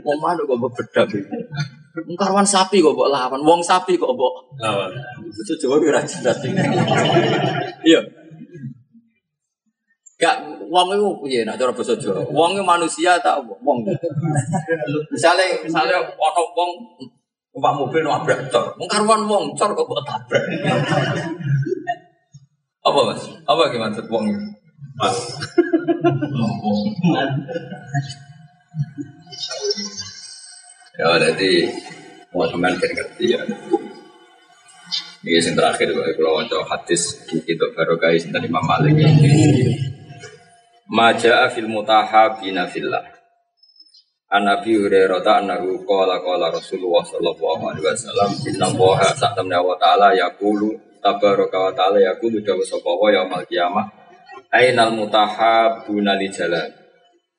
Wong 0.00 0.18
manuk 0.22 0.44
kok 0.48 0.56
mbok 0.56 0.72
bedak 0.80 1.12
iki. 1.12 1.28
Karwan 2.18 2.46
sapi 2.46 2.84
kok 2.84 2.94
mbok 2.94 3.10
lawan, 3.10 3.40
wong 3.42 3.60
sapi 3.64 3.96
kok 3.96 4.12
mbok 4.12 4.34
Lawan. 4.58 4.90
Jawa 5.58 5.74
ki 5.80 5.86
ora 5.88 6.02
jelas. 6.04 6.38
Iya. 7.86 8.00
Gak 10.18 10.36
wong 10.66 10.88
itu 10.98 11.08
piye 11.22 11.40
nak 11.46 11.56
cara 11.62 11.70
bahasa 11.70 11.94
Jawa? 11.94 12.26
Wong 12.26 12.58
itu 12.58 12.64
manusia 12.66 13.22
tak? 13.22 13.38
Wong. 13.46 13.86
Misalnya 15.14 15.62
misalnya 15.62 16.02
ono 16.02 16.42
wong 16.58 16.70
numpak 17.54 17.72
mobil 17.78 18.02
nabrak 18.02 18.50
cor. 18.50 18.74
Wong 18.76 18.88
karuan 18.90 19.22
wong 19.30 19.54
cor 19.54 19.70
kok 19.72 19.86
mbok 19.86 20.02
tabrak. 20.02 20.42
Apa 22.82 23.00
Mas? 23.14 23.22
Apa 23.46 23.70
gimana 23.70 23.94
maksud 23.94 24.06
wong 24.10 24.24
itu? 24.32 24.42
Pas. 24.98 25.16
Ya 30.98 31.06
berarti 31.14 31.70
mau 32.34 32.50
kan 32.50 32.74
ngerti 32.74 33.30
ya. 33.30 33.38
Ini 35.22 35.38
yang 35.38 35.54
terakhir 35.54 35.94
kalau 35.94 36.42
waca 36.42 36.58
hadis 36.74 37.22
itu 37.30 37.66
baru 37.78 37.94
guys 37.94 38.26
dari 38.26 38.50
Imam 38.50 38.66
Malik. 38.66 38.98
Maja 40.90 41.46
fil 41.54 41.70
mutahabina 41.70 42.66
fillah. 42.66 43.06
An 44.34 44.50
Nabi 44.50 44.74
Hurairah 44.74 45.22
annahu 45.22 45.86
qala 45.86 46.18
qala 46.18 46.50
Rasulullah 46.50 47.06
sallallahu 47.06 47.62
alaihi 47.62 47.86
wasallam 47.86 48.30
inna 48.44 48.66
Allaha 48.66 49.08
sa'tamna 49.14 49.62
wa 49.62 49.78
ta'ala 49.78 50.12
yaqulu 50.18 50.98
tabaraka 50.98 51.56
wa 51.56 51.72
ta'ala 51.78 52.02
yaqulu 52.02 52.42
dawu 52.42 52.60
sapa 52.60 52.90
wa 52.90 53.08
yaumil 53.08 53.46
qiyamah 53.46 53.86
ainal 54.50 54.92
mutahabuna 54.98 56.18
li 56.18 56.26
jalan. 56.28 56.77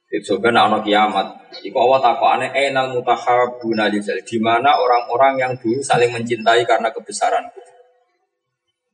Itu 0.10 0.36
sebenarnya 0.36 0.66
ana 0.66 0.80
kiamat. 0.82 1.28
Iku 1.62 1.78
Allah 1.86 2.02
takokane 2.02 2.50
ainal 2.50 2.90
mutahabuna 2.98 3.86
li 3.94 4.02
jalan. 4.02 4.26
Di 4.26 4.42
mana 4.42 4.74
orang-orang 4.74 5.34
yang 5.38 5.54
dulu 5.54 5.78
saling 5.86 6.10
mencintai 6.10 6.66
karena 6.66 6.90
kebesaran. 6.90 7.46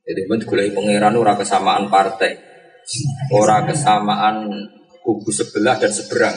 Jadi 0.06 0.22
men 0.28 0.38
golek 0.44 0.76
pangeran 0.76 1.16
ora 1.16 1.32
kesamaan 1.34 1.88
partai. 1.88 2.36
Ora 3.32 3.64
kesamaan 3.64 4.44
kubu 5.00 5.32
sebelah 5.32 5.80
dan 5.80 5.88
seberang. 5.88 6.36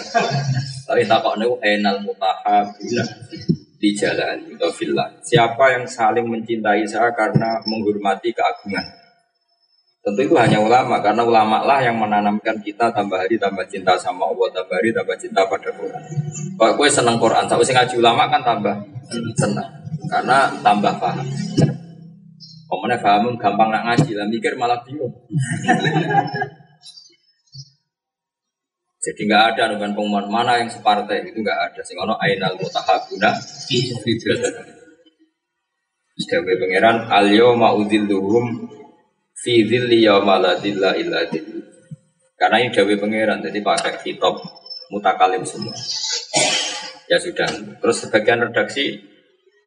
Tapi 0.88 1.04
takokne 1.04 1.46
ainal 1.60 2.00
mutahabuna 2.00 3.04
di 3.80 3.90
jalan 3.96 4.48
atau 4.56 4.72
villa. 4.76 5.12
Siapa 5.24 5.76
yang 5.76 5.84
saling 5.88 6.28
mencintai 6.28 6.88
saya 6.88 7.12
karena 7.16 7.60
menghormati 7.68 8.32
keagungan. 8.32 8.99
Tentu 10.00 10.32
itu 10.32 10.36
hanya 10.40 10.64
ulama 10.64 11.04
karena 11.04 11.28
ulama 11.28 11.60
lah 11.68 11.84
yang 11.84 12.00
menanamkan 12.00 12.56
kita 12.64 12.88
tambah 12.96 13.20
hari 13.20 13.36
tambah 13.36 13.68
cinta 13.68 14.00
sama 14.00 14.32
Allah, 14.32 14.48
tambah 14.56 14.72
hari 14.80 14.96
tambah 14.96 15.12
cinta 15.20 15.44
pada 15.44 15.68
Quran. 15.76 16.04
Kalau 16.56 16.74
gue 16.80 16.88
seneng 16.88 17.20
Quran, 17.20 17.44
tapi 17.44 17.68
sing 17.68 17.76
ngaji 17.76 17.96
ulama 18.00 18.32
kan 18.32 18.40
tambah 18.40 18.76
senang 19.36 19.68
karena 20.08 20.48
tambah 20.64 20.94
paham. 21.04 21.28
Komene 22.72 22.96
paham 23.04 23.36
gampang 23.36 23.76
nak 23.76 23.84
ngaji 23.92 24.12
lah 24.16 24.26
mikir 24.32 24.56
malah 24.56 24.80
bingung. 24.88 25.12
Jadi 29.00 29.22
nggak 29.28 29.44
ada 29.56 29.76
dengan 29.76 29.96
pengumuman 29.96 30.32
mana 30.32 30.64
yang 30.64 30.72
separtai 30.72 31.28
itu 31.28 31.44
nggak 31.44 31.60
ada. 31.72 31.82
Sing 31.84 32.00
ono 32.00 32.16
ainal 32.24 32.56
mutahabuna 32.56 33.36
fi 33.68 33.80
Sebagai 36.20 36.56
pangeran 36.60 37.08
al 37.08 37.32
yawma 37.32 37.76
udilluhum 37.80 38.79
fi 39.40 39.64
dhilli 39.64 40.04
yawma 40.04 40.36
la 40.40 40.60
dhilla 40.60 40.96
illa 41.00 41.24
dhilli. 41.28 41.64
Karena 42.40 42.64
ini 42.64 42.72
dawe 42.72 42.94
pangeran 43.00 43.44
jadi 43.44 43.60
pakai 43.60 44.00
kitab 44.00 44.40
mutakalim 44.92 45.44
semua. 45.44 45.76
Ya 47.12 47.20
sudah. 47.20 47.48
Terus 47.80 47.98
sebagian 48.06 48.40
redaksi 48.48 49.00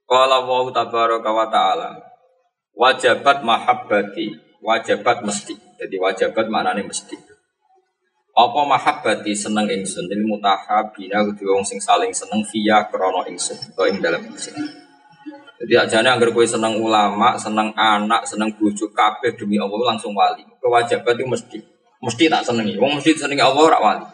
qala 0.08 0.44
wa 0.44 0.68
tabaraka 0.72 1.30
wa 1.32 1.46
taala 1.52 1.90
wajabat 2.72 3.44
mahabbati 3.44 4.32
wajabat 4.64 5.20
mesti. 5.24 5.54
Jadi 5.76 5.96
wajabat 6.00 6.46
maknanya 6.48 6.86
mesti. 6.86 7.16
Apa 8.32 8.64
mahabbati 8.64 9.36
seneng 9.36 9.68
ingsun 9.68 10.08
ini 10.08 10.24
mutahabina 10.24 11.20
kudu 11.28 11.52
wong 11.52 11.64
sing 11.68 11.76
saling 11.76 12.16
seneng 12.16 12.40
via 12.48 12.88
krana 12.88 13.28
ingsun 13.28 13.60
atau 13.76 13.84
ing 13.84 14.00
dalam 14.00 14.24
ingsun. 14.24 14.81
Jadi 15.62 15.78
ajane 15.78 16.10
anggar 16.10 16.34
kowe 16.34 16.42
seneng 16.42 16.74
ulama, 16.82 17.38
seneng 17.38 17.70
anak, 17.78 18.26
seneng 18.26 18.50
bojo 18.58 18.90
kabeh 18.90 19.30
demi 19.38 19.62
Allah 19.62 19.94
langsung 19.94 20.10
wali. 20.10 20.42
Kewajiban 20.58 21.14
itu 21.14 21.22
mesti 21.22 21.58
mesti 22.02 22.26
tak 22.26 22.42
senengi. 22.42 22.74
Wong 22.82 22.98
mesti 22.98 23.14
senengi 23.14 23.46
Allah 23.46 23.62
ora 23.62 23.78
wali. 23.78 24.06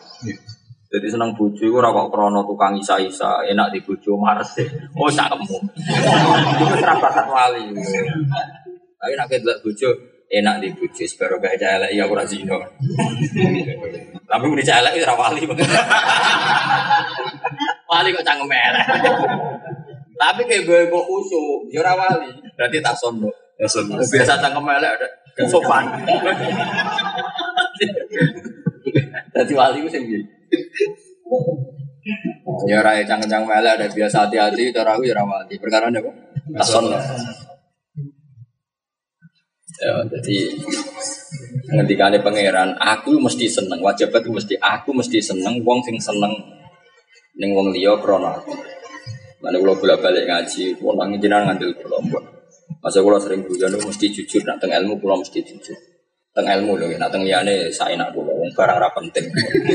Jadi 0.93 1.09
seneng 1.09 1.33
bojo 1.33 1.65
iku 1.65 1.81
ora 1.81 1.89
kok 1.89 2.13
krana 2.13 2.45
tukang 2.45 2.77
isa-isa, 2.77 3.41
enak 3.49 3.73
di 3.73 3.81
bojo 3.81 4.21
mares. 4.21 4.61
Oh 5.01 5.09
sakmu. 5.09 5.57
Iku 6.61 6.65
ora 6.85 6.95
bakat 7.01 7.27
wali. 7.33 7.65
Tapi 9.01 9.13
nek 9.17 9.33
delok 9.41 9.65
bojo 9.65 9.89
enak 10.29 10.61
di 10.61 10.69
bojo 10.77 11.01
sebaro 11.09 11.41
gak 11.41 11.57
elek 11.57 11.97
ya 11.97 12.05
ora 12.05 12.29
zina. 12.29 12.61
Tapi 14.29 14.45
muni 14.45 14.61
elek 14.61 15.01
ora 15.01 15.15
wali. 15.17 15.49
Wali 17.89 18.13
kok 18.13 18.21
cangkem 18.21 18.53
elek. 18.53 18.85
Tapi 20.19 20.43
kayak 20.51 20.67
gue 20.67 20.81
kok 20.91 21.07
usu, 21.07 21.71
ya 21.71 21.79
ora 21.87 21.95
wali. 21.95 22.31
Berarti 22.59 22.83
tak 22.83 22.99
sono. 22.99 23.31
Biasa 23.59 24.35
cangkem 24.43 24.67
elek 24.67 24.91
ada 24.99 25.09
sopan. 25.47 25.85
Jadi 29.35 29.53
wali 29.55 29.79
ku 29.87 29.89
sing 29.91 30.03
piye? 30.11 30.21
Ya 32.67 32.83
ora 32.83 32.99
cangkem 33.07 33.47
elek 33.47 33.73
ada 33.79 33.87
biasa 33.87 34.27
hati-hati 34.27 34.75
cara 34.75 34.99
aku 34.99 35.07
ya 35.07 35.15
ora 35.15 35.25
wali. 35.27 35.55
Perkara 35.63 35.87
apa? 35.87 36.11
Tak 36.59 36.67
sono. 36.67 36.99
Ya, 39.79 39.95
jadi 40.11 40.59
ngendikane 41.71 42.19
pangeran, 42.19 42.75
aku 42.83 43.15
mesti 43.23 43.47
seneng, 43.47 43.79
wajibat 43.79 44.27
mesti 44.27 44.59
aku 44.59 44.91
mesti 44.91 45.23
seneng, 45.23 45.63
wong 45.63 45.79
sing 45.87 45.95
seneng 46.03 46.35
ning 47.39 47.55
wong 47.55 47.71
liya 47.71 47.95
krana 48.03 48.43
aku. 48.43 48.59
Mana 49.39 49.57
kalau 49.63 49.75
bolak 49.79 50.03
balik 50.03 50.27
ngaji, 50.27 50.75
pun 50.83 50.99
nangin 50.99 51.23
jenengan 51.23 51.55
ngambil 51.55 51.71
kelompok. 51.79 52.23
Masa 52.83 53.03
kalau 53.03 53.19
sering 53.23 53.47
guyon 53.47 53.71
mesti 53.79 54.07
jujur, 54.11 54.43
nak 54.43 54.59
teng 54.59 54.75
ilmu 54.75 54.99
pulau 54.99 55.19
mesti 55.19 55.39
jujur. 55.47 55.79
Teng 56.35 56.47
ilmu 56.47 56.75
loh, 56.75 56.91
nak 56.99 57.11
teng 57.15 57.23
liane 57.23 57.71
saya 57.71 57.95
nak 57.95 58.11
pulau, 58.11 58.35
barang 58.35 58.79
ra 58.79 58.91
penting. 58.95 59.27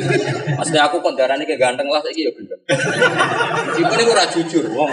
Maksudnya 0.59 0.87
aku 0.87 0.99
kondarane 0.99 1.47
kayak 1.47 1.59
ganteng 1.59 1.87
lah, 1.87 2.03
saya 2.03 2.15
ya 2.15 2.31
gendeng. 2.31 2.61
Meskipun 3.71 3.97
ini 3.99 4.11
ora 4.11 4.25
jujur, 4.27 4.63
wong 4.71 4.91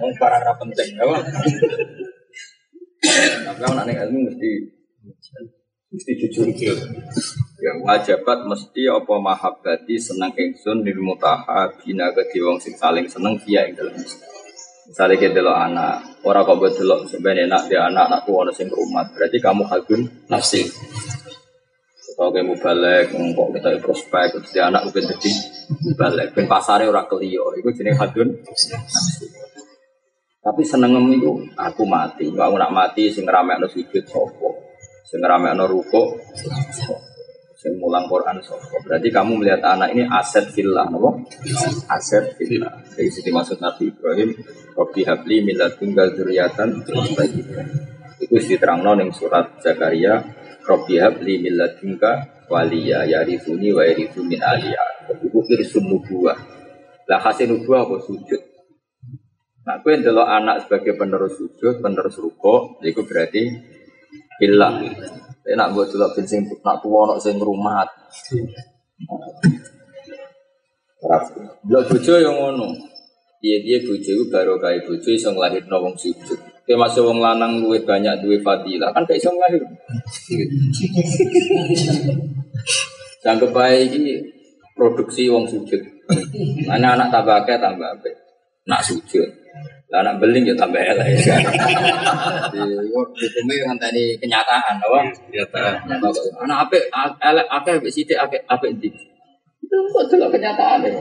wong 0.00 0.12
barang 0.16 0.42
ra 0.44 0.54
penting, 0.56 0.88
apa? 1.00 1.16
Tapi 3.44 3.58
kalau 3.60 3.74
nak 3.76 3.88
ilmu 3.88 4.32
mesti 4.32 4.50
mesti 5.94 6.12
jujur. 6.18 6.50
Yang 7.62 7.78
wajibat 7.86 8.38
mesti 8.50 8.82
apa 8.90 9.14
mahabbati 9.14 9.94
seneng 9.96 10.34
ingsun 10.34 10.82
lil 10.82 10.98
mutahabina 11.00 12.10
ke 12.10 12.42
wong 12.42 12.58
sing 12.58 12.74
saling 12.74 13.06
seneng 13.06 13.38
via 13.46 13.70
ing 13.70 13.78
dalem. 13.78 13.94
Misalnya 14.84 15.16
kita 15.16 15.40
delok 15.40 15.56
anak, 15.56 15.96
orang 16.28 16.44
kok 16.44 16.56
buat 16.60 16.72
delok 16.76 17.00
sebenarnya 17.08 17.48
enak 17.48 17.62
dia 17.72 17.88
anak 17.88 18.04
anakku 18.04 18.36
ono 18.36 18.52
sing 18.52 18.68
rumah, 18.68 19.08
berarti 19.16 19.40
kamu 19.40 19.64
kagum 19.64 20.04
nafsi. 20.28 20.60
Kalau 22.14 22.30
kamu 22.30 22.54
balik, 22.60 23.10
kok 23.10 23.48
kita 23.58 23.68
prospek, 23.80 24.38
terus 24.38 24.52
dia 24.52 24.68
anak 24.68 24.84
mungkin 24.86 25.08
jadi 25.08 25.32
balik, 25.96 26.26
ben 26.36 26.44
pasarnya 26.44 26.92
orang 26.92 27.08
kelio, 27.08 27.56
itu 27.56 27.72
jenis 27.72 27.96
hadun. 27.96 28.28
Tapi 30.44 30.62
seneng 30.68 31.00
itu 31.16 31.32
aku 31.56 31.88
mati, 31.88 32.28
aku 32.28 32.56
nak 32.60 32.70
mati 32.70 33.08
sing 33.08 33.24
rame 33.24 33.56
sujud 33.64 34.04
sopo, 34.04 34.73
sing 35.04 35.20
ruko, 35.68 36.16
sing 37.54 37.80
mulang 37.80 38.04
Quran 38.08 38.40
sopo. 38.44 38.76
Berarti 38.84 39.08
kamu 39.08 39.40
melihat 39.40 39.60
anak 39.64 39.92
ini 39.92 40.04
aset 40.08 40.48
villa, 40.52 40.84
nopo? 40.88 41.24
Aset 41.88 42.36
villa. 42.40 42.68
Dari 42.92 43.08
sini 43.08 43.32
maksud 43.32 43.60
Nabi 43.60 43.88
Ibrahim, 43.88 44.36
Robi 44.76 45.06
habli 45.06 45.40
milat 45.40 45.78
tunggal 45.78 46.12
duriatan 46.12 46.82
Itu 48.20 48.36
diterang 48.36 48.84
yang 49.00 49.12
surat 49.12 49.60
Zakaria, 49.60 50.24
Robi 50.64 51.00
habli 51.00 51.40
milat 51.40 51.80
tunggal 51.80 52.48
waliya 52.48 53.08
yarifuni 53.08 53.72
wa 53.72 53.84
yarifu 53.84 54.20
min 54.24 54.40
aliyah. 54.40 55.08
Itu 55.20 55.40
irsun 55.44 55.88
nubuah. 55.88 56.36
Lah 57.04 57.20
hasil 57.20 57.48
nubuah 57.48 57.84
apa 57.84 57.96
sujud. 58.00 58.40
Nah, 59.64 59.80
kue 59.80 59.96
delok 59.96 60.28
anak 60.28 60.68
sebagai 60.68 60.92
penerus 61.00 61.40
sujud, 61.40 61.80
penerus 61.80 62.20
ruko, 62.20 62.76
itu 62.84 63.00
berarti 63.00 63.48
villa. 64.40 64.70
Enak 65.44 65.76
buat 65.76 65.92
delok 65.92 66.16
sing 66.24 66.40
nak 66.64 66.80
tuwa 66.80 67.12
nak 67.12 67.20
sing 67.20 67.36
rumat. 67.36 67.88
Delok 71.68 71.84
bojo 71.92 72.14
yang 72.16 72.36
ngono. 72.40 72.72
Dia 73.44 73.60
dia 73.60 73.76
bojo 73.84 74.08
iku 74.08 74.24
baru 74.32 74.56
kae 74.56 74.80
bojo 74.88 75.08
iso 75.12 75.28
nglahirno 75.36 75.76
wong 75.76 75.94
sujud. 76.00 76.40
Kayak 76.64 76.80
masuk 76.80 77.04
wong 77.04 77.20
lanang 77.20 77.60
duwe 77.60 77.84
banyak 77.84 78.24
duwe 78.24 78.40
fadilah 78.40 78.88
kan 78.96 79.04
kayak 79.04 79.20
iso 79.20 79.28
lahir. 79.36 79.60
Jangan 83.20 83.52
baik 83.52 83.92
ini 84.00 84.16
produksi 84.72 85.28
wong 85.28 85.44
sujud. 85.44 85.80
Mana 86.64 86.96
anak 86.96 87.12
tambah 87.12 87.44
akeh 87.44 87.60
tambah 87.60 88.00
akeh. 88.00 88.16
Nak 88.64 88.80
sujud. 88.80 89.28
Lah 89.94 90.02
anak 90.02 90.18
beling 90.18 90.42
ya 90.42 90.58
tambah 90.58 90.82
elek 90.82 91.06
ya. 91.22 91.38
Jadi 92.50 92.90
hukumnya 92.90 93.70
ngenteni 93.70 94.18
kenyataan, 94.18 94.82
apa? 94.82 95.06
Kenyataan. 95.30 95.86
Anak 96.42 96.58
apik 96.66 96.90
elek 97.22 97.46
akeh 97.46 97.78
apik 97.78 97.94
sithik 97.94 98.18
akeh 98.18 98.42
apik 98.50 98.74
ndi. 98.74 98.90
Itu 99.62 99.76
kok 99.94 100.10
delok 100.10 100.34
kenyataan 100.34 100.82
ya. 100.82 100.98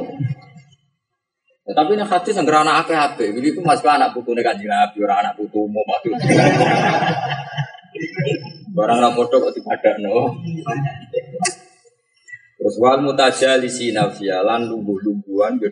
Ya, 1.65 1.73
tapi 1.73 1.97
ini 1.97 2.06
hadis 2.06 2.38
yang 2.38 2.45
anak 2.45 2.86
akeh 2.86 2.93
apik. 2.93 3.34
Jadi 3.34 3.47
itu 3.58 3.65
masuk 3.65 3.89
anak 3.89 4.13
putu 4.13 4.38
nih 4.38 4.45
kanjeng 4.45 4.69
Nabi, 4.69 5.01
orang 5.01 5.25
anak 5.25 5.41
putu 5.41 5.65
mau 5.65 5.82
mati. 5.89 6.13
Barang 8.77 9.01
ra 9.01 9.10
podo 9.10 9.41
kok 9.41 9.53
dipadakno. 9.58 10.38
Terus 12.62 12.75
wal 12.77 13.01
mutajalisi 13.01 13.89
nafsiya 13.89 14.45
lan 14.45 14.69
lungguh-lungguhan 14.69 15.58
yo 15.58 15.69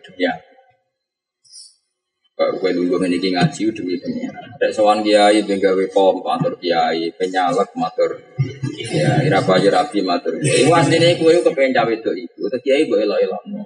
kowe 2.32 2.70
lungguh 2.72 2.96
ngene 2.96 3.20
iki 3.20 3.28
ngaji 3.28 3.62
demi 3.76 3.94
pengiran. 4.00 4.48
Rek 4.56 4.72
sowan 4.72 5.04
kiai 5.04 5.44
ben 5.44 5.60
gawe 5.60 5.84
pom 5.92 6.24
matur 6.24 6.56
kiai, 6.56 7.12
penyalek 7.12 7.68
matur 7.76 8.24
kiai, 8.72 9.28
ra 9.28 9.44
bayi 9.44 9.68
rapi 9.68 10.00
matur 10.00 10.40
kiai. 10.40 10.64
Iku 10.64 10.72
asline 10.72 11.20
kowe 11.20 11.28
kepen 11.28 11.76
cawe 11.76 11.92
itu 11.92 12.12
iku. 12.24 12.48
Terus 12.48 12.62
kiai 12.64 12.88
mbok 12.88 13.04
elok-elokno. 13.04 13.60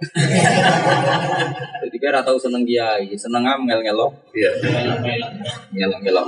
Jadi 1.86 1.96
kira 2.02 2.20
tau 2.26 2.36
seneng 2.42 2.66
kiai, 2.66 3.06
seneng 3.14 3.46
am 3.46 3.62
ngel-ngelok. 3.70 4.12
Iya. 4.34 4.50
ngelak-ngelak 5.70 6.26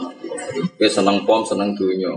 Kowe 0.78 0.88
seneng 0.88 1.26
pom, 1.26 1.42
seneng 1.42 1.74
dunya. 1.74 2.14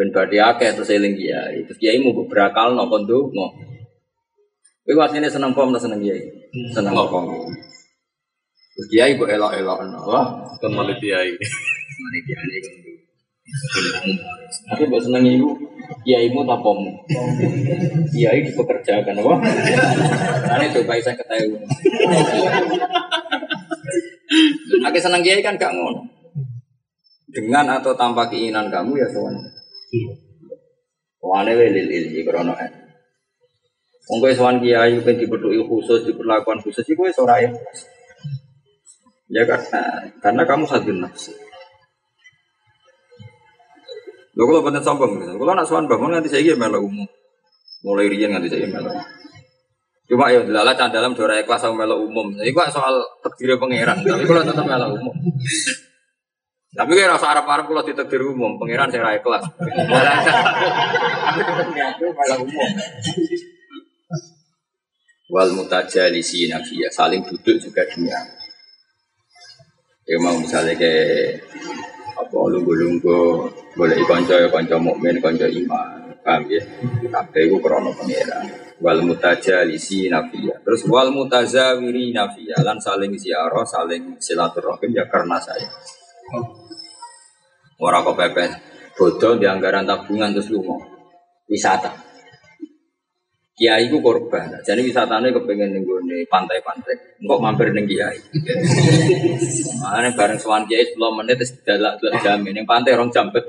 Ben 0.00 0.08
badhe 0.08 0.40
akeh 0.40 0.72
terus 0.72 0.88
eling 0.88 1.12
kiai. 1.12 1.60
Terus 1.68 1.76
kiai 1.76 2.00
mau 2.00 2.16
berakal 2.24 2.72
no 2.72 2.88
kon 2.88 3.04
ndonga. 3.04 3.46
Kowe 4.88 5.00
asline 5.04 5.28
seneng 5.28 5.52
pom 5.52 5.76
seneng 5.76 6.00
kiai? 6.00 6.24
Seneng 6.72 6.96
pom. 6.96 7.52
Terus 8.78 8.94
kiai 8.94 9.18
mbok 9.18 9.26
elok-elokno. 9.26 10.06
Wah, 10.06 10.38
Kembali 10.62 10.94
kiai. 11.02 11.34
mari 11.98 12.20
kiai 12.22 12.58
Tapi 14.70 14.82
mbok 14.86 15.02
seneng 15.02 15.26
iku 15.26 15.50
kiaimu 16.06 16.46
ta 16.46 16.62
pommu? 16.62 16.94
Kiai 18.14 18.46
dipekerjakan 18.46 19.18
apa? 19.18 19.34
Ane 20.54 20.70
coba 20.70 20.94
saya 21.02 21.18
ketahui. 21.18 21.58
Aku 24.86 24.98
seneng 25.02 25.26
kiai 25.26 25.42
kan 25.42 25.58
gak 25.58 25.74
ngono. 25.74 26.06
Dengan 27.34 27.82
atau 27.82 27.98
tanpa 27.98 28.30
keinginan 28.30 28.70
kamu 28.70 28.94
ya 28.94 29.10
sowan. 29.10 29.42
Wane 31.18 31.50
we 31.58 31.66
lil 31.74 31.90
ilmi 31.90 32.22
krono 32.22 32.54
en. 32.54 32.70
Wong 34.06 34.22
kowe 34.22 34.30
sowan 34.30 34.62
kiai 34.62 35.02
ben 35.02 35.18
dipethuki 35.18 35.66
khusus, 35.66 36.06
diperlakukan 36.06 36.62
khusus 36.62 36.86
iku 36.86 37.10
wis 37.10 37.18
ora. 37.18 37.42
Ya 39.28 39.44
karena 39.44 39.80
karena 40.24 40.42
kamu 40.48 40.64
hadun 40.64 41.04
nafsi. 41.04 41.36
Lho 44.38 44.42
kalau 44.46 44.62
bener 44.64 44.80
sombong, 44.80 45.18
kalau 45.18 45.52
nak 45.52 45.66
sowan 45.66 45.90
bangun 45.90 46.14
nanti 46.14 46.30
saya 46.30 46.54
melok 46.54 46.86
umum. 46.86 47.08
Mulai 47.82 48.06
riyen 48.06 48.30
nanti 48.32 48.48
saya 48.48 48.70
melok. 48.70 48.94
Cuma 50.08 50.32
ya 50.32 50.40
dilala 50.40 50.72
dalam 50.72 51.12
dora 51.12 51.36
ikhlas 51.36 51.60
sama 51.60 51.84
melok 51.84 52.06
umum. 52.06 52.32
Jadi 52.38 52.54
kok 52.54 52.70
soal 52.72 53.02
takdir 53.20 53.58
pangeran, 53.60 54.00
tapi 54.00 54.24
kalau 54.24 54.40
tetap 54.46 54.64
melok 54.64 54.94
umum. 54.94 55.14
Tapi 56.68 56.90
kayak 56.94 57.18
rasa 57.18 57.34
Arab-Arab 57.34 57.64
kalau 57.66 57.82
ditakdir 57.82 58.22
umum, 58.22 58.56
pangeran 58.56 58.88
saya 58.88 59.02
raya 59.10 59.20
kelas. 59.20 59.44
Umum. 62.38 62.70
Wal 65.28 65.50
mutajalisi 65.52 66.48
nafiyah 66.48 66.94
saling 66.94 67.26
duduk 67.26 67.58
juga 67.58 67.84
dunia. 67.90 68.37
Mau 70.16 70.40
misalnya 70.40 70.72
kayak 70.72 71.44
apa 72.16 72.32
lunggu-lunggu 72.32 73.44
boleh 73.76 74.00
konco 74.08 74.32
ya 74.32 74.48
konco 74.48 74.80
mukmin 74.80 75.20
konco 75.20 75.44
iman. 75.44 76.16
Paham 76.24 76.48
ya? 76.48 76.64
Tapi 77.12 77.40
itu 77.44 77.56
krono 77.60 77.92
pangeran. 77.92 78.48
Wal 78.80 79.04
mutajalisi 79.04 80.08
nafiyah. 80.08 80.64
Terus 80.64 80.88
wal 80.88 81.12
mutazawiri 81.12 82.16
nafiyah. 82.16 82.64
Lan 82.64 82.80
saling 82.80 83.12
ziarah 83.20 83.68
saling 83.68 84.16
silaturahim 84.16 84.96
ya 84.96 85.04
karena 85.12 85.36
saya. 85.36 85.68
Orang 87.78 88.08
kok 88.08 88.16
bodoh 88.98 89.38
di 89.38 89.46
anggaran 89.46 89.86
tabungan 89.86 90.34
terus 90.34 90.50
lu 90.50 90.58
mau 90.66 90.82
wisata 91.46 92.07
Kiai 93.58 93.90
ku 93.90 93.98
korban, 93.98 94.54
jadi 94.62 94.78
wisatanya 94.86 95.34
kepengen 95.34 95.74
nenggone 95.74 96.22
pantai-pantai, 96.30 96.94
kok 97.18 97.42
mampir 97.42 97.74
neng 97.74 97.90
kiai. 97.90 98.14
Makanya 99.82 100.14
bareng 100.14 100.38
sewan 100.38 100.62
kiai 100.62 100.86
10 100.86 100.94
menit 101.18 101.42
terus 101.42 101.58
dalak 101.66 101.98
dalak 101.98 102.22
jamin 102.22 102.54
yang 102.54 102.62
pantai 102.70 102.94
rong 102.94 103.10
jam 103.10 103.34
bet. 103.34 103.42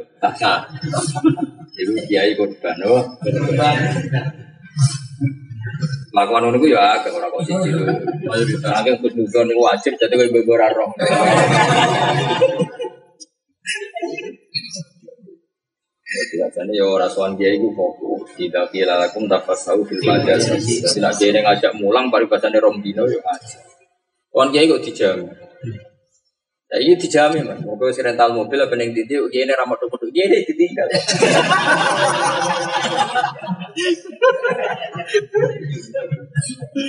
Itu 1.78 1.94
kiai 2.10 2.34
korban, 2.34 2.82
oh. 2.90 3.06
Lakukan 6.10 6.42
ngono 6.42 6.58
ya 6.66 6.98
agak 6.98 7.14
ora 7.14 7.30
kok 7.30 7.46
siji 7.46 7.70
lho. 7.70 7.86
Agak 8.66 8.98
kudu 8.98 9.30
niku 9.30 9.62
wajib 9.62 9.94
jadi 9.94 10.18
kowe 10.18 10.26
ibu 10.26 10.52
ora 10.58 10.74
roh. 10.74 10.90
Biasanya 16.28 16.74
ya 16.76 16.86
orang 16.86 17.12
suan 17.12 17.34
dia 17.40 17.50
itu 17.56 17.72
fokus. 17.72 18.28
Tidak 18.36 18.66
kira 18.72 19.00
lakum 19.00 19.26
tafasahu 19.28 19.84
fil 19.88 20.04
majas 20.04 20.52
Tidak 20.94 21.14
dia 21.16 21.30
yang 21.32 21.46
ngajak 21.48 21.72
mulang 21.80 22.12
Paribasanya 22.12 22.60
rong 22.60 22.84
dino 22.84 23.08
ya 23.08 23.20
aja 23.24 23.60
Suan 24.30 24.52
dia 24.54 24.68
kok 24.70 24.84
dijamin. 24.84 25.28
Ya 26.70 26.78
ini 26.78 26.94
dijamin 27.02 27.50
mas. 27.50 27.58
Mau 27.66 27.82
si 27.90 28.02
rental 28.06 28.30
mobil 28.38 28.62
apa 28.62 28.78
yang 28.78 28.94
titi 28.94 29.18
Dia 29.18 29.42
ini 29.42 29.54
ramah 29.58 29.74
tuh 29.82 29.90
Dia 30.14 30.30
ini 30.30 30.46
ditinggal. 30.46 30.86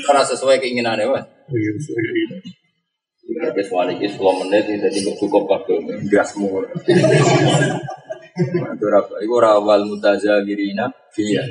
Karena 0.05 0.23
sesuai 0.27 0.61
keinginannya 0.61 1.09
mas. 1.09 1.25
Tapi 3.31 3.62
soal 3.62 3.95
ini 3.95 4.11
10 4.11 4.19
menit 4.43 4.66
Jadi 4.66 5.07
cukup 5.14 5.47
waktu 5.47 5.79
Gas 6.11 6.35
semua 6.35 6.66
Itu 8.37 9.37
rawal 9.37 9.83
mutazawirina 9.87 10.87
Iya. 11.19 11.43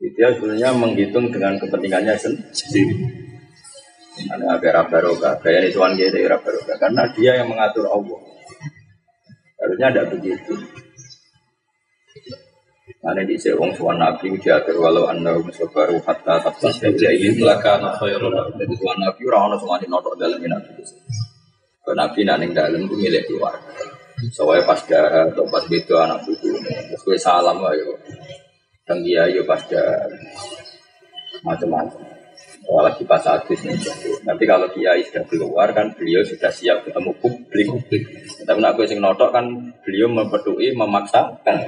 Itu 0.00 0.16
ya 0.16 0.32
sebenarnya 0.32 0.72
menghitung 0.72 1.28
dengan 1.28 1.60
kepentingannya 1.60 2.16
sendiri. 2.16 2.96
Ada 4.32 4.56
agar 4.56 4.88
barokah. 4.88 5.36
Kayak 5.44 5.68
ini 5.68 5.68
tuan 5.76 5.92
dia 5.92 6.08
agar 6.08 6.40
barokah. 6.40 6.76
Karena 6.80 7.02
dia 7.12 7.32
yang 7.36 7.52
mengatur 7.52 7.84
Allah. 7.84 8.20
Harusnya 9.60 9.86
ada 9.92 10.02
begitu. 10.08 10.56
Karena 13.00 13.24
di 13.24 13.36
sewong 13.36 13.72
suan 13.76 13.96
nabi 13.96 14.28
diatur 14.36 14.76
walau 14.76 15.08
anda 15.08 15.32
musabaru 15.32 16.04
hatta 16.04 16.36
tabtas 16.36 16.84
ini 16.84 17.40
Lakana 17.40 17.96
khairul 17.96 18.32
Jadi 18.60 18.74
suan 18.76 18.98
nabi 19.00 19.24
orang 19.24 19.52
orang 19.52 19.60
semua 19.60 19.80
dinotok 19.80 20.16
dalam 20.20 20.40
nabi. 20.40 20.72
Kalau 21.80 21.96
nabi 21.96 22.20
nanti 22.28 22.52
dalam 22.52 22.80
itu 22.88 22.96
milik 22.96 23.24
keluarga 23.24 23.99
Soalnya 24.28 24.68
pas 24.68 24.80
dah 24.84 25.32
atau 25.32 25.48
pas 25.48 25.64
itu 25.64 25.94
anak 25.96 26.28
buku 26.28 26.52
Terus 26.60 27.00
gue 27.00 27.16
salam 27.16 27.56
ayo 27.64 27.96
Dan 28.84 29.00
dia 29.00 29.24
yo 29.32 29.48
pas 29.48 29.64
dah 29.64 30.04
Macam-macam. 31.40 32.04
Soal 32.60 32.84
lagi 32.84 33.02
pas 33.08 33.24
hadis 33.24 33.64
nih 33.64 33.80
Nanti 34.28 34.44
kalau 34.44 34.68
kiai 34.68 35.00
sudah 35.08 35.24
keluar 35.24 35.72
kan 35.72 35.96
beliau 35.96 36.20
sudah 36.20 36.52
siap 36.52 36.84
ketemu 36.84 37.16
publik. 37.16 37.68
Tapi 38.44 38.58
nak 38.60 38.76
gue 38.76 38.84
sing 38.84 39.00
notok 39.00 39.32
kan 39.32 39.48
beliau 39.80 40.12
memperdui 40.12 40.76
memaksakan 40.76 41.64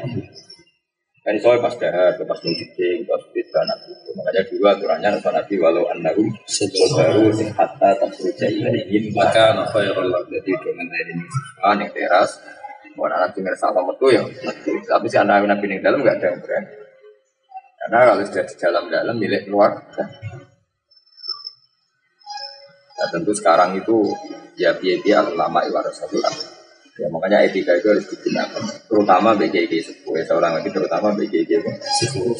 Kan 1.23 1.39
soalnya 1.39 1.70
pas 1.70 1.75
dahar, 1.79 2.18
pas 2.18 2.41
mujibing, 2.43 3.07
pas 3.07 3.23
itu 3.31 3.55
anak 3.55 3.79
itu 3.87 4.11
Makanya 4.11 4.43
dulu 4.43 4.64
aturannya 4.66 5.09
Nabi 5.23 5.55
walau 5.62 5.87
annahum 5.95 6.27
Sobaru 6.51 7.31
sing 7.31 7.47
hatta 7.55 7.95
tasruja 7.95 8.51
ilaihim 8.51 9.14
Lakana 9.14 9.62
khairul 9.70 10.11
jadi 10.27 10.51
dengan 10.51 10.87
dari 10.91 11.14
kan 11.62 11.79
yang 11.79 11.95
teras 11.95 12.43
mau 12.99 13.09
anak 13.09 13.33
tinggal 13.33 13.57
sama 13.57 13.81
metu 13.81 14.12
ya 14.12 14.20
tapi 14.85 15.07
si 15.09 15.16
anak 15.16 15.49
nabi 15.49 15.64
di 15.64 15.81
dalam 15.81 16.05
nggak 16.05 16.20
ada 16.20 16.27
yang 16.29 16.41
berani. 16.45 16.70
Karena 17.83 17.99
kalau 18.05 18.23
sudah 18.29 18.45
di 18.45 18.55
dalam 18.61 18.85
dalam 18.93 19.16
milik 19.16 19.43
luar 19.49 19.73
nah, 22.99 23.09
tentu 23.11 23.33
sekarang 23.35 23.75
itu 23.81 24.12
ya 24.61 24.77
biaya 24.77 25.27
ulama 25.27 25.64
satu 25.91 26.20
ya 27.01 27.07
makanya 27.09 27.49
etika 27.49 27.72
itu 27.78 27.86
harus 27.88 28.05
digunakan 28.09 28.62
terutama 28.88 29.32
BGG 29.38 29.72
sepuh 29.80 30.12
ya 30.18 30.24
seorang 30.28 30.53
lagi 30.61 30.68
terutama 30.68 31.09
BGG 31.16 31.51
sepuh 32.03 32.36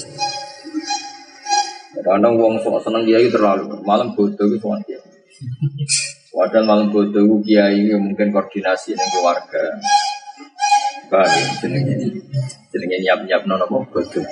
kadang 2.03 2.35
wong 2.35 2.59
sok 2.61 2.83
seneng 2.83 3.07
dia 3.07 3.23
itu 3.23 3.31
terlalu 3.33 3.81
malam 3.87 4.13
bodoh 4.13 4.49
itu 4.49 4.59
soal 4.59 4.83
dia 4.85 4.99
Padahal 6.33 6.65
malam 6.65 6.87
bodoh 6.89 7.45
kiai 7.45 7.93
ya 7.93 8.01
mungkin 8.01 8.33
koordinasi 8.33 8.97
dengan 8.97 9.09
keluarga. 9.13 9.63
Paham 11.13 11.29
ya? 11.29 11.45
Jenenge 11.61 11.95
jenenge 12.73 12.97
nyiap-nyiap 13.05 13.43
nono 13.45 13.69
apa 13.69 13.79
bodoh. 13.85 14.25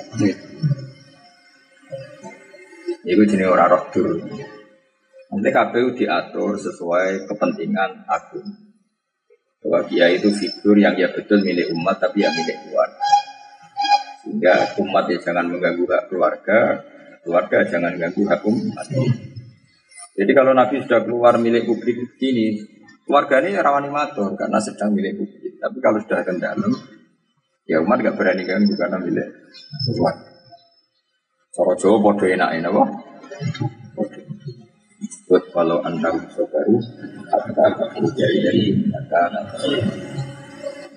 Iku 3.05 3.21
jenenge 3.29 3.53
ora 3.53 3.69
roh 3.69 3.85
dur. 3.93 4.17
Nanti 5.31 5.49
KPU 5.53 5.87
diatur 5.93 6.57
sesuai 6.57 7.29
kepentingan 7.29 8.09
agung. 8.09 8.49
Bahwa 9.61 9.85
kiai 9.85 10.17
itu 10.17 10.33
figur 10.33 10.73
yang 10.77 10.97
ya 10.97 11.13
betul 11.13 11.45
milik 11.45 11.69
umat 11.73 12.01
tapi 12.01 12.25
ya 12.25 12.29
milik 12.33 12.57
keluarga. 12.65 13.09
Sehingga 14.21 14.53
umat 14.81 15.05
ya 15.09 15.17
jangan 15.21 15.45
mengganggu 15.49 15.85
hak 15.85 16.03
keluarga, 16.09 16.81
keluarga 17.21 17.57
jangan 17.65 17.93
ganggu 17.97 18.23
hak 18.25 18.41
umat. 18.45 18.85
Jadi 20.17 20.31
kalau 20.33 20.51
Nabi 20.53 20.81
sudah 20.81 21.01
keluar 21.05 21.37
milik 21.37 21.65
publik 21.69 21.97
ini, 22.21 22.61
keluarga 23.05 23.41
ini 23.41 23.57
rawan 23.57 23.89
matur 23.89 24.33
karena 24.37 24.57
sedang 24.61 24.93
milik 24.93 25.17
publik. 25.17 25.53
Tapi 25.61 25.77
kalau 25.77 25.97
sudah 26.01 26.19
ke 26.25 26.33
dalam, 26.41 26.71
ya 27.69 27.77
umat 27.81 28.01
gak 28.01 28.17
berani 28.17 28.43
ganggu 28.45 28.73
karena 28.77 28.97
milik 28.97 29.29
keluarga. 29.89 30.29
Soro 31.51 31.73
Jawa 31.75 31.97
podo 31.99 32.25
enak 32.25 32.49
enak? 32.63 32.73
Buat 35.31 35.47
kalau 35.55 35.79
anda 35.79 36.11
kata 36.11 36.59
jadi 38.19 38.37
dari 38.43 38.75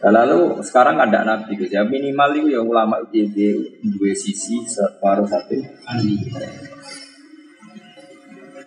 Nah, 0.03 0.11
lalu 0.11 0.59
sekarang 0.61 0.99
ada 0.99 1.22
nabi 1.22 1.55
gitu 1.57 1.70
ya 1.70 1.87
minimal 1.87 2.35
itu 2.37 2.53
ya 2.53 2.61
ulama 2.61 2.99
itu 3.14 3.57
dua 3.95 4.12
sisi 4.12 4.61
separuh 4.66 5.24
satu. 5.24 5.55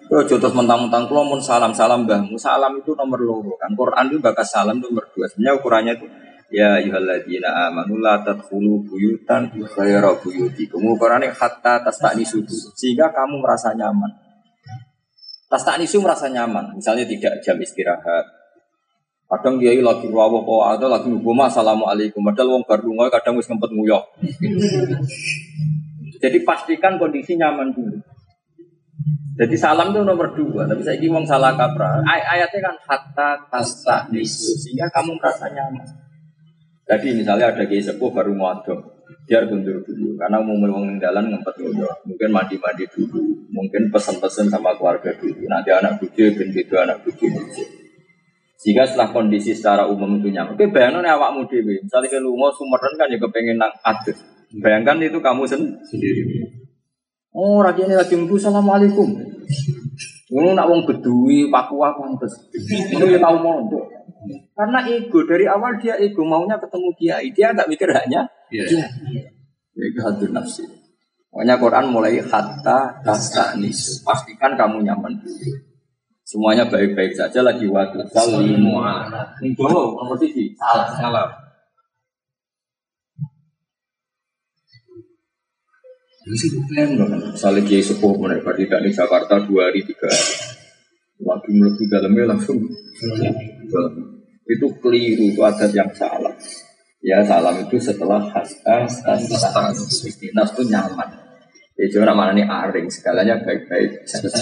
Yo 0.07 0.23
jotos 0.23 0.55
mentang-mentang 0.55 1.05
kulo 1.11 1.27
mun 1.27 1.43
salam 1.43 1.75
salam 1.75 2.07
mbahmu 2.07 2.39
salam 2.39 2.79
itu 2.79 2.95
nomor 2.95 3.19
loro 3.19 3.53
kan? 3.59 3.75
Quran 3.75 4.07
itu 4.07 4.23
bakas 4.23 4.55
salam 4.55 4.79
nomor 4.79 5.03
dua. 5.11 5.27
Sebenarnya 5.27 5.53
ukurannya 5.59 5.93
itu 5.99 6.07
ya 6.47 6.79
ayyuhalladzina 6.79 7.69
amanu 7.69 7.99
la 7.99 8.23
tadkhulu 8.23 8.87
buyutan 8.87 9.51
ghayra 9.51 10.15
buyutikum. 10.17 10.79
Ukurannya 10.95 11.35
hatta 11.35 11.83
tastanisu 11.83 12.47
sehingga 12.73 13.11
kamu 13.11 13.43
merasa 13.43 13.75
nyaman 13.75 14.26
tastanisu 15.47 16.03
merasa 16.03 16.31
nyaman. 16.31 16.75
Misalnya 16.75 17.07
tidak 17.07 17.43
jam 17.43 17.55
istirahat. 17.59 18.25
Kadang 19.27 19.59
dia 19.59 19.75
lagi 19.83 20.07
rawuh 20.07 20.39
kok 20.39 20.63
ada 20.63 20.87
lagi 20.87 21.11
ngomong 21.11 21.51
assalamualaikum. 21.51 22.23
Padahal 22.23 22.55
wong 22.55 22.63
baru 22.63 22.89
ngoy 22.95 23.11
kadang 23.11 23.35
wis 23.35 23.47
ngempet 23.51 23.75
nguyok. 23.75 24.03
Jadi 26.23 26.37
pastikan 26.47 26.95
kondisi 26.95 27.35
nyaman 27.35 27.75
dulu. 27.75 27.99
Jadi 29.37 29.53
salam 29.53 29.93
itu 29.93 30.01
nomor 30.01 30.33
dua, 30.33 30.65
tapi 30.65 30.81
saya 30.81 30.97
ingin 30.97 31.21
salah 31.21 31.53
kaprah. 31.53 32.01
Ay 32.09 32.25
ayatnya 32.25 32.73
kan 32.73 32.75
hatta 32.89 33.29
tasta 33.53 34.09
nisu, 34.09 34.57
sehingga 34.57 34.89
kamu 34.89 35.13
merasa 35.13 35.45
nyaman. 35.53 35.85
Jadi 36.89 37.13
misalnya 37.13 37.53
ada 37.53 37.69
kiai 37.69 37.83
sepuh 37.83 38.09
baru 38.09 38.33
ngodok, 38.33 38.96
biar 39.27 39.43
kundur 39.47 39.83
dulu, 39.83 40.15
karena 40.15 40.39
mau 40.39 40.55
mewong 40.55 40.99
jalan 40.99 41.31
ngempet 41.31 41.55
dulu, 41.59 41.83
mungkin 42.07 42.29
mandi-mandi 42.31 42.85
dulu, 42.87 43.19
mungkin 43.51 43.91
pesan-pesan 43.91 44.47
sama 44.47 44.75
keluarga 44.79 45.11
dulu, 45.19 45.47
nanti 45.51 45.69
anak 45.71 45.99
cucu, 45.99 46.31
ben 46.35 46.47
gitu 46.55 46.75
anak 46.79 47.03
cucu 47.03 47.27
Sehingga 48.57 48.87
setelah 48.89 49.13
kondisi 49.13 49.53
secara 49.53 49.85
umum 49.85 50.17
itu 50.17 50.33
nyaman. 50.33 50.57
Oke, 50.57 50.65
bayangkan 50.73 51.05
awak 51.13 51.35
muda, 51.35 51.57
misalnya 51.61 52.09
kalau 52.09 52.33
mau 52.33 52.49
sumeren 52.49 52.93
kan 52.97 53.07
ya 53.11 53.17
kepengen 53.21 53.61
nang 53.61 53.69
adus. 53.85 54.17
Bayangkan 54.57 54.97
itu 55.03 55.19
kamu 55.19 55.43
sendiri. 55.45 56.23
Oh, 57.37 57.61
rakyat 57.61 57.85
ini 57.85 57.95
lagi 57.99 58.15
mbu 58.17 58.33
assalamualaikum. 58.33 59.13
Ini 60.27 60.51
nak 60.57 60.67
wong 60.67 60.89
bedui, 60.89 61.47
Papua 61.53 61.95
pantes. 61.95 62.33
Itu 62.91 63.05
ya 63.05 63.21
tahu 63.21 63.37
mondok. 63.39 63.96
Karena 64.57 64.79
ego 64.89 65.19
dari 65.23 65.45
awal 65.45 65.77
dia 65.79 65.95
ego 65.97 66.23
maunya 66.25 66.57
ketemu 66.57 66.89
kiai, 66.97 67.27
dia 67.31 67.53
nggak 67.53 67.69
mikir 67.69 67.89
hanya 67.93 68.27
Iya. 68.51 68.65
dia. 68.67 68.87
Itu 69.77 69.99
hadir 70.01 70.33
nafsi. 70.33 70.65
Makanya 71.29 71.55
Quran 71.61 71.85
mulai 71.93 72.17
hatta 72.17 72.97
tastanis. 73.05 74.01
Pastikan 74.01 74.57
kamu 74.57 74.81
nyaman 74.81 75.13
dulu. 75.21 75.53
Semuanya 76.25 76.67
baik-baik 76.67 77.13
saja 77.13 77.39
lagi 77.45 77.69
waktu 77.69 78.03
salimu. 78.09 78.81
Ini 79.39 79.53
dulu 79.53 79.95
nomor 79.95 80.17
tiga. 80.17 80.43
Salah. 80.59 80.87
Salam. 80.97 81.29
Ini 86.27 86.35
sih 86.35 86.49
keren 86.51 86.99
banget. 86.99 87.19
Misalnya 87.31 87.61
kiai 87.63 87.83
sepuh 87.85 88.13
mereka 88.19 88.51
tidak 88.51 88.83
di 88.83 88.91
Jakarta 88.91 89.39
dua 89.47 89.71
hari 89.71 89.87
tiga 89.87 90.11
hari. 90.11 90.35
Lagi 91.23 91.49
melebu 91.55 91.83
dalamnya 91.87 92.23
langsung. 92.35 92.59
Itu 94.47 94.71
keliru, 94.79 95.35
itu 95.35 95.41
adat 95.43 95.71
yang 95.75 95.91
salah. 95.91 96.31
Ya 97.03 97.21
salam 97.21 97.61
itu 97.61 97.77
setelah 97.77 98.19
hasta, 98.31 98.87
istinas 100.07 100.49
itu 100.55 100.63
nyaman. 100.65 101.09
Ya 101.77 101.85
cuma 101.93 102.15
mana 102.17 102.33
ini 102.33 102.41
aring, 102.41 102.89
segalanya 102.89 103.37
baik-baik 103.37 104.01
saja. 104.09 104.33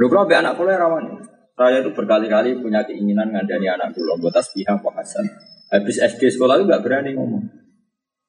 Lu 0.00 0.08
kalau 0.10 0.26
be 0.26 0.34
anak 0.34 0.58
kuliah 0.58 0.80
rawan. 0.80 1.22
Saya 1.54 1.84
itu 1.84 1.92
berkali-kali 1.92 2.56
punya 2.56 2.80
keinginan 2.88 3.30
ngandani 3.30 3.68
anak 3.68 3.92
kuliah 3.94 4.16
buat 4.16 4.32
tasbihah 4.32 4.80
Pak 4.80 4.92
Hasan. 4.96 5.26
Habis 5.70 6.02
SD 6.02 6.34
sekolah 6.34 6.58
itu 6.58 6.64
nggak 6.66 6.82
berani 6.82 7.14
ngomong. 7.14 7.44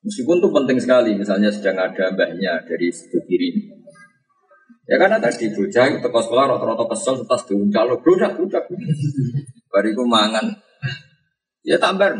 Meskipun 0.05 0.41
itu 0.41 0.49
penting 0.51 0.77
sekali, 0.81 1.11
misalnya 1.17 1.49
sedang 1.49 1.77
ada 1.77 2.11
mbahnya 2.13 2.65
dari 2.65 2.89
sebelah 2.91 3.23
kiri. 3.25 3.49
Ya 4.89 4.99
karena 4.99 5.17
tadi 5.21 5.47
bocah 5.53 5.85
itu 5.87 6.09
sekolah 6.09 6.45
rata-rata 6.51 6.85
kesel 6.91 7.23
tas 7.23 7.45
diuncal 7.47 7.85
lo 7.87 7.95
bludak 8.03 8.35
bludak. 8.35 8.65
Bariku 9.71 10.03
mangan. 10.03 10.51
Ya 11.63 11.79
tambar. 11.79 12.13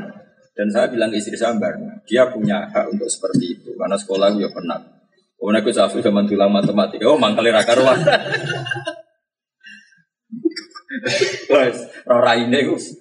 Dan 0.51 0.67
saya 0.67 0.91
bilang 0.91 1.11
istri 1.15 1.39
saya 1.39 1.55
"Mbar, 1.55 2.03
dia 2.03 2.27
punya 2.27 2.67
hak 2.69 2.91
untuk 2.91 3.07
seperti 3.07 3.55
itu 3.55 3.71
karena 3.79 3.95
sekolah 3.95 4.35
ya 4.35 4.51
pernah. 4.51 4.77
Kemudian 5.39 5.63
aku 5.63 5.73
safu 5.73 5.97
zaman 6.03 6.27
dulu 6.29 6.45
matematika, 6.51 7.09
oh 7.09 7.17
mangkali 7.17 7.49
raka 7.49 7.73
ruang. 7.73 7.97
Wes, 11.55 11.77
roh 12.05 12.21
raine 12.21 12.59
Gus. 12.67 12.93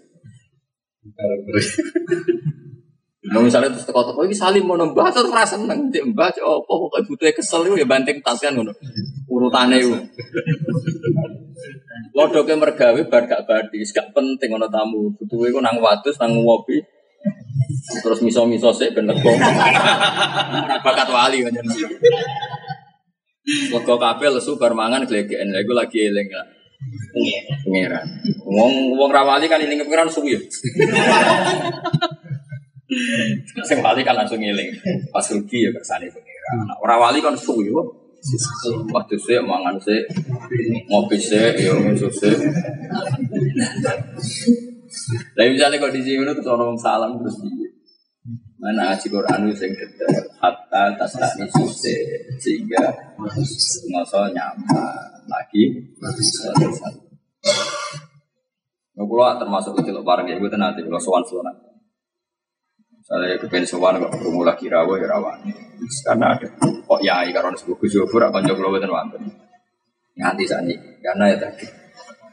Nah, 3.31 3.39
misalnya 3.39 3.71
terus 3.71 3.87
teko-teko 3.87 4.27
iki 4.27 4.35
salim 4.35 4.67
mau 4.67 4.75
nembah 4.75 5.07
terus 5.15 5.31
ora 5.31 5.47
seneng 5.47 5.87
cek 5.87 6.03
mbah 6.11 6.35
cek 6.35 6.43
pokoke 6.43 6.99
butuhe 7.07 7.31
kesel 7.31 7.63
ya 7.79 7.87
banting 7.87 8.19
tas 8.27 8.43
kan 8.43 8.59
ngono. 8.59 8.75
Urutane 9.31 9.79
iku. 9.79 9.95
Lodoke 12.11 12.59
mergawe 12.59 13.01
bar 13.07 13.31
gak 13.31 13.47
badis, 13.47 13.95
gak 13.95 14.11
penting 14.11 14.51
ana 14.51 14.67
tamu. 14.67 15.15
Butuhe 15.15 15.55
iku 15.55 15.63
nang 15.63 15.79
wadus 15.79 16.19
nang 16.19 16.35
ngopi. 16.43 16.83
Terus 18.03 18.19
miso-miso 18.27 18.75
sik 18.75 18.99
ben 18.99 19.07
lego. 19.07 19.31
Ora 19.31 20.83
bakat 20.83 21.09
wali 21.15 21.47
kan. 21.47 21.55
Lego 23.71 23.95
kabeh 23.95 24.29
lesu 24.35 24.59
bar 24.59 24.75
mangan 24.75 25.07
glegeken. 25.07 25.55
Lha 25.55 25.63
lagi 25.71 26.03
eling 26.03 26.29
lah. 26.35 26.51
Pengiran. 27.63 28.07
Wong 28.43 28.99
wong 28.99 29.11
rawali 29.15 29.47
kan 29.47 29.63
ini 29.63 29.79
pengiran 29.79 30.11
suwi. 30.11 30.35
Sing 33.69 33.79
wali 33.83 34.03
kan 34.03 34.19
langsung 34.19 34.41
ngiling. 34.43 34.71
Pas 35.15 35.27
rugi 35.31 35.67
ya 35.67 35.71
kersane 35.75 36.11
pengira. 36.11 36.51
Nah, 36.67 36.77
ora 36.83 36.99
wali 36.99 37.23
kan 37.23 37.35
suwi. 37.39 37.71
Waktu 38.93 39.17
sih 39.17 39.41
mangan 39.41 39.81
sih 39.81 39.97
ngopi 40.93 41.17
sih 41.17 41.41
ya 41.57 41.73
ngesus 41.73 42.15
sih. 42.21 42.35
Lah 45.39 45.45
misalnya 45.49 45.81
kok 45.81 45.95
di 45.95 46.05
sini 46.05 46.27
terus 46.27 46.51
orang 46.51 46.77
salam 46.77 47.17
terus 47.17 47.41
piye? 47.41 47.69
Mana 48.61 48.93
ngaji 48.93 49.07
Quran 49.09 49.49
itu 49.49 49.57
sing 49.57 49.73
detail 49.73 50.21
hatta 50.37 50.93
tasani 51.01 51.49
suse 51.49 51.97
sehingga 52.37 52.93
ngoso 53.89 54.29
nyaman 54.37 55.25
lagi. 55.25 55.81
Nah, 59.01 59.09
kalau 59.09 59.33
termasuk 59.41 59.73
kecil 59.81 60.05
bareng 60.05 60.29
ya, 60.29 60.37
gue 60.37 60.53
nanti 60.61 60.85
kalau 60.85 61.01
sowan 61.01 61.25
sowan. 61.25 61.70
Saya 63.11 63.35
kepen 63.43 63.67
sowan 63.67 63.99
kok 63.99 64.15
ketemu 64.15 64.41
lagi 64.47 64.71
rawa 64.71 64.95
ya. 65.03 65.19
Karena 66.07 66.31
ada 66.31 66.47
kok 66.63 67.01
yai 67.03 67.35
karena 67.35 67.59
sebuah 67.59 68.31
akan 68.31 68.43
jauh 68.47 68.63
lebih 68.63 68.87
dan 68.87 68.95
wonten. 68.95 69.27
Nganti 70.15 70.45
sani 70.47 70.79
karena 71.03 71.35
ya 71.35 71.37
tadi 71.43 71.67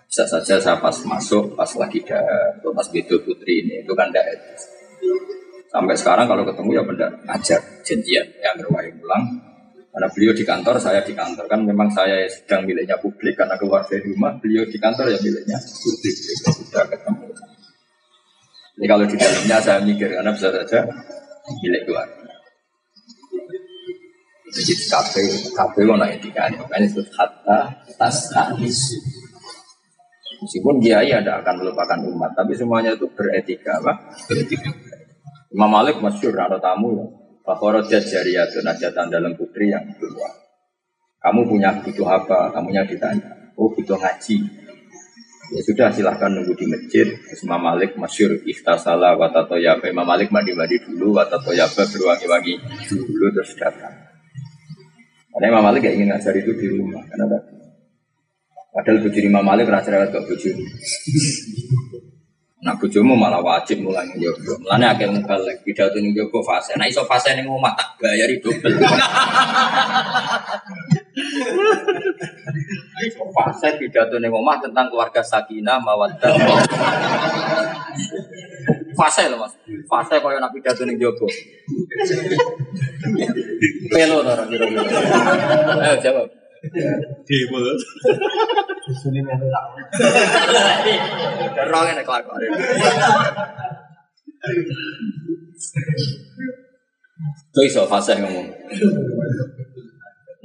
bisa 0.06 0.24
saja 0.30 0.62
saya 0.62 0.78
pas 0.78 0.94
masuk 0.94 1.58
pas 1.58 1.68
lagi 1.82 2.06
atau 2.06 2.70
pas 2.78 2.86
betul 2.94 3.26
putri 3.26 3.66
ini 3.66 3.82
itu 3.82 3.92
kan 3.98 4.14
tidak 4.14 4.38
sampai 5.68 5.98
sekarang 5.98 6.30
kalau 6.30 6.46
ketemu 6.46 6.70
ya 6.78 6.84
benar 6.86 7.10
ngajar 7.26 7.60
janjian. 7.82 8.26
Yang 8.38 8.54
berwahyu 8.62 8.94
pulang 9.02 9.24
karena 9.90 10.08
beliau 10.14 10.34
di 10.38 10.46
kantor 10.46 10.76
saya 10.78 11.02
di 11.02 11.18
kantor. 11.18 11.50
Kan 11.50 11.66
memang 11.66 11.90
saya 11.90 12.30
sedang 12.30 12.70
miliknya 12.70 13.02
publik 13.02 13.34
karena 13.34 13.58
keluar 13.58 13.82
dari 13.82 14.14
rumah 14.14 14.38
beliau 14.38 14.62
di 14.62 14.78
kantor 14.78 15.10
ya 15.10 15.18
miliknya 15.26 15.58
publik. 15.58 16.16
Sudah 16.54 16.86
ketemu 16.86 17.17
ini 18.78 18.86
kalau 18.86 19.06
di 19.10 19.18
dalamnya 19.18 19.58
saya 19.58 19.82
mikir 19.82 20.06
karena 20.06 20.30
bisa 20.30 20.54
saja 20.54 20.86
milik 21.66 21.82
keluarga. 21.90 22.30
Jadi 24.48 24.74
kafe 24.88 25.24
kafe 25.52 25.80
mau 25.84 25.98
naik 25.98 26.22
tiga 26.24 26.46
makanya 26.54 26.86
itu 26.86 27.02
kata 27.10 27.60
tas 27.98 28.18
tanis. 28.30 28.80
Meskipun 30.38 30.78
kiai 30.78 31.10
ada 31.10 31.42
akan 31.42 31.66
melupakan 31.66 31.98
umat, 32.14 32.38
tapi 32.38 32.54
semuanya 32.54 32.94
itu 32.94 33.10
beretika, 33.10 33.82
apa? 33.82 34.14
Beretika. 34.30 34.70
Imam 35.50 35.74
Malik 35.74 35.98
masyur 35.98 36.38
ada 36.38 36.62
tamu 36.62 36.94
ya. 36.94 37.06
Fakhrajat 37.42 38.06
jariyatun 38.06 38.62
najatan 38.62 39.10
dalam 39.10 39.34
putri 39.34 39.74
yang 39.74 39.82
keluar. 39.98 40.30
Kamu 41.24 41.50
punya 41.50 41.74
butuh 41.82 42.06
apa? 42.06 42.54
Kamunya 42.54 42.86
ditanya. 42.86 43.56
Oh 43.58 43.72
butuh 43.74 43.98
ngaji. 43.98 44.67
Ya 45.48 45.64
sudah 45.64 45.88
silahkan 45.96 46.28
nunggu 46.28 46.52
di 46.60 46.68
masjid. 46.68 47.08
Imam 47.40 47.64
Malik 47.64 47.96
masyur 47.96 48.36
ikhtasala 48.44 49.16
watatoyaba. 49.16 49.88
Imam 49.88 50.04
Malik 50.04 50.28
mandi-mandi 50.28 50.76
dulu 50.84 51.16
watatoyaba 51.16 51.88
berwangi-wangi 51.88 52.60
dulu 52.92 53.26
terus 53.32 53.56
datang. 53.56 53.96
Karena 55.32 55.46
Imam 55.56 55.64
Malik 55.72 55.88
gak 55.88 55.96
ingin 55.96 56.12
ngajar 56.12 56.36
itu 56.36 56.52
di 56.52 56.68
rumah. 56.68 57.00
Karena 57.08 57.26
tadi. 57.32 57.56
Padahal 58.76 58.98
bujuk 59.08 59.24
Imam 59.24 59.46
Malik 59.46 59.72
rasa 59.72 59.88
lewat 59.96 60.12
gak 60.12 60.26
bujuk. 60.28 60.56
Nah 62.58 62.74
bojomu 62.76 63.16
malah 63.16 63.40
wajib 63.40 63.86
mulai 63.86 64.10
njogo. 64.18 64.60
Mulane 64.60 64.86
akeh 64.92 65.08
mubalek 65.08 65.64
pidato 65.64 65.96
njogo 66.02 66.44
fase. 66.44 66.76
Nah 66.76 66.90
iso 66.90 67.08
fase 67.08 67.38
ning 67.38 67.48
omah 67.48 67.72
tak 67.78 67.96
bayari 68.02 68.42
double. 68.44 68.76
Fase 73.34 73.68
pidato 73.82 74.22
ning 74.22 74.30
omah 74.30 74.62
tentang 74.62 74.86
keluarga 74.94 75.22
sakinah 75.26 75.82
mawaddah. 75.82 76.34
Fase 78.94 79.30
lho 79.30 79.38
Mas. 79.42 79.54
Fase 79.90 80.22
koyo 80.22 80.38
nak 80.38 80.54
pidato 80.54 80.86
ning 80.86 80.98
njogo. 81.02 81.26
Pelo 83.90 84.22
to 84.22 84.30
ora 84.30 84.44
kira-kira. 84.46 84.82
Ayo 85.82 85.98
jawab. 86.02 86.30
Demo. 87.26 87.58
Dorong 91.58 91.84
ngene 91.86 92.02
kelakuan. 92.06 92.42
Kok 97.54 97.66
iso 97.66 97.90
fase 97.90 98.14
ngomong. 98.22 98.48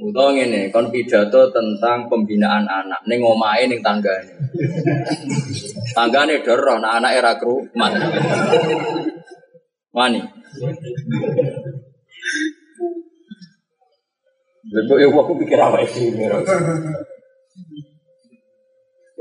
Utawa 0.03 0.35
ngene, 0.35 0.67
kon 0.67 0.91
pidato 0.91 1.47
tentang 1.55 2.11
pembinaan 2.11 2.67
anak 2.67 3.07
ning 3.07 3.23
omahe 3.23 3.71
ning 3.71 3.79
tanggane. 3.79 4.35
Tanggane 5.95 6.43
doroh 6.43 6.75
nek 6.83 6.99
anake 6.99 7.19
ra 7.23 7.33
krumat. 7.39 7.91
Wani. 9.95 10.19
Lebih 14.73 14.95
ya 14.99 15.07
aku 15.07 15.33
pikir 15.39 15.59
apa 15.59 15.79
itu 15.87 16.11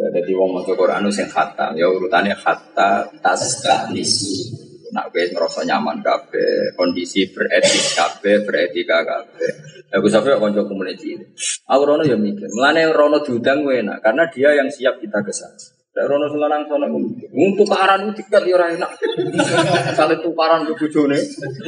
Ya, 0.03 0.11
jadi 0.11 0.35
wong 0.35 0.51
maca 0.51 0.75
Quran 0.75 1.07
sing 1.15 1.31
khatam, 1.31 1.79
ya 1.79 1.87
urutannya 1.87 2.35
khatta 2.35 3.07
tastanisi. 3.23 4.62
Nak 4.93 5.09
kowe 5.09 5.25
ngerasa 5.25 5.65
nyaman 5.65 6.05
kabeh, 6.05 6.77
kondisi 6.77 7.25
beretis 7.33 7.97
kabeh, 7.97 8.45
beretika 8.45 9.01
kabeh. 9.01 9.51
Aku 9.97 10.05
sampe 10.09 10.37
kanca 10.37 10.63
komuniti. 10.69 11.17
Aku 11.65 11.83
rono 11.89 12.05
ya 12.05 12.17
mikir, 12.17 12.49
mulane 12.53 12.93
rono 12.93 13.25
diundang 13.25 13.65
kowe 13.65 13.73
enak 13.73 14.05
karena 14.05 14.29
dia 14.29 14.53
yang 14.53 14.69
siap 14.69 15.01
kita 15.01 15.25
ke 15.25 15.33
sana. 15.33 15.57
Rono 15.93 16.25
selanang 16.25 16.65
sono 16.65 16.89
untuk 16.89 17.69
tukaran 17.69 18.09
itu 18.09 18.25
tiket 18.25 18.49
ya 18.49 18.65
enak. 18.65 18.97
Sale 19.97 20.25
tukaran 20.25 20.65
ke 20.65 20.89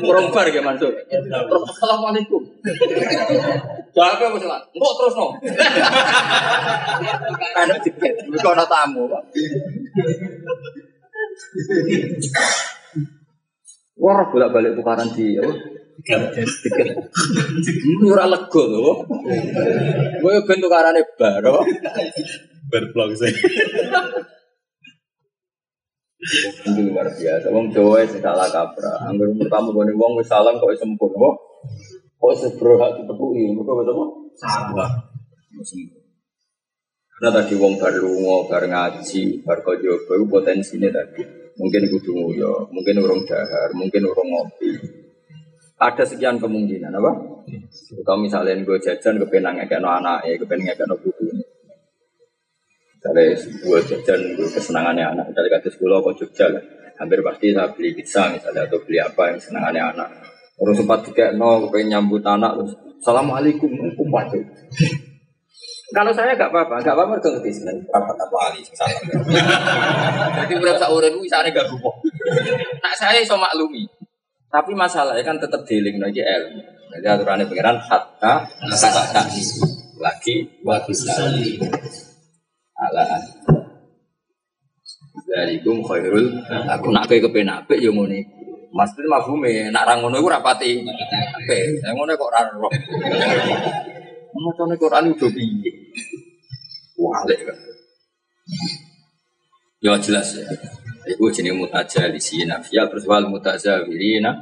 kurang 0.00 0.32
bar 0.32 0.48
ya 0.48 0.64
Mansur. 0.64 0.96
Terus 1.12 1.64
assalamualaikum. 1.68 2.40
Jaga 3.96 4.26
wis 4.32 4.44
lah. 4.48 4.64
Engko 4.72 4.90
terus 4.96 5.12
no. 5.12 5.28
Tukaran 7.28 7.76
tiket, 7.84 8.14
ana 8.24 8.64
tamu, 8.64 9.12
Pak. 9.12 9.22
Wah, 14.04 14.28
bolak-balik 14.28 14.76
tukaran 14.76 15.08
di 15.16 15.40
apa? 15.40 15.52
Tiket. 16.04 16.92
Ora 18.04 18.28
lega 18.28 18.62
lho. 18.68 18.92
Kowe 20.20 20.36
ben 20.44 20.58
tukarane 20.60 21.00
bar. 21.16 21.40
apa? 21.40 21.62
Berblog 22.68 23.16
saya. 23.16 23.32
Itu 26.20 26.80
luar 26.84 27.08
biasa. 27.16 27.48
Wong 27.48 27.72
Jawa 27.72 28.04
sing 28.04 28.20
salah 28.20 28.48
kaprah. 28.52 29.08
Angger 29.08 29.32
pertama 29.40 29.72
gone 29.72 29.92
wong 29.96 30.20
wis 30.20 30.28
salam 30.28 30.60
kok 30.60 30.76
sempur, 30.76 31.08
kok. 31.08 31.34
Kok 32.20 32.32
sebro 32.36 32.80
hak 32.80 33.00
ditepuki, 33.00 33.56
mergo 33.56 33.80
apa? 33.84 34.04
Salah. 34.36 34.90
Karena 37.14 37.30
tadi 37.40 37.54
wong 37.56 37.80
bar 37.80 37.94
lunga, 37.96 38.36
bar 38.52 38.64
ngaji, 38.68 39.44
bar 39.44 39.64
kaya 39.64 39.96
itu 39.96 40.24
potensinya 40.28 40.92
tadi. 40.92 41.43
Mungkin 41.54 41.86
kudu 41.86 42.10
nguyo, 42.10 42.66
mungkin 42.74 42.98
urung 42.98 43.22
dahar, 43.22 43.70
mungkin 43.78 44.02
urung 44.10 44.26
ngopi. 44.26 44.74
Ada 45.78 46.02
sekian 46.02 46.42
kemungkinan, 46.42 46.90
apa? 46.90 47.12
Kalau 48.02 48.18
misalnya 48.18 48.58
gue 48.62 48.78
jajan 48.82 49.22
kepenang 49.22 49.62
ngekekno 49.62 49.86
anake, 49.86 50.38
kepenang 50.42 50.74
ngekekno 50.74 50.94
putune. 50.98 51.44
Misalnya 52.98 53.38
gue 53.38 53.78
jajan 53.86 54.20
gue 54.34 54.48
kesenangannya 54.50 55.04
anak, 55.14 55.24
misalnya 55.30 55.50
kata 55.60 55.68
sekolah 55.70 55.98
kok 56.02 56.14
Jogja 56.24 56.46
lah. 56.50 56.64
Hampir 56.94 57.26
pasti 57.26 57.50
saya 57.50 57.70
beli 57.74 57.90
pizza 57.90 58.30
misalnya 58.30 58.70
atau 58.70 58.78
beli 58.86 59.02
apa 59.02 59.34
yang 59.34 59.38
senangannya 59.42 59.82
anak. 59.94 60.08
Terus 60.54 60.78
sempat 60.78 61.02
tiga 61.10 61.34
no, 61.34 61.66
kepengen 61.66 61.98
nyambut 61.98 62.22
anak 62.22 62.54
terus 62.54 62.72
Assalamualaikum, 63.04 63.68
kumpul 63.68 64.08
Kalau 65.94 66.10
saya 66.10 66.34
gak 66.40 66.50
apa-apa, 66.50 66.82
gak 66.82 66.94
apa-apa 66.98 67.16
mereka 67.16 67.30
ngerti 67.30 67.50
sebenarnya 67.54 67.86
rapat 67.94 68.16
apa 68.18 68.34
wali 68.34 68.60
salah. 68.74 69.00
Jadi 70.42 70.52
berapa 70.58 70.78
sahur 70.82 71.06
itu 71.06 71.18
bisa 71.22 71.46
gak 71.46 71.66
gupo. 71.70 71.90
Nak 72.82 72.94
saya 72.98 73.22
iso 73.22 73.38
maklumi. 73.38 73.86
Tapi 74.50 74.74
masalahnya 74.74 75.22
kan 75.22 75.38
tetap 75.38 75.62
dealing 75.62 76.02
lagi 76.02 76.18
ilmu. 76.18 76.60
Jadi 76.98 77.06
aturannya 77.10 77.46
pengiran 77.46 77.78
hatta 77.78 78.46
hatta 78.46 79.22
lagi 79.98 80.34
waktu 80.62 80.92
sekali. 80.94 81.58
Ala 82.74 83.02
Darikum 85.24 85.82
khairul 85.82 86.42
aku 86.46 86.94
nak 86.94 87.10
kowe 87.10 87.18
kepen 87.18 87.50
apik 87.50 87.82
yo 87.82 87.90
ngene 87.90 88.22
iku. 88.22 88.70
Maksudnya 88.70 89.18
mafhume 89.18 89.70
nak 89.74 89.86
ra 89.86 89.98
ngono 89.98 90.22
iku 90.22 90.30
rapati 90.30 90.86
apik. 90.86 91.82
Saya 91.82 91.90
ngono 91.90 92.14
kok 92.14 92.30
ra 92.30 92.46
roh. 92.54 92.70
Macane 94.34 94.74
Quran 94.78 95.14
udah 95.14 95.30
piye? 95.30 95.83
Wale 96.98 97.36
kan. 97.42 97.58
Ya 99.84 99.92
jelas 100.00 100.38
ya. 100.38 100.46
Iku 101.04 101.28
jenis 101.28 101.52
mutajalisi 101.52 102.48
nafiyah 102.48 102.88
terus 102.88 103.04
wal 103.04 103.28
mutazawirina. 103.28 104.32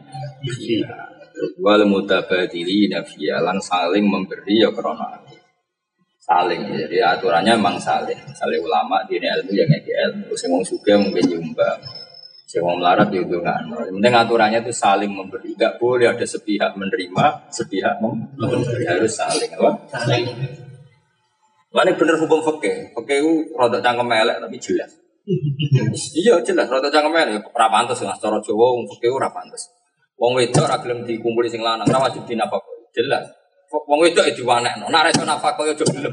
Terus 1.34 1.52
wal 1.58 1.82
mutabadilina. 1.88 3.02
Fiyah 3.02 3.42
lan 3.42 3.58
saling 3.58 4.06
memberi 4.06 4.62
ya 4.62 4.70
krona 4.70 5.22
saling 6.22 6.62
jadi 6.70 7.18
aturannya 7.18 7.58
memang 7.58 7.76
saling. 7.82 8.16
Saling 8.32 8.62
ulama 8.62 9.02
di 9.10 9.18
ilmu 9.18 9.52
yang 9.52 9.68
ngeki 9.68 9.92
ilmu. 9.92 10.32
Sing 10.38 10.48
wong 10.54 10.62
sugih 10.62 10.96
mungkin 10.96 11.24
nyumbang. 11.28 11.78
Sing 12.46 12.62
wong 12.62 12.78
melarat 12.78 13.10
ya 13.10 13.20
nggak 13.26 13.58
penting 13.90 14.14
aturannya 14.14 14.58
itu 14.62 14.72
saling 14.72 15.10
memberi. 15.10 15.52
Gak 15.58 15.82
boleh 15.82 16.08
ada 16.08 16.24
sepihak 16.24 16.78
menerima 16.78 17.50
sepihak 17.50 17.98
memberi 18.00 18.84
harus 18.86 19.12
saling 19.12 19.50
apa? 19.58 19.70
Saling. 19.90 20.24
Mana 21.72 21.96
bener 21.96 22.16
hukum 22.20 22.40
fikih 22.44 22.92
fikih 22.92 23.16
itu 23.24 23.32
rada 23.56 23.80
cangkem 23.80 24.12
elek 24.12 24.36
tapi 24.44 24.56
jelas 24.60 24.92
iya 26.20 26.36
jelas 26.44 26.68
rada 26.68 26.92
cangkem 26.92 27.16
elek 27.16 27.48
ora 27.48 27.72
pantes 27.72 28.04
lah 28.04 28.12
cara 28.20 28.36
Jawa 28.44 28.76
wong 28.76 28.84
fikih 28.92 29.08
ora 29.08 29.32
pantes 29.32 29.72
wong 30.20 30.36
wedok 30.36 30.68
ora 30.68 30.76
gelem 30.84 31.00
dikumpuli 31.08 31.48
sing 31.48 31.64
lanang 31.64 31.88
ora 31.88 32.12
wajib 32.12 32.28
dinafkahi 32.28 32.92
jelas 32.92 33.24
Wong 33.72 34.04
wedok 34.04 34.28
itu 34.28 34.44
diwanekno. 34.44 34.84
Nek 34.92 35.16
iso 35.16 35.24
nafkah 35.24 35.56
yo 35.64 35.72
gelem. 35.72 36.12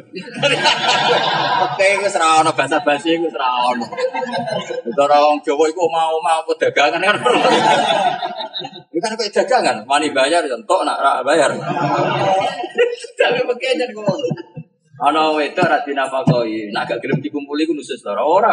Oke, 1.68 1.88
wis 2.00 2.16
ra 2.16 2.40
ono 2.40 2.56
basa-basi 2.56 3.20
wis 3.20 3.36
ra 3.36 3.76
ono. 3.76 3.84
Cara 4.96 5.20
wong 5.28 5.44
Jawa 5.44 5.68
iku 5.68 5.84
mau-mau 5.92 6.40
apa 6.40 6.52
dagangan 6.56 7.04
kan. 7.04 7.16
Ini 8.96 9.00
kan 9.04 9.12
kayak 9.12 9.36
dagangan, 9.44 9.84
mani 9.84 10.16
bayar 10.16 10.48
entuk 10.48 10.88
nak 10.88 11.20
bayar. 11.28 11.52
Tapi 13.20 13.44
pakai 13.44 13.76
jan 13.76 13.92
kok. 13.92 14.08
Ana 15.00 15.32
wedok 15.32 15.64
ra 15.64 15.80
dinafkahi, 15.88 16.76
nek 16.76 16.84
gak 16.92 17.00
gelem 17.00 17.24
dikumpuli 17.24 17.64
ku 17.64 17.72
nusus 17.72 18.04
ora 18.04 18.20
ora. 18.20 18.52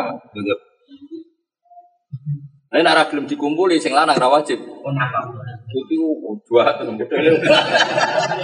Nek 2.70 2.82
nek 2.86 2.94
ra 2.94 3.04
gelem 3.10 3.26
dikumpuli 3.26 3.82
sing 3.82 3.90
lanang 3.90 4.14
ra 4.14 4.30
wajib. 4.30 4.62
Itu 4.62 6.38
dua 6.46 6.70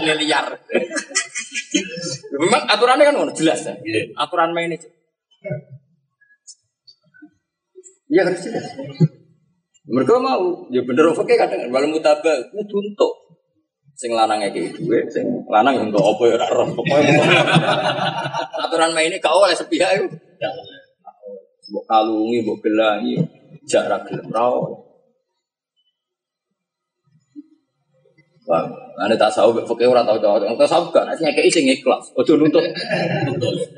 liar. 0.19 0.47
Memang 2.43 2.63
aturannya 2.67 3.07
kan 3.07 3.15
ngono, 3.15 3.33
jelas 3.33 3.63
ya. 3.63 3.79
Iya. 3.79 4.19
Aturan 4.19 4.51
main 4.51 4.75
itu. 4.75 4.91
Iya 8.11 8.27
harus 8.27 8.43
jelas. 8.43 8.67
Mereka 9.87 10.15
mau, 10.19 10.67
ya 10.75 10.83
bener 10.83 11.11
oke 11.11 11.35
kadang 11.35 11.71
walau 11.71 11.91
mutabah, 11.91 12.39
kudu 12.51 12.77
untuk 12.83 13.22
sing 13.93 14.11
lanang 14.17 14.43
kayak 14.43 14.75
duwe, 14.75 15.05
sing 15.13 15.25
lanang 15.47 15.79
yang 15.79 15.87
untuk 15.93 16.03
apa 16.03 16.23
ya 16.27 16.35
ora 16.41 16.49
roh. 16.51 16.69
Pokoknya 16.75 17.13
aturan 18.67 18.91
main 18.97 19.13
ini 19.13 19.19
kau 19.21 19.45
oleh 19.45 19.57
sepihak 19.57 20.01
itu. 20.01 20.09
kalungi, 21.89 22.45
mbok 22.45 22.61
gelangi, 22.61 23.17
jarak 23.65 24.05
gelem 24.05 24.29
ra. 24.29 24.51
Wah, 28.43 28.67
ane 29.07 29.15
tak 29.15 29.31
sahu 29.31 29.55
mbek 29.55 29.71
fakir 29.71 29.87
ora 29.87 30.03
tau 30.03 30.19
cocok. 30.19 30.59
Tak 30.59 30.67
sahu 30.67 30.91
gak 30.91 31.07
nek 31.07 31.15
ngekeki 31.15 31.51
sing 31.51 31.65
ikhlas. 31.71 32.11
Ojo 32.19 32.35
nuntut 32.35 32.61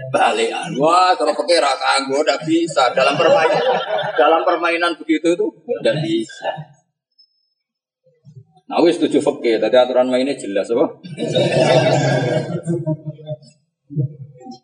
balikan. 0.08 0.72
Wah, 0.80 1.12
kalau 1.12 1.36
fakir 1.36 1.60
ra 1.60 1.76
kanggo 1.76 2.24
ndak 2.24 2.40
bisa 2.48 2.88
dalam 2.96 3.12
permainan. 3.12 3.60
Dalam 4.16 4.40
permainan 4.40 4.96
begitu 4.96 5.36
itu 5.36 5.46
ndak 5.84 6.00
bisa. 6.00 6.73
Nah, 8.64 8.80
wis 8.80 8.96
setuju 8.96 9.20
fakir. 9.20 9.60
Tadi 9.60 9.76
aturan 9.76 10.08
mainnya 10.08 10.32
jelas 10.36 10.72
apa? 10.72 10.86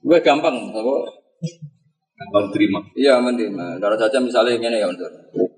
Gue 0.01 0.18
gampang, 0.24 0.57
apa? 0.72 0.94
Gampang 2.16 2.46
terima. 2.53 2.80
Iya, 2.96 3.20
menerima. 3.20 3.76
Kalau 3.76 3.96
saja 4.01 4.18
misalnya 4.20 4.57
gini 4.57 4.80
ya, 4.80 4.88
untuk 4.88 5.09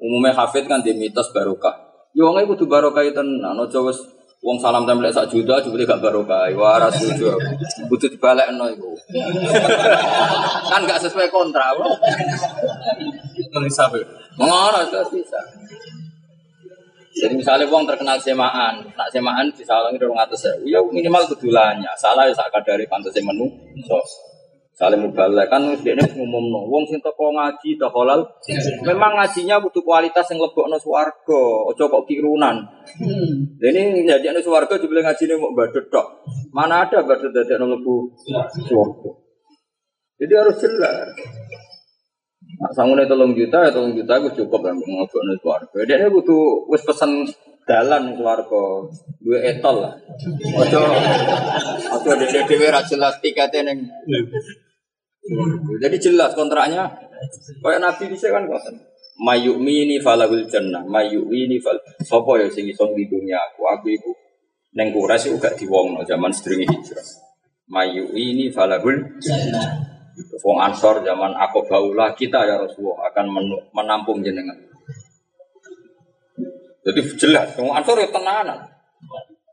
umumnya 0.03 0.35
hafid 0.35 0.67
kan 0.67 0.83
di 0.83 0.91
mitos 0.99 1.31
barokah. 1.31 1.93
Ya 2.13 2.29
wong 2.29 2.45
kudu 2.45 2.69
barokah 2.69 3.07
tenan, 3.15 3.57
aja 3.57 3.81
wis 3.81 3.97
wong 4.43 4.59
salam 4.59 4.85
tempel 4.85 5.09
sak 5.09 5.31
juta 5.31 5.63
jebule 5.63 5.87
gak 5.87 6.03
barokah. 6.03 6.51
Wah, 6.59 6.83
ora 6.83 6.91
setuju. 6.91 7.39
Kudu 7.87 8.07
dibalekno 8.11 8.67
iku. 8.75 8.91
kan 10.67 10.83
gak 10.83 10.99
sesuai 10.99 11.31
kontrak. 11.31 11.79
apa? 11.79 11.87
Bisa 13.63 13.87
be. 13.89 14.03
Ngono 14.37 14.79
itu 14.83 14.99
bisa. 15.15 15.41
Jadi 17.13 17.37
misalnya 17.37 17.69
wong 17.69 17.85
terkenal 17.85 18.17
semaan, 18.17 18.81
nak 18.97 19.09
semaan 19.13 19.53
disalangi 19.53 20.01
dorong 20.01 20.17
atas 20.17 20.49
saya, 20.49 20.57
ya 20.65 20.81
minimal 20.81 21.29
kedulanya. 21.29 21.93
Salah 22.01 22.25
ya 22.25 22.33
sak 22.33 22.49
kadari 22.49 22.89
pantas 22.89 23.13
menu. 23.21 23.53
So, 23.85 24.01
saling 24.73 25.05
mubalek 25.05 25.53
kan 25.53 25.69
wis 25.69 25.85
dekne 25.85 26.09
ngumum 26.17 26.49
no. 26.49 26.65
Wong 26.73 26.89
sing 26.89 27.05
teko 27.05 27.37
ngaji 27.37 27.77
tok 27.77 27.93
halal. 27.93 28.25
Memang 28.89 29.21
ngajinya 29.21 29.61
butuh 29.61 29.85
kualitas 29.85 30.25
yang 30.33 30.41
lebokno 30.41 30.81
swarga, 30.81 31.43
aja 31.69 31.85
kok 31.85 32.05
kirunan. 32.09 32.57
Lha 33.61 33.69
ini 33.69 34.09
jadi 34.09 34.33
swarga 34.41 34.81
jebule 34.81 35.05
ngajine 35.05 35.37
mau 35.37 35.53
badut 35.53 35.93
tok. 35.93 36.25
Mana 36.57 36.89
ada 36.89 37.05
badut 37.05 37.29
dadekno 37.29 37.69
lebu 37.77 38.17
swarga. 38.65 39.11
Jadi 40.17 40.33
harus 40.33 40.57
jelas. 40.57 41.13
Nah, 42.61 42.71
sangune 42.77 43.09
tolong 43.09 43.33
juta, 43.33 43.65
ya 43.65 43.71
tolong 43.73 43.97
juta 43.97 44.21
aku 44.21 44.29
cukup 44.37 44.61
lah 44.69 44.73
ngobrol 44.77 45.25
nih 45.25 45.39
keluarga. 45.41 45.79
Dia 45.89 45.97
ini 45.97 46.13
butuh 46.13 46.69
wis 46.69 46.85
pesen 46.85 47.25
dalan 47.65 48.13
keluarga, 48.19 48.85
dua 49.23 49.39
etol 49.41 49.87
lah. 49.87 49.95
Ojo, 50.61 50.81
ojo 51.97 52.11
dia 52.19 52.43
dewe 52.45 52.69
jelas 52.69 53.15
tiketnya 53.23 53.73
neng. 53.73 53.89
Jadi 55.81 55.97
jelas 56.03 56.35
kontraknya. 56.35 56.91
Kayak 57.63 57.81
Nabi 57.81 58.05
bisa 58.11 58.35
kan 58.35 58.51
kok. 58.51 58.59
Mayumi 59.23 59.87
ini 59.87 59.97
falahul 60.03 60.43
jannah, 60.51 60.83
mayumi 60.83 61.47
ini 61.47 61.57
fal. 61.63 61.79
Sopo 62.03 62.35
ya 62.35 62.51
sing 62.51 62.67
iso 62.67 62.91
dunia 62.91 63.39
aku, 63.39 63.63
aku 63.71 63.87
iku 63.95 64.11
neng 64.75 64.91
Quraisy 64.91 65.31
uga 65.31 65.55
diwongno 65.55 66.03
zaman 66.03 66.35
sedurunge 66.35 66.67
hijrah. 66.67 67.07
Mayumi 67.71 68.35
ini 68.35 68.45
falahul 68.51 69.23
jannah. 69.23 69.92
Wong 70.43 70.59
Ansor 70.61 71.01
zaman 71.01 71.33
aku 71.37 71.65
baulah 71.65 72.13
kita 72.13 72.45
ya 72.45 72.61
Rasulullah 72.61 73.09
akan 73.09 73.25
menampung 73.73 74.21
jenengan. 74.21 74.57
Jadi 76.83 77.01
jelas, 77.17 77.55
wong 77.57 77.73
Ansor 77.73 77.97
ya 77.97 78.11
tenanan. 78.11 78.59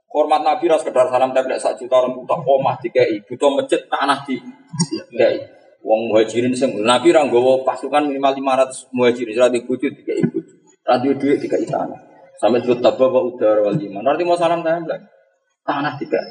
Hormat 0.09 0.41
Nabi 0.41 0.65
ras 0.65 0.81
sekedar 0.81 1.05
salam 1.13 1.37
tempel 1.37 1.53
sak 1.61 1.77
juta 1.77 2.01
orang 2.01 2.17
buta 2.17 2.33
omah 2.33 2.81
dikei, 2.81 3.21
butuh 3.29 3.53
masjid 3.53 3.77
tanah 3.85 4.25
di 4.25 4.41
dikei. 5.13 5.37
Wong 5.85 6.09
muhajirin 6.09 6.51
sing 6.57 6.73
Nabi 6.81 7.13
ra 7.13 7.23
nggawa 7.23 7.61
pasukan 7.61 8.09
minimal 8.09 8.33
500 8.33 8.89
muhajirin 8.89 9.37
ra 9.37 9.47
di 9.53 9.61
bojo 9.61 9.85
dikei 9.85 10.25
bojo. 10.25 10.53
Ra 10.81 10.97
duwe 10.97 11.13
dhuwit 11.13 11.45
dikei 11.45 11.63
tanah. 11.69 12.09
Sampai 12.41 12.65
disebut 12.65 12.81
tabba 12.81 13.05
wa 13.05 13.21
udara 13.21 13.61
wal 13.61 13.77
iman. 13.77 14.01
Nanti 14.01 14.25
mau 14.25 14.33
salam 14.33 14.65
tempel. 14.65 14.97
Tanah 15.61 15.93
dikei. 16.01 16.29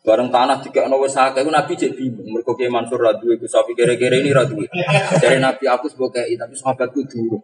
Bareng 0.00 0.32
tanah 0.32 0.64
tiga 0.64 0.88
ono 0.88 0.96
wis 1.04 1.12
akeh 1.12 1.44
iku 1.44 1.52
Nabi 1.52 1.76
cek 1.76 1.92
bingung. 1.92 2.32
Mergo 2.32 2.56
Kiai 2.56 2.72
Mansur 2.72 2.96
ra 2.96 3.12
duwe 3.20 3.36
Gus 3.36 3.52
Sapi 3.52 3.76
kere-kere 3.76 4.24
ini 4.24 4.32
ra 4.32 4.48
duwe. 4.48 4.64
Dari 5.20 5.36
Nabi 5.36 5.68
aku 5.68 5.92
sebagai 5.92 6.24
tapi 6.24 6.54
sahabatku 6.56 7.04
dulu. 7.04 7.36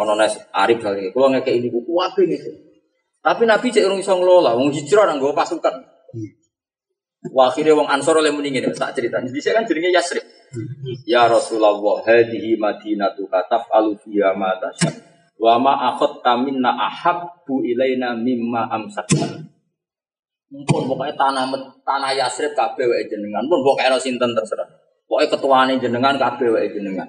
Ono 0.00 0.12
nes 0.16 0.40
Arif 0.56 0.80
kali. 0.80 1.12
Kulo 1.12 1.28
ngekek 1.28 1.54
ini 1.60 1.68
ku 1.68 1.84
kuwabe 1.84 2.24
ngene. 2.24 2.70
Tapi 3.20 3.44
Nabi 3.44 3.68
cek 3.68 3.84
urung 3.84 4.00
iso 4.00 4.16
ngelola, 4.16 4.56
wong 4.56 4.72
hijrah 4.72 5.04
nang 5.04 5.20
nggawa 5.20 5.44
pasukan. 5.44 5.76
Wah, 7.36 7.52
akhirnya 7.52 7.76
wong 7.76 7.84
Ansor 7.84 8.16
oleh 8.16 8.32
muni 8.32 8.48
ngene, 8.48 8.72
tak 8.72 8.96
cerita. 8.96 9.20
Jadi 9.20 9.36
saya 9.44 9.60
kan 9.60 9.68
jenenge 9.68 9.92
Yasrib. 9.92 10.24
Ya 11.04 11.28
Rasulullah, 11.28 11.76
hadhihi 12.00 12.56
madinatu 12.56 13.28
kataf 13.28 13.68
alu 13.76 13.92
fiha 14.00 14.32
ma 14.32 14.56
tasya. 14.56 14.88
Wa 15.36 15.60
ma 15.60 15.92
akhadta 15.92 16.40
minna 16.40 16.72
ahabbu 16.72 17.60
ilaina 17.60 18.16
mimma 18.16 18.72
amsakna. 18.72 19.59
Mumpun 20.50 20.90
pokoknya 20.90 21.14
tanah 21.14 21.46
tanah 21.86 22.10
Yasrib 22.10 22.58
kabeh 22.58 22.82
wae 22.90 23.06
jenengan. 23.06 23.46
Pun 23.46 23.62
pokoknya 23.62 23.94
sinten 24.02 24.34
terserah. 24.34 24.66
Pokoknya 25.06 25.28
ketuane 25.30 25.74
jenengan 25.78 26.18
kabeh 26.18 26.50
wae 26.50 26.66
jenengan. 26.74 27.06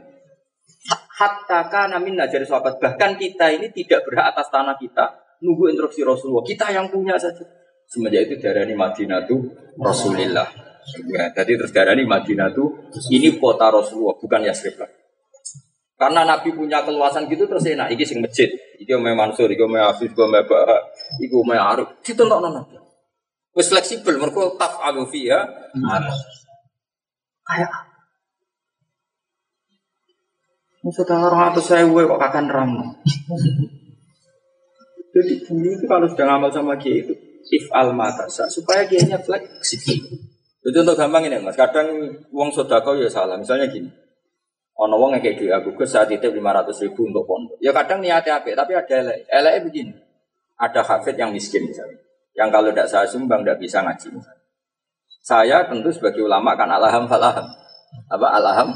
Hatta 1.18 1.70
kana 1.70 1.98
minna 1.98 2.30
jadi 2.30 2.46
sahabat 2.46 2.78
bahkan 2.82 3.18
kita 3.18 3.50
ini 3.54 3.70
tidak 3.74 4.06
berhak 4.06 4.34
atas 4.34 4.50
tanah 4.54 4.78
kita 4.78 5.38
nunggu 5.42 5.74
instruksi 5.74 6.06
Rasulullah. 6.06 6.46
Kita 6.46 6.70
yang 6.70 6.90
punya 6.94 7.18
saja. 7.18 7.42
Semenjak 7.90 8.30
itu 8.30 8.42
darani 8.42 8.78
Madinah 8.78 9.26
itu 9.26 9.36
Rasulullah. 9.78 10.48
Ya, 11.10 11.30
jadi 11.34 11.62
terus 11.62 11.74
darani 11.74 12.06
Madinah 12.06 12.50
itu 12.54 12.66
ini 13.14 13.38
kota 13.38 13.70
Rasulullah 13.74 14.18
bukan 14.18 14.42
Yasrib 14.46 14.78
lah. 14.82 14.90
Karena 16.02 16.26
Nabi 16.26 16.50
punya 16.58 16.82
keluasan 16.82 17.30
gitu 17.30 17.46
terus 17.46 17.62
enak. 17.70 17.94
Iki 17.94 18.02
sing 18.02 18.18
masjid, 18.26 18.50
iki 18.82 18.90
omeh 18.98 19.14
Mansur, 19.14 19.46
iki 19.46 19.62
omeh 19.62 19.78
Hafiz, 19.78 20.10
iki 20.10 20.18
omeh 20.18 20.42
Baha, 20.50 20.78
iki 21.22 21.34
omeh 21.38 21.58
Arif. 21.62 21.90
Ditentok 22.02 22.42
Nabi. 22.42 22.81
Wis 23.52 23.68
fleksibel, 23.68 24.16
mereka 24.16 24.56
taf 24.56 24.80
alu 24.80 25.04
fiha. 25.08 25.44
Kayak 27.44 27.72
Sudah 30.82 31.30
orang 31.30 31.54
atau 31.54 31.62
saya 31.62 31.86
kok 31.86 32.18
kakan 32.18 32.48
ram. 32.50 32.72
Jadi 35.12 35.44
dulu 35.44 35.68
itu 35.76 35.86
kalau 35.86 36.08
sudah 36.08 36.26
ngamal 36.26 36.50
sama 36.50 36.80
kiai 36.80 37.04
itu 37.04 37.14
if 37.52 37.68
al 37.76 37.94
matasa 37.94 38.50
supaya 38.50 38.88
kiainya 38.90 39.22
fleksibel. 39.22 40.18
Itu 40.62 40.78
untuk 40.82 40.98
gampang 40.98 41.30
ini 41.30 41.38
mas. 41.38 41.54
Kadang 41.54 41.86
uang 42.34 42.50
sodako 42.50 42.98
ya 42.98 43.12
salah. 43.12 43.38
Misalnya 43.38 43.70
gini. 43.70 43.92
Ono 44.82 44.98
wong 44.98 45.14
yang 45.14 45.22
kayak 45.22 45.38
gitu, 45.38 45.54
aku 45.54 45.78
ke 45.78 45.86
saat 45.86 46.10
itu 46.10 46.26
500 46.26 46.74
ribu 46.82 47.06
untuk 47.06 47.22
pondok. 47.30 47.54
Ya 47.62 47.70
kadang 47.70 48.02
niatnya 48.02 48.42
apa, 48.42 48.50
tapi 48.50 48.74
ada 48.74 49.14
elek. 49.14 49.70
Begini. 49.70 49.94
Ada 50.58 50.82
hafid 50.82 51.22
yang 51.22 51.30
miskin 51.30 51.70
misalnya. 51.70 52.02
Yang 52.36 52.50
kalau 52.50 52.70
tidak 52.72 52.88
saya 52.88 53.08
sumbang 53.08 53.44
tidak 53.44 53.60
bisa 53.60 53.84
ngaji. 53.84 54.10
Saya 55.22 55.68
tentu 55.70 55.92
sebagai 55.94 56.26
ulama 56.26 56.58
kan 56.58 56.72
alaham 56.72 57.06
falaham. 57.06 57.46
Apa 58.08 58.28
alaham? 58.40 58.72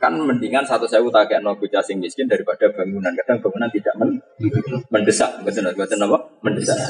Kan 0.00 0.16
mendingan 0.16 0.64
satu 0.64 0.88
saya 0.88 1.04
tak 1.12 1.28
kayak 1.28 1.44
no 1.44 1.52
bocah 1.54 1.84
sing 1.84 2.00
miskin 2.00 2.24
daripada 2.26 2.66
bangunan. 2.72 3.12
Kadang 3.12 3.38
bangunan 3.44 3.68
tidak 3.70 3.94
men 4.00 4.10
mendesak. 4.88 5.30
Betul 5.44 5.68
betul 5.76 6.00
apa? 6.08 6.18
Mendesak. 6.40 6.80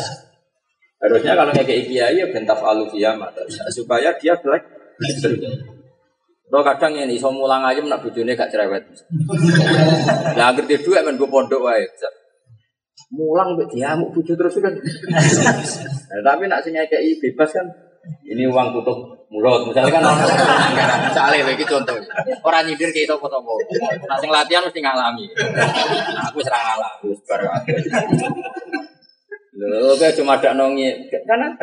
Harusnya 1.02 1.34
kalau 1.34 1.50
kayak 1.50 1.90
kiai 1.90 2.14
ya 2.14 2.30
bentaf 2.30 2.62
alufiyah 2.62 3.18
supaya 3.74 4.14
dia 4.22 4.38
black. 4.38 4.62
Lo 6.52 6.60
kadang 6.60 6.94
ini 6.94 7.16
iso 7.16 7.32
mulang 7.32 7.64
aja 7.64 7.80
nak 7.80 8.04
bojone 8.04 8.36
gak 8.36 8.52
cerewet. 8.52 8.84
Lah 10.36 10.52
ngerti 10.52 10.84
dua 10.84 11.00
men 11.00 11.16
gue 11.16 11.26
pondok 11.26 11.64
wae. 11.64 11.88
Mulang 13.12 13.54
mbek 13.54 13.68
diamuk 13.68 14.10
bojo 14.16 14.32
terus 14.32 14.56
kan. 14.58 14.72
Nah, 16.12 16.20
tapi 16.28 16.44
nak 16.44 16.60
sing 16.60 16.76
kayak 16.76 17.24
bebas 17.24 17.56
kan 17.56 17.64
ini 18.28 18.44
uang 18.44 18.68
tutup 18.76 19.24
mulut 19.32 19.64
misalnya 19.64 19.96
kan. 19.96 20.04
Misalnya 21.08 21.48
lagi 21.48 21.64
contoh. 21.64 21.96
Orang 22.44 22.68
nyindir 22.68 22.92
kayak 22.92 23.08
itu 23.08 23.16
foto 23.16 23.40
mau 23.40 23.56
nah 24.04 24.16
sing 24.20 24.28
latihan 24.28 24.60
mesti 24.60 24.80
ngalami. 24.84 25.24
Nah, 25.32 26.28
aku 26.28 26.44
serang 26.44 26.60
ngalami 26.60 27.16
bareng. 27.24 27.52
Loh, 29.52 29.96
kayak 29.96 30.16
cuma 30.20 30.36
ada 30.36 30.52
nongi 30.52 31.08
karena 31.08 31.56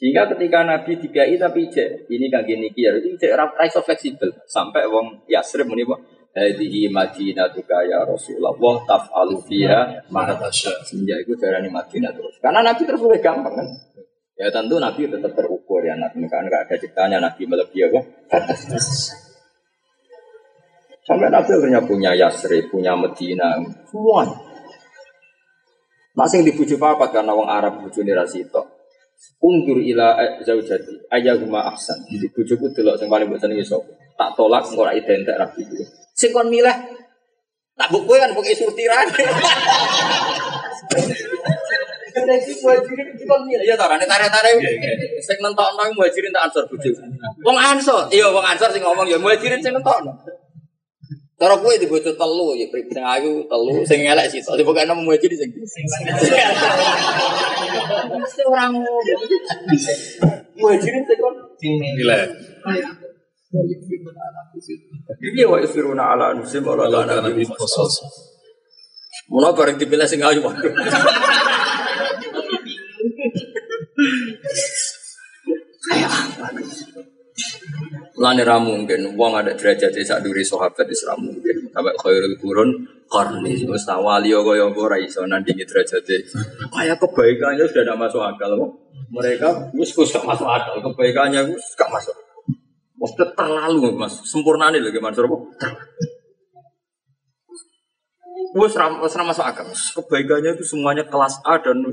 sehingga 0.00 0.24
ketika 0.32 0.64
Nabi 0.64 0.96
digai 0.96 1.36
tapi 1.36 1.68
cek 1.68 2.08
ini 2.08 2.32
kan 2.32 2.40
gini 2.48 2.72
kia 2.72 2.96
itu 2.96 3.12
cek 3.20 3.36
raiso 3.36 3.84
fleksibel. 3.84 4.32
Sampai 4.48 4.88
wong 4.88 5.28
Yasrib 5.28 5.68
kok 5.68 6.00
Hadihi 6.30 6.86
Madinah 6.86 7.50
tuka 7.50 7.82
ya 7.82 8.06
Rasulullah 8.06 8.54
taf'alu 8.86 9.42
fiha 9.50 10.06
ma 10.14 10.30
tasya. 10.30 10.70
Semenjak 10.86 11.26
itu 11.26 11.34
darani 11.34 11.66
Madinah 11.66 12.14
terus. 12.14 12.38
Karena 12.38 12.62
Nabi 12.62 12.82
terus 12.86 13.02
lebih 13.02 13.18
gampang 13.18 13.54
kan. 13.58 13.66
Ya 14.38 14.46
tentu 14.48 14.78
Nabi 14.78 15.10
tetap 15.10 15.34
terukur 15.34 15.82
ya 15.82 15.98
Nabi 15.98 16.22
kan 16.30 16.46
nggak 16.46 16.70
ada 16.70 16.74
ciptanya 16.78 17.18
Nabi 17.18 17.42
melebihi 17.50 17.82
apa? 17.90 18.00
Batas. 18.30 19.10
Sampai 21.02 21.26
Nabi 21.26 21.50
akhirnya 21.50 21.82
punya 21.82 22.14
Yasrib, 22.14 22.70
punya 22.70 22.94
Medina, 22.94 23.58
semua. 23.90 24.22
Masing 26.14 26.46
dibujuk 26.46 26.78
apa 26.78 27.10
karena 27.10 27.34
wong 27.34 27.50
Arab 27.50 27.82
bujune 27.82 28.14
rasito. 28.14 28.69
Ungdur 29.40 29.80
ila 29.80 30.16
zaujati 30.44 31.08
ayahuma 31.12 31.72
ahsan. 31.72 31.96
Di 32.08 32.28
bujuku 32.28 32.72
delok 32.76 33.00
sing 33.00 33.08
paling 33.08 33.28
mbok 33.28 33.40
senengi 33.40 33.64
sapa. 33.64 33.88
Tak 34.16 34.36
tolak 34.36 34.68
engko 34.68 34.84
ora 34.84 34.92
identik 34.92 35.32
rabi 35.36 35.64
kuwi. 35.64 35.84
Sing 36.12 36.28
kon 36.32 36.48
milih 36.52 36.76
tak 37.76 37.88
mbok 37.88 38.04
kowe 38.04 38.16
kan 38.20 38.32
pokoke 38.36 38.52
surtiran. 38.52 39.08
Muhajirin 42.60 43.08
kon 43.24 43.40
milih 43.48 43.64
ya 43.64 43.76
tarane 43.80 44.04
tare-tare. 44.04 44.50
Sing 45.24 45.36
nentokno 45.40 45.82
muhajirin 45.96 46.32
tak 46.36 46.52
ansor 46.52 46.68
bojo. 46.68 46.90
Wong 47.40 47.56
ansor, 47.56 48.12
iya 48.12 48.28
wong 48.28 48.44
ansor 48.44 48.68
sing 48.72 48.84
ngomong 48.84 49.08
ya 49.08 49.16
muhajirin 49.16 49.60
sing 49.64 49.72
nentokno. 49.72 50.12
Cara 51.40 51.56
kowe 51.56 51.72
di 51.72 51.88
bojo 51.88 52.12
telu 52.12 52.52
ya 52.52 52.68
pri 52.68 52.84
sing 52.84 53.00
ayu 53.00 53.48
telu 53.48 53.80
sing 53.88 54.04
elek 54.04 54.28
sitok. 54.28 54.60
Dipokoke 54.60 54.84
nang 54.84 55.00
muhajirin 55.00 55.40
sing. 55.40 55.48
Mesti 58.12 58.42
orang 58.44 58.76
muhajirin 60.60 61.02
sing 61.08 61.16
kon 61.16 61.32
Nilai. 61.64 62.28
Iya 65.32 65.48
wa 65.48 65.56
isiruna 65.64 66.12
ala 66.12 66.36
nusim 66.36 66.60
wa 66.60 66.76
la 66.76 67.08
nabi 67.08 67.48
Khusus. 67.48 68.04
Mula 69.32 69.56
bareng 69.56 69.80
dipilih 69.80 70.04
sing 70.04 70.20
ayu 70.20 70.44
waduh. 70.44 70.76
Lani 78.20 78.44
mungkin 78.44 79.16
wong 79.16 79.32
ada 79.32 79.56
derajat 79.56 79.96
sak 80.04 80.20
duri 80.20 80.44
sahabat 80.44 80.84
wis 80.84 81.08
ra 81.08 81.16
mungkin. 81.16 81.72
Sampai 81.72 81.96
khairul 81.96 82.36
qurun 82.36 82.68
qarni 83.08 83.56
wis 83.64 83.88
wali 83.88 84.36
kaya 84.36 84.68
apa 84.68 84.76
ora 84.76 85.00
iso 85.00 85.24
nandingi 85.24 85.64
derajat 85.64 86.04
Kayak 86.68 87.00
kebaikannya 87.00 87.64
sudah 87.64 87.80
tidak 87.80 87.96
masuk 87.96 88.20
akal. 88.20 88.76
Mereka 89.08 89.72
wis 89.72 89.96
gak 89.96 90.28
masuk 90.28 90.44
akal, 90.44 90.84
kebaikannya 90.84 91.48
wis 91.48 91.64
gak 91.72 91.88
masuk. 91.88 92.12
Wis 93.00 93.16
terlalu 93.16 93.96
Mas, 93.96 94.20
sempurna 94.28 94.68
lagi 94.68 95.00
Mansur 95.00 95.24
apa? 95.24 95.36
Wes 98.60 98.76
ram, 98.76 99.00
wes 99.00 99.16
ram 99.16 99.32
masuk 99.32 99.48
akal. 99.48 99.64
Kebaikannya 99.72 100.60
itu 100.60 100.68
semuanya 100.68 101.08
kelas 101.08 101.40
A 101.48 101.56
dan 101.56 101.88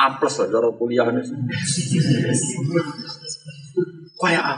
A 0.00 0.18
plus 0.18 0.34
lah 0.42 0.48
cara 0.50 0.68
kuliahnya. 0.74 1.22
Kayak 4.18 4.42
A. 4.42 4.54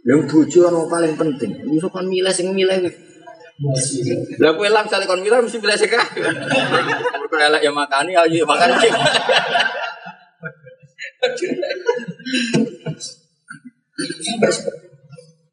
Yang 0.00 0.20
bojo 0.32 0.58
orang 0.68 0.86
paling 0.88 1.14
penting. 1.16 1.52
Bisa 1.68 1.88
kan 1.92 2.06
milih 2.08 2.32
sing 2.32 2.56
milih. 2.56 2.88
weh. 2.88 2.94
Lah 4.40 4.56
kowe 4.56 4.68
lang 4.72 4.88
sale 4.88 5.04
kon 5.04 5.20
milih 5.20 5.44
mesti 5.44 5.60
milih 5.60 5.76
kabeh. 5.76 6.24
Mergo 7.20 7.36
elek 7.36 7.60
ya 7.60 7.72
makani 7.72 8.16
ayo 8.16 8.32
ya 8.40 8.46
makan 8.48 8.70
sing. 8.80 8.94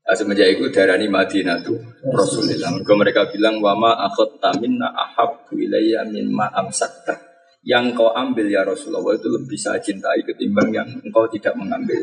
Nah, 0.07 0.15
semenjak 0.15 0.55
itu 0.55 0.71
darani 0.71 1.11
Madinah 1.11 1.59
tuh 1.67 1.75
Rasulullah. 2.07 2.71
Mereka 2.79 2.93
mereka 2.95 3.21
bilang 3.27 3.59
wama 3.59 3.91
akhot 4.07 4.39
taminna 4.39 4.87
ahabbu 4.87 5.59
ilayya 5.59 6.07
mimma 6.07 6.47
amsakta. 6.55 7.19
Yang 7.67 7.99
kau 7.99 8.15
ambil 8.15 8.47
ya 8.47 8.63
Rasulullah 8.63 9.19
itu 9.19 9.27
lebih 9.27 9.59
saya 9.59 9.83
cintai 9.83 10.23
ketimbang 10.23 10.71
yang 10.71 10.87
engkau 11.03 11.27
tidak 11.27 11.59
mengambil. 11.59 11.99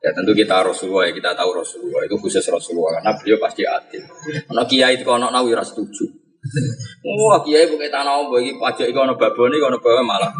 Ya 0.00 0.16
tentu 0.16 0.32
kita 0.32 0.64
Rasulullah 0.64 1.04
ya 1.04 1.12
kita 1.12 1.36
tahu 1.36 1.60
Rasulullah 1.60 2.00
itu 2.08 2.16
khusus 2.16 2.40
Rasulullah 2.48 2.96
karena 2.96 3.12
beliau 3.20 3.36
pasti 3.36 3.68
adil. 3.68 4.00
Ono 4.48 4.64
kiai 4.64 4.96
itu 4.96 5.04
ono 5.04 5.28
nawi 5.28 5.52
ras 5.52 5.76
setuju. 5.76 6.08
Wah 7.20 7.44
kiai 7.44 7.68
bukan 7.68 7.92
tanah 7.92 8.16
om 8.16 8.32
bagi 8.32 8.56
pajak 8.56 8.88
itu 8.88 8.96
ono 8.96 9.12
baboni 9.20 9.60
ono 9.60 9.76
bawa 9.76 10.00
malah. 10.00 10.32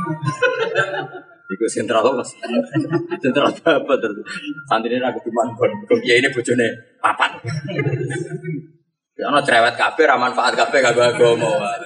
Iku 1.51 1.69
sentral 1.69 2.01
apa 2.01 2.25
mas? 2.25 2.33
Sentral 3.21 3.53
apa 3.53 3.93
terus? 4.01 4.25
Santri 4.65 4.97
ini 4.97 5.05
aku 5.05 5.29
cuma 5.29 5.45
kon. 5.53 5.69
Kiai 6.01 6.25
ini 6.25 6.33
bojone 6.33 6.97
papan. 7.05 7.37
Ya 9.13 9.29
ono 9.29 9.45
cerewet 9.45 9.77
kabeh, 9.77 10.09
ra 10.09 10.17
manfaat 10.17 10.57
kabeh 10.57 10.81
kanggo 10.81 11.05
agama. 11.05 11.77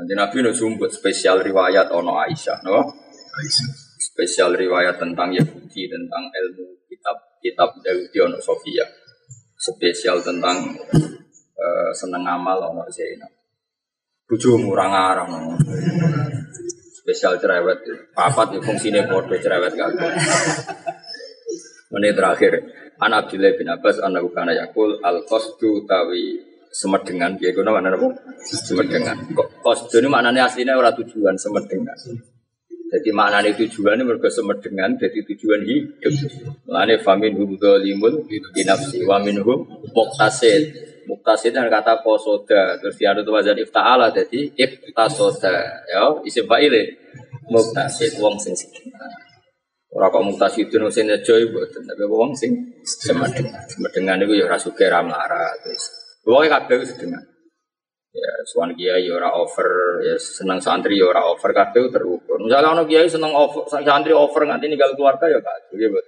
Nanti 0.00 0.12
Nabi 0.16 0.36
no 0.40 0.50
sumput 0.56 0.96
spesial 0.96 1.44
riwayat 1.44 1.92
ono 1.92 2.16
Aisyah, 2.24 2.64
no? 2.64 2.88
Spesial 4.14 4.54
riwayat 4.54 4.94
tentang 4.94 5.34
Yahudi, 5.34 5.90
tentang 5.90 6.30
ilmu 6.30 6.86
kitab 6.86 7.18
kitab 7.42 7.74
Yahudi 7.82 8.18
ono 8.22 8.38
Sofia. 8.38 8.86
Spesial 9.58 10.22
tentang 10.22 10.70
eh, 11.58 11.90
seneng 11.90 12.22
amal 12.22 12.62
ono 12.62 12.86
Zainab. 12.94 13.34
Bujumu 14.30 14.70
ora 14.70 14.86
ngarang. 14.86 15.58
Spesial 16.94 17.42
cerewet, 17.42 17.82
papat 18.14 18.54
ya 18.54 18.60
fungsinya 18.62 19.02
podo 19.10 19.34
cerewet 19.34 19.74
kabeh. 19.74 20.14
Menit 21.90 22.14
terakhir, 22.14 22.52
An 23.02 23.10
Abdullah 23.10 23.50
bin 23.58 23.66
Abbas 23.66 23.98
an 23.98 24.14
kana 24.30 24.54
yakul 24.54 25.02
al 25.02 25.26
qasdu 25.26 25.82
tawi 25.90 26.38
semedengan 26.70 27.34
ya 27.42 27.50
kuna 27.50 27.74
mana 27.74 27.90
apa? 27.90 28.14
Semedengan. 28.46 29.34
Kok 29.34 29.66
qasdu 29.66 29.98
ini 29.98 30.06
maknanya 30.06 30.46
aslinya 30.46 30.78
ora 30.78 30.94
tujuan 30.94 31.34
semedengan. 31.34 31.98
Jadi 32.92 33.10
maknanya 33.10 33.50
tujuan 33.58 34.00
mereka 34.04 34.28
semedengan 34.28 34.94
jadi 35.00 35.18
tujuan 35.34 35.60
hidup. 35.64 36.14
Mulane 36.68 37.00
famin 37.00 37.32
hum 37.34 37.56
dzalimun 37.56 38.28
bi 38.28 38.62
nafsi 38.62 39.02
wa 39.08 39.18
minhum 39.18 39.64
muqtasid. 39.92 40.92
Muqtasid 41.04 41.52
dan 41.52 41.68
kata 41.68 42.00
kosoda 42.00 42.80
terus 42.80 42.96
diadut 42.96 43.28
wazan 43.28 43.60
ifta'ala 43.60 44.12
jadi 44.12 44.52
iftasoda 44.56 45.84
ya 45.90 46.16
isim 46.24 46.44
fa'ile 46.48 46.96
muqtasid 47.50 48.20
wong 48.20 48.36
sing 48.40 48.54
sedengan. 48.56 49.24
Ora 49.94 50.10
kok 50.10 50.26
mutasi 50.26 50.66
itu 50.66 50.74
sing 50.90 51.06
joy 51.22 51.46
mboten, 51.54 51.86
tapi 51.86 52.02
wong 52.10 52.34
sing 52.34 52.50
semedengan. 52.82 53.62
Semedengan 53.70 54.26
iku 54.26 54.34
ya 54.34 54.50
ora 54.50 54.58
sugih 54.58 54.90
ra 54.90 55.06
melarat. 55.06 55.62
Pokoke 56.26 56.50
kabeh 56.50 56.82
sedengan. 56.82 57.22
Ya 58.14 58.30
suwan 58.46 58.70
kiai 58.78 59.10
ya 59.10 59.18
ora 59.18 59.34
over, 59.34 59.98
ya 60.06 60.14
seneng 60.14 60.62
santri 60.62 61.02
ya 61.02 61.10
ora 61.10 61.26
over 61.26 61.50
kabeh 61.50 61.90
terukur. 61.90 62.38
Misalnya 62.38 62.70
ono 62.78 62.86
kiai 62.86 63.10
seneng 63.10 63.34
over, 63.34 63.66
santri 63.66 64.14
over 64.14 64.38
nganti 64.46 64.70
ninggal 64.70 64.94
keluarga 64.94 65.26
ya 65.26 65.42
kacau 65.42 65.74
Bud. 65.74 66.06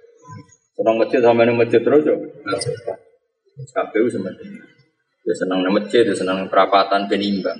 Seneng 0.79 0.95
masjid 1.03 1.19
sama 1.19 1.43
nang 1.43 1.59
masjid 1.59 1.83
terus 1.83 2.07
ya. 2.07 2.15
Kabeh 3.75 4.07
semedengan. 4.07 4.76
Ya 5.27 5.35
senang 5.35 5.59
nang 5.59 5.75
masjid, 5.75 6.07
ya 6.07 6.15
senang 6.15 6.47
perapatan 6.47 7.03
penimbang. 7.11 7.59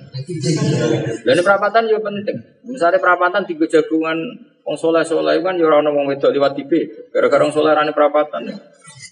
Dan 1.20 1.36
ini 1.36 1.44
perapatan 1.44 1.84
juga 1.84 2.08
penting. 2.08 2.40
Misalnya 2.64 2.96
perapatan 2.96 3.44
tiga 3.44 3.68
jagungan 3.68 4.16
wong 4.64 4.72
soleh 4.72 5.04
soleh 5.04 5.36
kan 5.44 5.52
ya 5.60 5.68
orang 5.68 5.92
wong 5.92 6.08
wedok 6.08 6.32
liwat 6.32 6.56
TV. 6.56 6.88
Gara-gara 7.12 7.44
wong 7.44 7.52
soleh 7.52 7.76
rani 7.76 7.92
perapatan. 7.92 8.48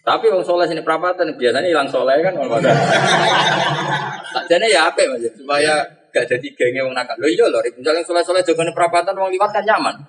Tapi 0.01 0.33
wong 0.33 0.41
soleh 0.41 0.65
sini 0.65 0.81
perapatan 0.81 1.37
biasanya 1.37 1.69
hilang 1.69 1.85
soleh 1.85 2.17
kan 2.25 2.33
wong 2.33 2.49
pada. 2.49 2.73
Sakjane 4.33 4.73
ya 4.73 4.89
apa 4.89 5.05
mas 5.05 5.29
supaya 5.37 5.85
gak 6.09 6.25
jadi 6.25 6.49
gengnya 6.57 6.89
wong 6.89 6.97
nakal. 6.97 7.13
Lo 7.21 7.29
iya 7.29 7.45
loh, 7.53 7.61
misalnya 7.61 8.01
soleh 8.09 8.25
soleh 8.25 8.41
jagungan 8.41 8.73
perapatan 8.73 9.13
wong 9.21 9.37
liwat 9.37 9.53
kan 9.53 9.69
nyaman. 9.69 10.01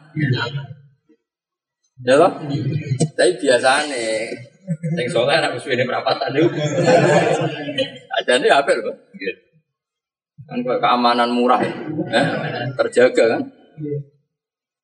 Ya 1.99 2.15
loh. 2.15 2.31
Tapi 3.11 3.31
biasanya 3.43 3.99
yang 4.95 5.09
soleh 5.11 5.35
musuh 5.51 5.75
ini 5.75 5.83
perapatan 5.83 6.31
itu. 8.17 8.29
Ajane 8.33 8.47
apa 8.49 8.71
loh? 8.81 8.95
Kan 10.47 10.59
keamanan 10.63 11.29
murah 11.29 11.61
ya. 11.61 11.73
Eh, 12.13 12.27
terjaga 12.73 13.23
kan? 13.37 13.41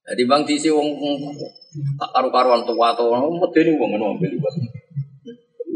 Jadi 0.03 0.21
bang 0.27 0.43
diisi 0.43 0.67
wong 0.67 0.99
tak 1.95 2.09
karu-karuan 2.11 2.67
tua 2.67 2.91
atau 2.91 3.09
wong 3.09 3.39
medeni 3.39 3.79
wong 3.79 3.95
ngono 3.95 4.19
ambil 4.19 4.29
liwat. 4.29 4.53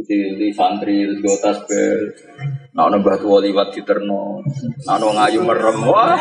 Di, 0.07 0.39
di 0.39 0.47
santri 0.55 1.03
di 1.03 1.31
tas 1.41 1.67
bel. 1.67 2.15
Nah, 2.75 2.87
ono 2.87 3.01
batu 3.03 3.39
liwat 3.39 3.75
di 3.75 3.81
terno. 3.83 4.39
Nah, 4.85 4.95
ono 4.99 5.07
ngayu 5.15 5.39
merem. 5.43 5.77
Wah. 5.83 6.15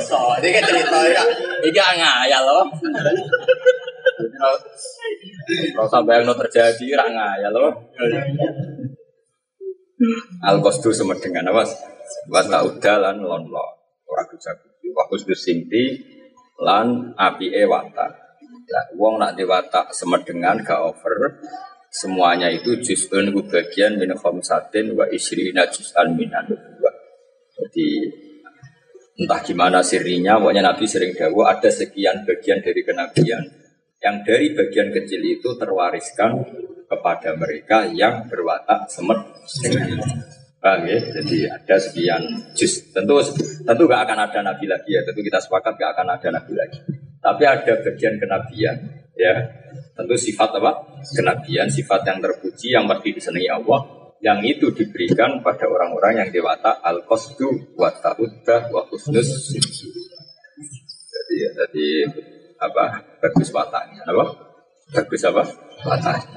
So, 0.00 0.18
ini 0.38 0.48
kan 0.54 0.62
cerita 0.64 0.98
ya. 1.08 1.22
Ini 1.64 1.80
ngayal 1.98 2.42
loh. 2.44 2.64
Kalau 5.76 5.88
sampai 5.88 6.24
yang 6.24 6.32
terjadi, 6.32 6.86
rak 6.96 7.08
ngayal 7.12 7.52
loh. 7.52 7.72
Al 10.44 10.60
kostu 10.64 10.92
semedengan 10.92 11.52
apa? 11.52 11.64
Wata 12.32 12.64
udalan 12.64 13.20
lon 13.20 13.44
lo. 13.48 13.66
Orang 14.08 14.28
bisa 14.32 14.56
kudu. 14.56 14.92
Wakus 14.96 15.28
bersinti 15.28 16.00
lan 16.60 17.12
api 17.16 17.52
e 17.52 17.64
wata. 17.68 18.06
Lah, 18.66 18.86
wong 18.98 19.22
nak 19.22 19.38
diwata 19.38 19.92
semedengan 19.92 20.64
gak 20.64 20.80
over. 20.80 21.38
Semuanya 21.92 22.50
itu 22.52 22.76
juz'un 22.76 23.30
bagian 23.46 23.96
min 23.96 24.12
khamsatin 24.16 24.96
wa 24.96 25.06
isrina 25.08 25.64
juz'an 25.68 26.12
minan. 26.12 26.44
Jadi 27.56 27.88
entah 29.16 29.40
gimana 29.40 29.80
sirinya, 29.80 30.36
pokoknya 30.36 30.60
Nabi 30.60 30.84
sering 30.84 31.16
dawo 31.16 31.48
ada 31.48 31.72
sekian 31.72 32.28
bagian 32.28 32.60
dari 32.60 32.84
kenabian 32.84 33.65
yang 34.02 34.22
dari 34.22 34.52
bagian 34.52 34.92
kecil 34.92 35.20
itu 35.24 35.50
terwariskan 35.56 36.44
kepada 36.86 37.34
mereka 37.34 37.88
yang 37.90 38.28
berwatak 38.30 38.86
semet 38.92 39.18
Paham 40.56 40.88
ya? 40.88 40.98
Jadi 40.98 41.46
ada 41.46 41.76
sekian 41.78 42.22
juz. 42.56 42.90
Tentu 42.90 43.22
tentu 43.62 43.82
gak 43.86 44.02
akan 44.08 44.18
ada 44.26 44.40
nabi 44.40 44.66
lagi 44.66 44.98
ya. 44.98 45.04
Tentu 45.04 45.20
kita 45.22 45.38
sepakat 45.38 45.78
gak 45.78 45.90
akan 45.94 46.16
ada 46.16 46.28
nabi 46.32 46.52
lagi. 46.56 46.80
Tapi 47.22 47.42
ada 47.44 47.72
bagian 47.84 48.14
kenabian 48.18 48.76
Ya, 49.16 49.32
tentu 49.96 50.12
sifat 50.12 50.60
apa? 50.60 51.00
Kenabian, 51.16 51.72
sifat 51.72 52.04
yang 52.04 52.20
terpuji, 52.20 52.76
yang 52.76 52.84
pasti 52.84 53.16
disenangi 53.16 53.48
Allah, 53.48 53.80
yang 54.20 54.44
itu 54.44 54.68
diberikan 54.76 55.40
pada 55.40 55.64
orang-orang 55.64 56.20
yang 56.20 56.28
dewata 56.28 56.84
al 56.84 57.00
qasdu 57.08 57.72
wa 57.80 57.88
ta'uddah 57.88 58.68
wa 58.72 58.84
husnus 58.88 59.52
jadi 61.12 61.36
jadi 61.52 61.88
apa? 62.58 62.84
Bagus 63.22 63.48
wataknya. 63.52 64.02
Apa? 64.06 64.24
Bagus 64.94 65.22
apa? 65.26 65.42
Wataknya 65.86 66.34